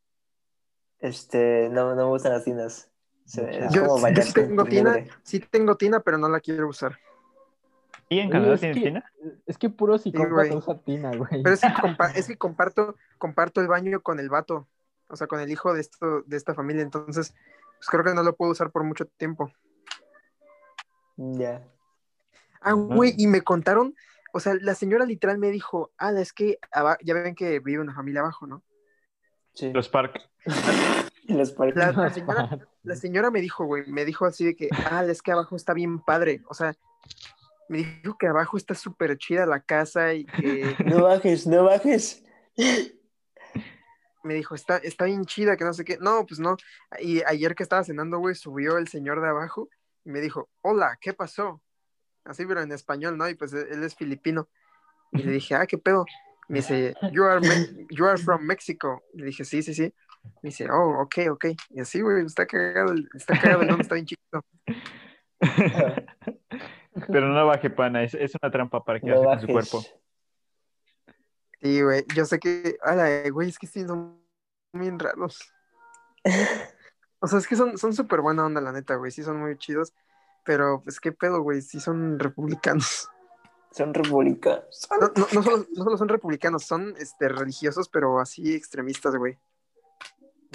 [0.99, 2.91] Este, no, no me gustan las tinas.
[3.25, 6.67] Se- Yo, como yo sí tengo en tina, sí tengo tina, pero no la quiero
[6.69, 6.97] usar.
[8.09, 9.03] ¿Y en Canadá que- tina?
[9.45, 10.55] Es que puro psicópata güey.
[10.55, 11.41] usa tina, güey.
[11.43, 14.67] Pero es que, compa- es que comparto, comparto el baño con el vato,
[15.07, 17.33] o sea, con el hijo de, esto, de esta familia, entonces,
[17.77, 19.51] pues creo que no lo puedo usar por mucho tiempo.
[21.17, 21.63] Ya.
[22.61, 23.95] Ah, güey, y me contaron,
[24.33, 26.59] o sea, la señora literal me dijo, ah, es que
[27.03, 28.63] ya ven que vive una familia abajo, ¿no?
[29.53, 29.71] Sí.
[29.71, 30.19] Los Park.
[31.27, 31.75] Los parques.
[31.75, 35.21] La, la señora, la señora me dijo, güey, me dijo así de que, ah, es
[35.23, 36.75] que abajo está bien padre, o sea,
[37.69, 42.23] me dijo que abajo está súper chida la casa y que No bajes, no bajes.
[44.23, 45.97] me dijo, está, está bien chida, que no sé qué.
[45.99, 46.57] No, pues no.
[46.99, 49.69] Y ayer que estaba cenando, güey, subió el señor de abajo
[50.03, 51.61] y me dijo, hola, ¿qué pasó?
[52.23, 53.29] Así, pero en español, ¿no?
[53.29, 54.49] Y pues él es filipino.
[55.11, 56.05] Y le dije, ah, ¿qué pedo?
[56.47, 59.03] Me dice, you are, Me- you are from Mexico.
[59.13, 59.93] Le dije, sí, sí, sí.
[60.41, 61.45] Me dice, oh, ok, ok.
[61.69, 64.43] Y así, güey, está cagado, está cagado el don, está bien chiquito.
[67.11, 68.03] Pero no baje, pana.
[68.03, 69.41] Es, es una trampa para No quedarse con bajes.
[69.41, 69.87] su cuerpo.
[71.61, 74.21] Sí, güey, yo sé que, ala, güey, es que sí, son
[74.73, 75.39] bien raros.
[77.19, 79.57] O sea, es que son son súper buena onda, la neta, güey, sí son muy
[79.57, 79.95] chidos,
[80.43, 83.09] pero pues qué pedo, güey, sí son republicanos.
[83.71, 84.87] Son republicanos.
[84.91, 89.39] No, no, no solo, no solo son republicanos, son este, religiosos, pero así extremistas, güey.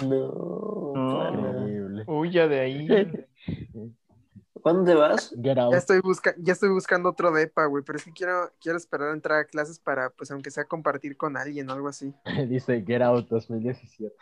[0.01, 0.93] No.
[0.95, 1.19] No.
[1.19, 2.03] Horrible.
[2.07, 2.87] Huya de ahí.
[4.61, 5.33] ¿Cuándo te vas?
[5.41, 5.71] Get out.
[5.71, 9.09] Ya estoy, busca ya estoy buscando otro depa, güey, pero es que quiero, quiero esperar
[9.09, 12.13] a entrar a clases para, pues, aunque sea compartir con alguien o algo así.
[12.49, 14.15] Dice Get Out 2017.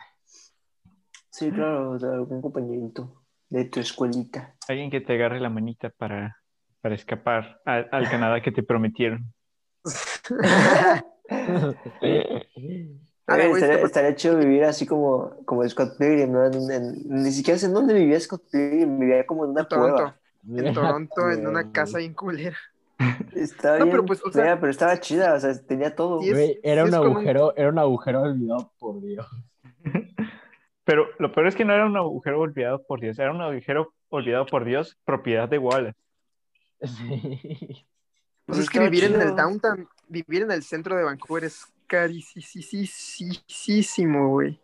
[1.30, 4.54] Sí, claro, de algún compañerito de tu escuelita.
[4.68, 6.36] Alguien que te agarre la manita para,
[6.80, 9.32] para escapar al, al Canadá que te prometieron.
[13.26, 16.44] Ah, Oye, güey, estaría, estaría chido vivir así como, como Scott Pilgrim, ¿no?
[16.46, 20.18] En- en- ni siquiera sé en dónde vivía Scott Pilgrim, vivía como en una cueva.
[20.48, 20.74] En
[21.08, 22.56] Toronto, en una casa bien culera.
[23.34, 26.20] Estaba No, bien pero pues, o sea- fea, pero estaba chida, o sea, tenía todo.
[26.20, 29.26] Sí, es- Güey, era sí un agujero, era un agujero olvidado por Dios.
[30.84, 33.94] Pero lo peor es que no era un agujero olvidado por Dios, era un agujero
[34.08, 35.96] olvidado por Dios, propiedad de Wallace.
[36.82, 37.86] Sí.
[38.46, 43.20] Pues es que vivir en el downtown, vivir en el centro de Vancouver es carísimo,
[44.30, 44.60] güey.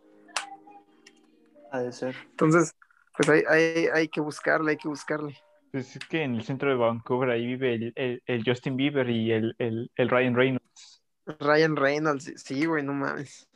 [1.71, 2.15] Ha de ser.
[2.31, 2.75] Entonces,
[3.15, 5.37] pues hay, hay, hay que buscarle, hay que buscarle.
[5.71, 9.09] Pues es que en el centro de Vancouver ahí vive el, el- el Justin Bieber
[9.09, 11.03] y el, el- el Ryan Reynolds.
[11.39, 13.49] Ryan Reynolds, sí, güey, no mames.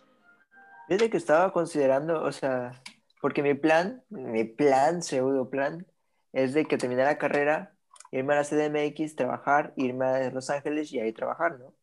[0.87, 2.81] Fíjate que estaba considerando, o sea,
[3.21, 5.85] porque mi plan, mi plan, pseudo plan,
[6.33, 7.73] es de que terminar la carrera,
[8.11, 11.73] irme a la CDMX, trabajar, irme a Los Ángeles y ahí trabajar, ¿no?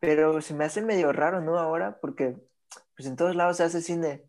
[0.00, 1.58] Pero se me hace medio raro, ¿no?
[1.58, 2.36] Ahora, porque
[2.96, 4.22] pues en todos lados se hace cine.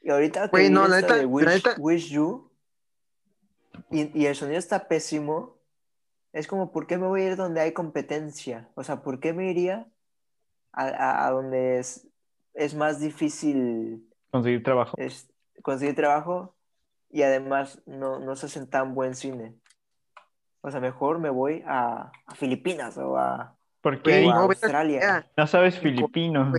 [0.00, 2.52] Y ahorita que Güey, no, la neta- de la Wish, neta- Wish You,
[3.90, 5.56] y, y el sonido está pésimo,
[6.32, 8.68] es como, ¿por qué me voy a ir donde hay competencia?
[8.74, 9.86] O sea, ¿por qué me iría
[10.72, 12.06] a, a- a donde es,
[12.54, 14.96] es más difícil Conseguir trabajo.
[14.98, 15.30] es
[15.62, 16.56] conseguir trabajo
[17.10, 19.54] y además no, no se hacen tan buen cine?
[20.60, 25.30] O sea, mejor me voy a, a Filipinas o a, Porque o a no, Australia.
[25.36, 26.52] No sabes filipino.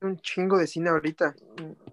[0.00, 1.34] Un chingo de cine ahorita.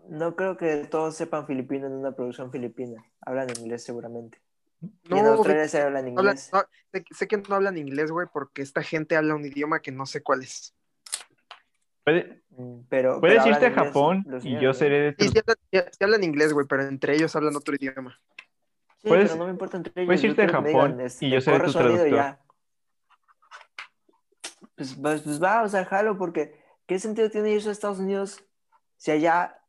[0.10, 3.04] No creo que todos sepan filipino en una producción filipina.
[3.22, 4.40] Hablan inglés seguramente.
[4.82, 6.50] y en No, Australia se hablan no hablan- inglés.
[6.54, 6.62] no,
[6.94, 10.06] sé, sé que no hablan inglés, güey, porque esta gente habla un idioma que no
[10.06, 10.74] sé cuál es.
[12.04, 14.74] Puede- Mm, Pero, puedes pero irte a inglés Japón y niños, yo ¿no?
[14.74, 15.24] seré de tu...
[15.26, 15.58] Sí, sí hablan,
[15.92, 18.20] sí hablan inglés, güey, pero entre ellos hablan otro idioma.
[18.98, 20.08] Sí, Puedes- pero no me importa entre ellos.
[20.08, 20.64] puedes irte a Japón
[20.94, 22.10] digan, este, y yo seré tu traductor.
[22.10, 22.40] ya.
[24.76, 28.44] Pues, pues, pues va, o sea, jalo, porque ¿qué sentido tiene irse a Estados Unidos
[28.96, 29.60] si allá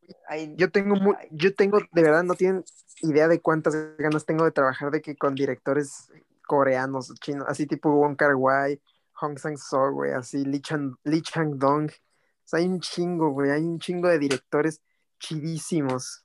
[0.57, 0.97] Yo tengo,
[1.31, 2.65] yo tengo, de verdad, no tienen
[3.03, 6.11] idea de cuántas ganas tengo de trabajar de que con directores
[6.47, 8.81] coreanos, chinos, así tipo Wong Kar Wai,
[9.15, 11.91] Hong Sang-soo, güey, así Lee, Chan, Lee Chang-dong.
[11.91, 14.81] O sea, hay un chingo, güey, hay un chingo de directores
[15.19, 16.25] chidísimos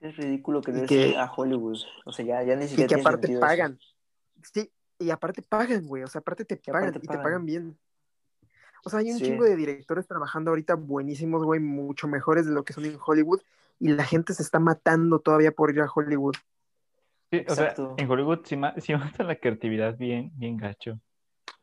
[0.00, 1.78] Es ridículo que Y que- ir a Hollywood.
[2.06, 3.40] O sea, ya, ya ni y siquiera que tiene aparte eso.
[3.40, 3.78] pagan.
[4.42, 7.44] Sí, y aparte pagan, güey, o sea, aparte te Y pagan aparte y te pagan
[7.44, 7.78] bien.
[8.84, 9.24] O sea, hay un Sí.
[9.24, 13.40] chingo de directores trabajando ahorita buenísimos, güey, mucho mejores de lo que son en Hollywood
[13.78, 16.34] y la gente se está matando todavía por ir a Hollywood.
[17.30, 20.98] Sí, o sea, en Hollywood sí, sí matan la creatividad bien, bien gacho.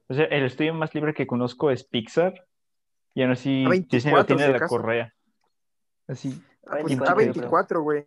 [0.07, 2.45] O sea, el estudio más libre que conozco es Pixar
[3.14, 5.14] y aún así A24, Disney lo tiene de la correa.
[6.07, 6.41] Así.
[6.65, 8.06] Ah, pues A24, A24, güey.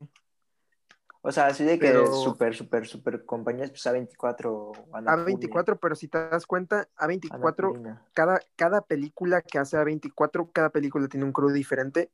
[1.23, 4.73] O sea, así de que Pero- súper, súper, súper compañías, pues A24.
[4.93, 8.07] A24, pero si te das cuenta, A24, Annapurna.
[8.15, 12.11] cada, cada película que hace A24, cada película tiene un crew diferente.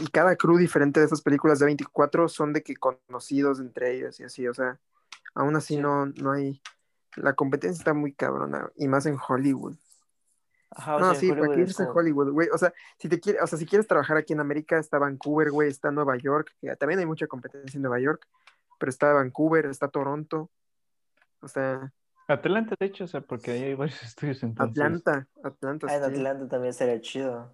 [0.00, 4.18] Y cada crew diferente de esas películas de A24 son de que conocidos entre ellos
[4.20, 4.46] y así.
[4.48, 4.78] O sea,
[5.34, 5.80] aún así Sí.
[5.80, 6.62] no, no hay.
[7.16, 8.70] La competencia está muy cabrona.
[8.76, 9.74] Y más en Hollywood.
[10.70, 12.48] Ajá, o no, sea, sí, ¿para Hollywood qué es irse a Hollywood, güey?
[12.52, 15.50] O sea, si te quieres, o sea, si quieres trabajar aquí en América, está Vancouver,
[15.50, 18.26] güey, está Nueva York, que también hay mucha competencia en Nueva York,
[18.78, 20.50] pero está Vancouver, está Toronto,
[21.40, 21.92] o sea,
[22.28, 24.70] Atlanta, de hecho, o sea, porque ahí hay varios estudios entonces.
[24.80, 25.86] Atlanta, Atlanta.
[25.90, 26.06] Ah, en sí.
[26.06, 27.52] Atlanta también estaría chido.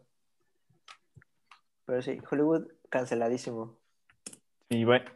[1.87, 3.79] Pero sí, Hollywood canceladísimo.
[4.69, 5.07] Y bueno,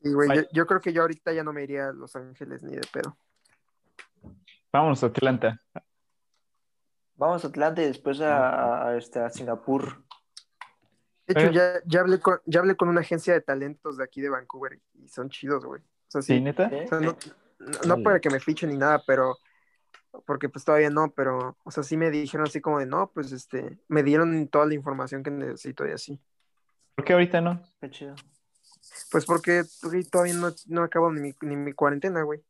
[0.00, 0.38] Y, güey, Ay.
[0.38, 2.86] yo, yo creo que yo ahorita ya no me iría a Los Ángeles ni de
[2.92, 3.16] pedo.
[4.72, 5.62] vámonos a Atlanta.
[7.16, 10.02] Vamos a Atlanta y después a, a- a, este, a Singapur.
[11.26, 14.20] De hecho, ya, ya, hablé con, ya hablé con una agencia de talentos de aquí
[14.20, 15.80] de Vancouver y son chidos, güey.
[15.82, 16.68] O sea, ¿Sí, sí, neta?
[16.70, 16.76] ¿sí?
[16.76, 17.16] o sea, no,
[17.58, 18.02] no- no Órale.
[18.04, 19.36] para que me fichen ni nada, pero
[20.24, 23.32] porque pues todavía no, pero, o sea, sí me dijeron así como de, no, pues
[23.32, 26.20] este, me dieron toda la información que necesito y así.
[26.94, 27.60] ¿Por qué ahorita no?
[27.80, 28.14] Qué chido.
[29.10, 29.64] Pues porque
[30.10, 32.40] todavía no, no acabo ni mi, ni mi cuarentena, güey.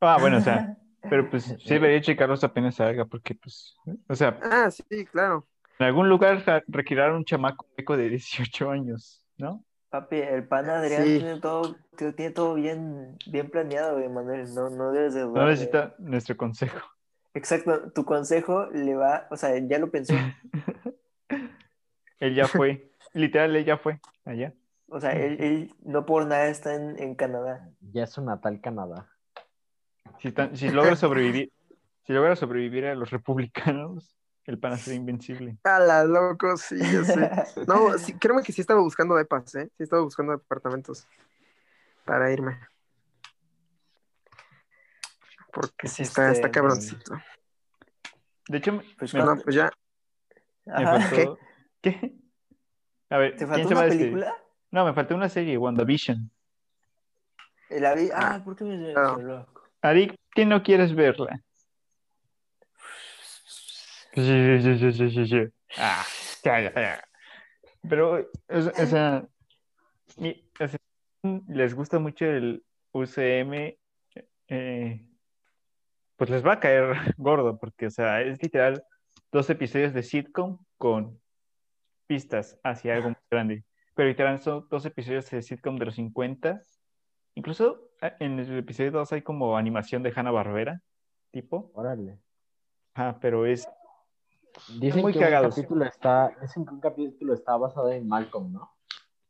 [0.00, 0.76] Ah, bueno, o sea,
[1.10, 3.76] pero pues sí debería checarlos apenas salga, porque pues,
[4.08, 5.46] o sea, Ah, sí, claro.
[5.78, 9.62] en algún lugar ja- requerirá un chamaco de 18 años, ¿no?
[9.90, 11.18] Papi, el pan Adrián Sí.
[11.18, 11.76] tiene todo,
[12.16, 14.52] tiene todo bien, bien planeado, Emanuel.
[14.54, 16.78] No, no debes de No de- necesita nuestro consejo.
[17.34, 20.14] Exacto, tu consejo le va, o sea, ya lo pensó.
[22.18, 24.52] Él ya fue, literal, él ya fue allá.
[24.88, 27.68] O sea, él, él no por nada está en, en Canadá.
[27.92, 29.08] Ya es su natal Canadá.
[30.20, 31.52] Si, tan- si logra sobrevivir,
[32.06, 35.56] si logra sobrevivir a los republicanos, el pana será invencible.
[35.64, 37.30] Ala, loco, sí, ya sé.
[37.66, 39.68] No, sí, créeme que sí estaba buscando depas, ¿eh?
[39.76, 41.06] Sí estaba buscando departamentos
[42.04, 42.58] para irme.
[45.52, 47.14] Porque sí está, Este, está cabroncito.
[48.48, 49.70] De hecho, me, Pues me- No, pues ya.
[50.66, 51.38] me faltó...
[51.80, 52.14] ¿Qué?
[53.10, 54.36] A ver, ¿Te ¿quién faltó una película?
[54.70, 56.30] No, me faltó una serie, WandaVision.
[57.70, 59.46] La vi, ah, ¿por qué me Ah.
[59.86, 59.90] Loco?
[59.90, 61.42] Ari, ¿por qué no quieres verla?
[64.14, 65.42] Sí, sí, sí, sí.
[67.88, 69.26] Pero, o sea,
[71.48, 73.76] les gusta mucho el UCM,
[74.48, 75.06] eh,
[76.16, 78.82] pues les va a caer gordo, porque, o sea, es literal
[79.30, 81.20] dos episodios de sitcom con
[82.06, 83.64] pistas hacia algo más grande.
[83.94, 86.60] Pero literal son dos episodios de sitcom de los 50.
[87.34, 90.80] Incluso en el episodio 2 hay como animación de Hanna-Barbera,
[91.30, 91.70] tipo.
[91.74, 92.18] Órale.
[92.94, 93.68] Ajá, pero es
[94.78, 95.56] Dicen muy que cagados.
[95.56, 98.72] un capítulo está, dicen que un capítulo está basado en Malcolm, ¿no?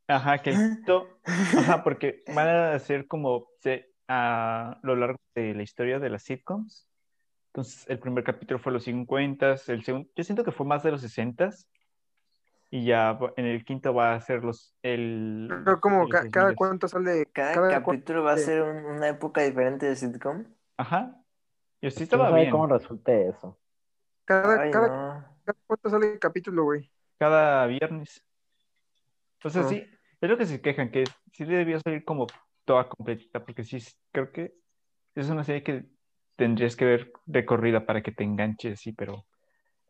[0.09, 5.63] Ajá, que quinto- Ajá, porque van a hacer como se- a lo largo de la
[5.65, 6.89] historia de las sitcoms.
[7.49, 10.93] Entonces, el primer capítulo fue los 50, el segundo, yo siento que fue más de
[10.93, 11.51] los 60
[12.71, 16.29] y ya va- en el quinto va a ser los el Pero como los ca-
[16.31, 16.57] cada 2000s.
[16.57, 17.27] cuánto sale.
[17.33, 20.45] Cada, capítulo va a ser un- una época diferente de sitcom.
[20.77, 21.17] Ajá.
[21.81, 22.51] Yo sí ¿Quién estaba sabe bien.
[22.51, 23.59] cómo resulte eso?
[24.25, 25.25] cada, Ay, cada, no.
[25.45, 26.91] cada cuánto sale el capítulo, güey.
[27.19, 28.25] Cada viernes.
[29.39, 29.69] Entonces, Ah.
[29.69, 29.87] sí,
[30.21, 32.27] es lo que se quejan, que sí debió salir como
[32.65, 33.79] toda completita, porque sí,
[34.13, 34.55] creo que
[35.15, 35.87] es una serie que
[36.35, 39.25] tendrías que ver de corrida para que te enganches, sí, pero,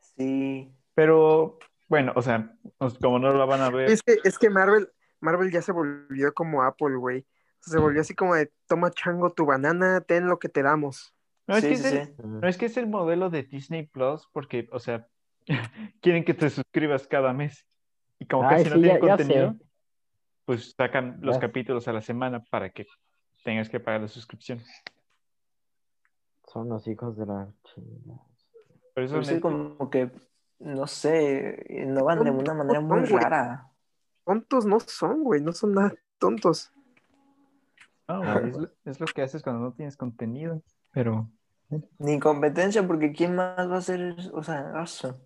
[0.00, 0.70] Sí.
[0.94, 1.58] pero,
[1.88, 4.90] bueno, o sea, pues, como no la van a ver, Es que, es que Marvel,
[5.20, 7.26] Marvel ya se volvió como Apple, güey.
[7.60, 11.14] Se volvió así como de toma chango tu banana, ten lo que te damos.
[11.48, 12.12] no es que sí, es el, sí.
[12.22, 15.08] no es que es el modelo de Disney Plus, porque, o sea,
[16.00, 17.66] quieren que te suscribas cada mes,
[18.18, 19.64] y como Ay, casi no tienen contenido, sé.
[20.44, 21.40] pues sacan los Ya.
[21.40, 22.86] capítulos a la semana para que
[23.42, 24.60] tengas que pagar la suscripción.
[26.52, 28.20] Son los hijos de la chingada.
[28.94, 30.10] Por eso Pero sí, Netflix- como que,
[30.58, 33.22] no sé, innovan de una manera muy güey.
[33.22, 33.68] rara.
[34.24, 36.72] Tontos no son, güey, no son nada tontos.
[38.08, 40.62] No, Ah, güey, es, lo, es lo que haces cuando no tienes contenido.
[40.92, 41.28] Pero.
[41.98, 44.30] Ni competencia, porque ¿quién más va a hacer eso?
[44.34, 45.20] O sea, eso.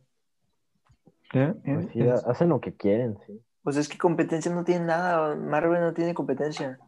[1.35, 1.55] ¿eh?
[1.65, 3.41] Pues sí, Es- hacen lo que quieren, sí.
[3.63, 5.37] Pues es que competencia no tiene nada.
[5.37, 6.79] Marvel no tiene competencia.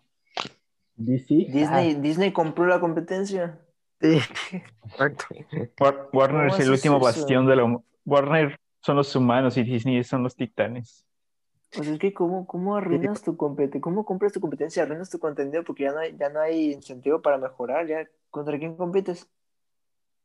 [0.97, 1.35] DC.
[1.51, 3.60] Disney, Disney compró la competencia.
[4.01, 4.19] Sí,
[4.85, 5.27] exacto.
[5.81, 7.05] War- Warner ¿Cómo es el último eso?
[7.05, 7.81] bastión de la.
[8.05, 11.07] Warner son los humanos y Disney son los titanes.
[11.74, 15.65] Pues es que cómo, cómo arruinas tu competencia, cómo compras tu competencia, arruinas tu contenido
[15.65, 19.29] porque ya no hay, ya no hay incentivo para mejorar, ya contra quién compites.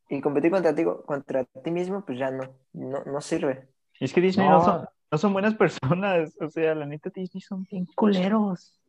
[0.10, 2.44] Y competir contra ti, contra ti mismo, pues ya no,
[2.74, 3.68] no, no sirve.
[3.99, 4.64] Y es que Disney no, No.
[4.66, 6.36] son, no son buenas personas.
[6.41, 8.80] O sea, la neta, Disney son bien culeros.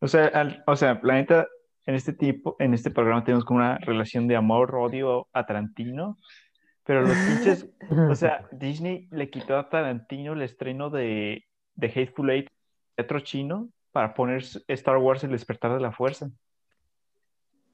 [0.00, 1.46] O sea, al- o sea, la neta,
[1.86, 6.16] en este tipo, en este programa tenemos como una relación de amor-odio a Tarantino.
[6.88, 7.68] Pero los pinches
[8.10, 11.44] O sea, Disney le quitó a Tarantino el estreno de,
[11.74, 12.48] de Hateful Eight,
[12.96, 16.30] teatro chino, para poner Star Wars El despertar de la fuerza.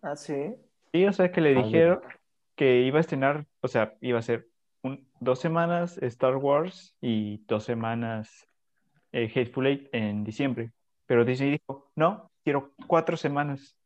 [0.03, 0.57] Ah, sí.
[0.93, 2.01] Sí, o sea, que le dijeron
[2.57, 4.49] que iba a estrenar, o sea, iba a ser
[4.83, 8.49] un- dos semanas Star Wars y dos semanas
[9.13, 10.73] eh, Hateful Eight en diciembre.
[11.07, 13.77] Pero Disney dijo, no, quiero cuatro semanas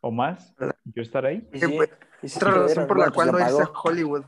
[0.00, 0.54] o más.
[0.84, 1.46] Yo estar ahí.
[1.52, 1.88] Sí, güey,
[2.26, 3.70] y sí Otra razón por la pues cual no irse a.
[3.82, 4.24] Hollywood.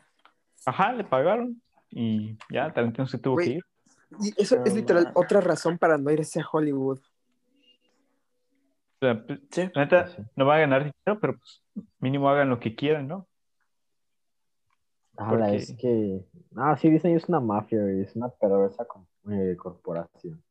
[0.64, 1.60] Ajá, le pagaron
[1.90, 3.64] y ya, Tarantino se tuvo que ir.
[4.20, 5.12] Y eso es literal man.
[5.16, 6.98] otra razón para no irse a Hollywood.
[6.98, 9.70] O sea, pues, Sí.
[9.74, 10.22] La neta, Pues sí.
[10.36, 11.62] no va a ganar dinero, pero pues
[12.00, 13.26] mínimo hagan lo que quieran, ¿no?
[15.16, 16.24] Habla, Porque- es que.
[16.56, 18.86] Ah, sí, Disney es una mafia, es una perversa
[19.30, 20.42] eh, corporación.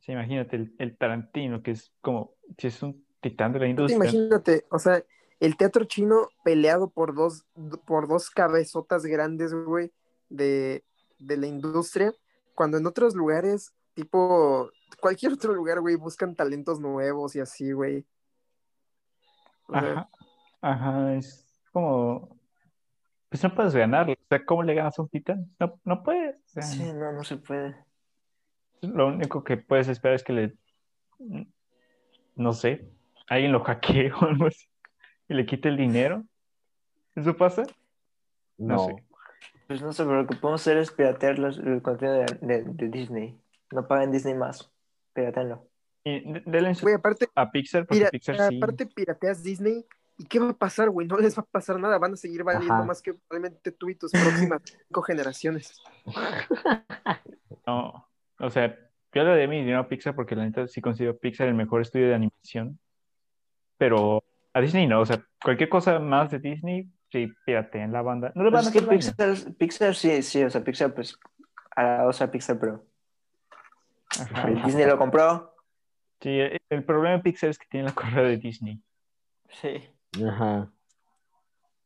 [0.00, 3.70] Sí, imagínate el, el Tarantino, que es como, si es un titán de la te
[3.70, 3.96] industria.
[3.96, 5.02] Imagínate, o sea,
[5.40, 7.44] el teatro chino peleado por dos,
[7.84, 9.92] por dos cabezotas grandes, güey,
[10.28, 10.84] de,
[11.18, 12.12] de la industria,
[12.54, 14.70] cuando en otros lugares, tipo,
[15.00, 18.04] cualquier otro lugar, güey, buscan talentos nuevos y así, güey.
[19.68, 20.10] O sea, Ajá,
[20.60, 22.36] ajá, es como,
[23.28, 24.14] pues no puedes ganarlo.
[24.14, 25.48] O sea, ¿cómo le ganas a un titán?
[25.60, 26.36] No, no puedes.
[26.36, 27.76] o sea, Sí, no, no se puede.
[28.80, 30.56] Lo único que puedes esperar es que le,
[32.34, 32.88] no sé,
[33.28, 34.66] alguien lo hackee o algo así
[35.28, 36.24] y le quite el dinero.
[37.14, 37.62] ¿Eso pasa?
[38.56, 38.86] No No.
[38.86, 39.04] sé.
[39.66, 42.64] Pues no sé, pero lo que podemos hacer es piratear los- el contenido de, de-
[42.64, 43.38] de Disney.
[43.70, 44.72] No paguen Disney más.
[45.12, 45.66] Piratenlo.
[46.04, 48.56] Y de- denle aparte, a Pixar, porque mira, Pixar sí.
[48.56, 49.84] aparte pirateas Disney,
[50.16, 51.06] ¿y qué va a pasar, güey?
[51.06, 52.84] No les va a pasar nada, van a seguir valiendo Ajá.
[52.84, 55.74] más que probablemente tú y tus próximas cinco generaciones.
[57.66, 58.74] No, o sea,
[59.12, 61.82] yo le doy mi dinero a Pixar porque la neta sí considero Pixar el mejor
[61.82, 62.78] estudio de animación.
[63.76, 64.24] Pero
[64.58, 68.32] a Disney no, o sea, cualquier cosa más de Disney, sí, en la banda.
[68.34, 69.34] No le van Pues a es que hacer.
[69.36, 71.18] Pixar, Pixar sí, sí, o sea, Pixar, pues,
[71.76, 72.84] a o sea, Pixar, pero
[74.18, 74.48] Ajá.
[74.66, 75.54] Disney lo compró.
[76.20, 78.82] Sí, el, el problema de Pixar es que tiene la correa de Disney.
[79.50, 79.88] Sí.
[80.24, 80.70] Ajá.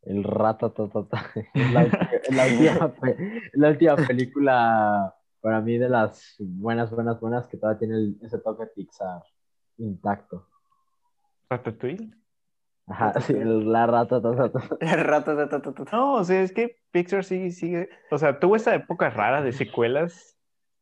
[0.03, 0.73] El rata
[1.55, 1.86] la,
[2.31, 2.94] la última,
[3.53, 8.39] la última película para mí de las buenas, buenas, buenas que todavía tiene el- ese
[8.39, 9.23] toque Pixar
[9.78, 10.49] intacto.
[11.51, 12.11] Ratatouille.
[12.87, 14.61] Ajá, sí, la rata, ta, ta, ta.
[14.81, 15.97] La rata, ta, ta, ta, ta, ta.
[15.97, 19.53] No, o sea, es que Pixar sigue, sigue, o sea, tuvo esa época rara de
[19.53, 20.37] secuelas,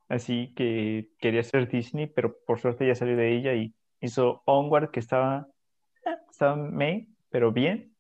[0.09, 4.91] así que quería ser Disney, pero por suerte ya salió de ella y hizo Onward,
[4.91, 5.47] que estaba,
[6.07, 7.95] eh, estaba meh, pero bien,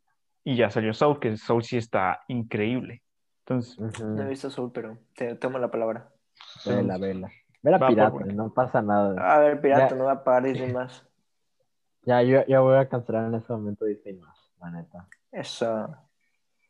[0.45, 3.03] y ya salió Soul, que Soul sí está increíble.
[3.45, 6.09] Entonces, No he visto Soul, pero te tomo la palabra.
[6.65, 7.29] Vela, vela.
[7.63, 9.35] Vela por pirata, no pasa nada.
[9.35, 9.97] A ver, pirata, Ya.
[9.97, 11.07] no va a pagar Disney más.
[12.03, 15.07] Ya, yo, ya voy a cancelar en ese momento Disney más, la neta.
[15.33, 15.97] Eso.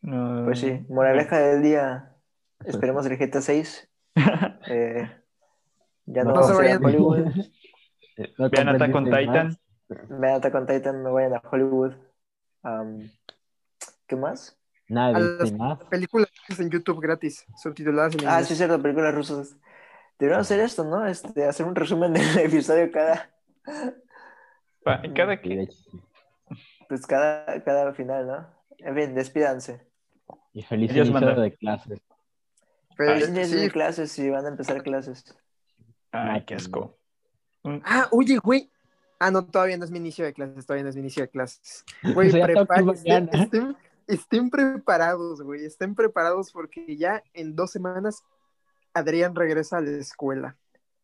[0.02, 2.16] no, Pues sí, moraleja del día.
[2.64, 3.88] Esperemos el GTA 6.
[4.66, 5.08] Eh,
[6.06, 6.78] ya no, No vamos se a.
[6.78, 7.26] Hollywood.
[8.38, 9.58] No Vean Attack on Disney Titan.
[9.88, 11.94] Vean Attack on Titan, no vayan a Hollywood.
[14.06, 14.58] ¿Qué más?
[14.88, 15.78] Nada A las más.
[15.84, 16.28] películas
[16.58, 18.46] en YouTube gratis, subtituladas en Ah, inglés.
[18.48, 19.56] sí, es cierto, películas rusas.
[20.18, 21.06] Deberíamos hacer esto, ¿no?
[21.06, 23.30] Este, hacer un resumen del episodio cada,
[24.84, 26.00] Cada sí.
[26.88, 28.46] pues cada, cada final, ¿no?
[28.78, 29.86] En fin, despídanse.
[30.52, 31.34] Y feliz inicio manda.
[31.40, 32.00] de clases.
[32.96, 33.56] Pero, Ay, Felices sí.
[33.56, 35.24] de clases y van a empezar clases.
[36.12, 36.96] ay, qué asco.
[37.62, 38.70] Un- Ah, oye, güey.
[39.18, 41.28] Ah, no, todavía no es mi inicio de clases, todavía no es mi inicio de
[41.28, 41.84] clases.
[42.14, 43.30] Güey, mañana.
[43.32, 43.76] estén-
[44.06, 48.22] estén preparados, güey, estén preparados porque ya en dos semanas
[48.94, 50.56] Adrián regresa a la escuela.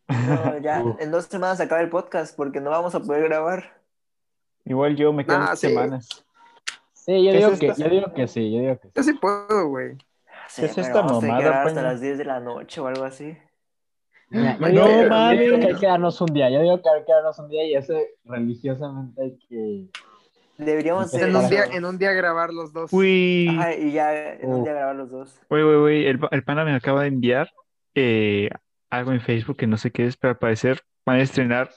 [0.08, 1.00] No, ya Uf.
[1.00, 3.80] en dos semanas acaba el podcast porque no vamos a poder grabar.
[4.64, 5.68] Igual yo me quedan Nah, dos sí.
[5.68, 6.08] semanas.
[6.92, 8.92] Sí, yo ¿Qué digo, es que, yo digo que sí, yo digo que sí.
[8.96, 9.96] Yo sí puedo, güey.
[10.48, 11.88] Sí, es pero esta mamada, grabar hasta Paño?
[11.92, 13.36] las 10 de la noche o algo así.
[14.28, 16.50] Mira, yo No, digo que- yo digo que hay que darnos un día.
[16.50, 19.86] Yo digo que hay que darnos un día y ese religiosamente hay que.
[20.58, 21.48] Deberíamos En un eso.
[21.50, 22.92] día, en un día grabar los dos.
[22.92, 24.64] Uy, Ajá, y ya en un Uf.
[24.64, 25.40] día grabar los dos.
[25.50, 27.52] uy, uy, uy, el, el pana me acaba de enviar
[27.94, 28.50] eh,
[28.90, 31.70] algo en Facebook que no sé qué es, pero al parecer van a estrenar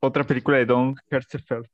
[0.00, 1.70] otra película de Don Hertzfeldt.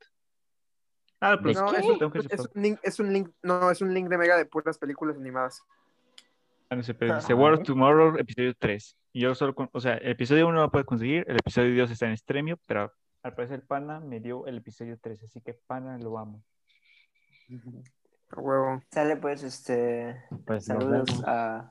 [1.20, 3.80] Ah, pues No, ¿De es un, Don es un link, es un link, no, es
[3.80, 5.62] un link de Mega de puras películas animadas.
[6.68, 7.34] Ah, no sé, pero dice.
[7.34, 8.96] War of Tomorrow, episodio 3.
[9.12, 11.82] Y yo solo, con- o sea, el episodio 1 no lo puedo conseguir, el episodio
[11.82, 12.92] 2 está en Stremio, pero
[13.22, 16.42] al parecer el pana me dio el episodio 3, así que pana lo amo.
[18.34, 18.82] Huevo.
[18.90, 21.70] Sale pues, este, Pues saludos a,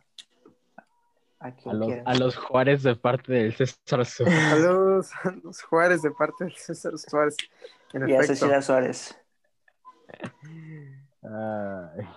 [1.42, 4.26] a quien A los, a los Juárez de parte del César Su.
[4.26, 7.36] Saludos a los Juárez de parte de César Suárez.
[7.94, 8.36] En Y a efecto.
[8.36, 9.18] Cecilia Suárez.
[11.24, 12.08] Ay.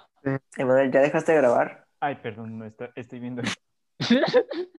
[0.57, 1.87] Emanuel, ¿ya dejaste de grabar?
[2.01, 3.43] Ay, perdón, no está, estoy viendo.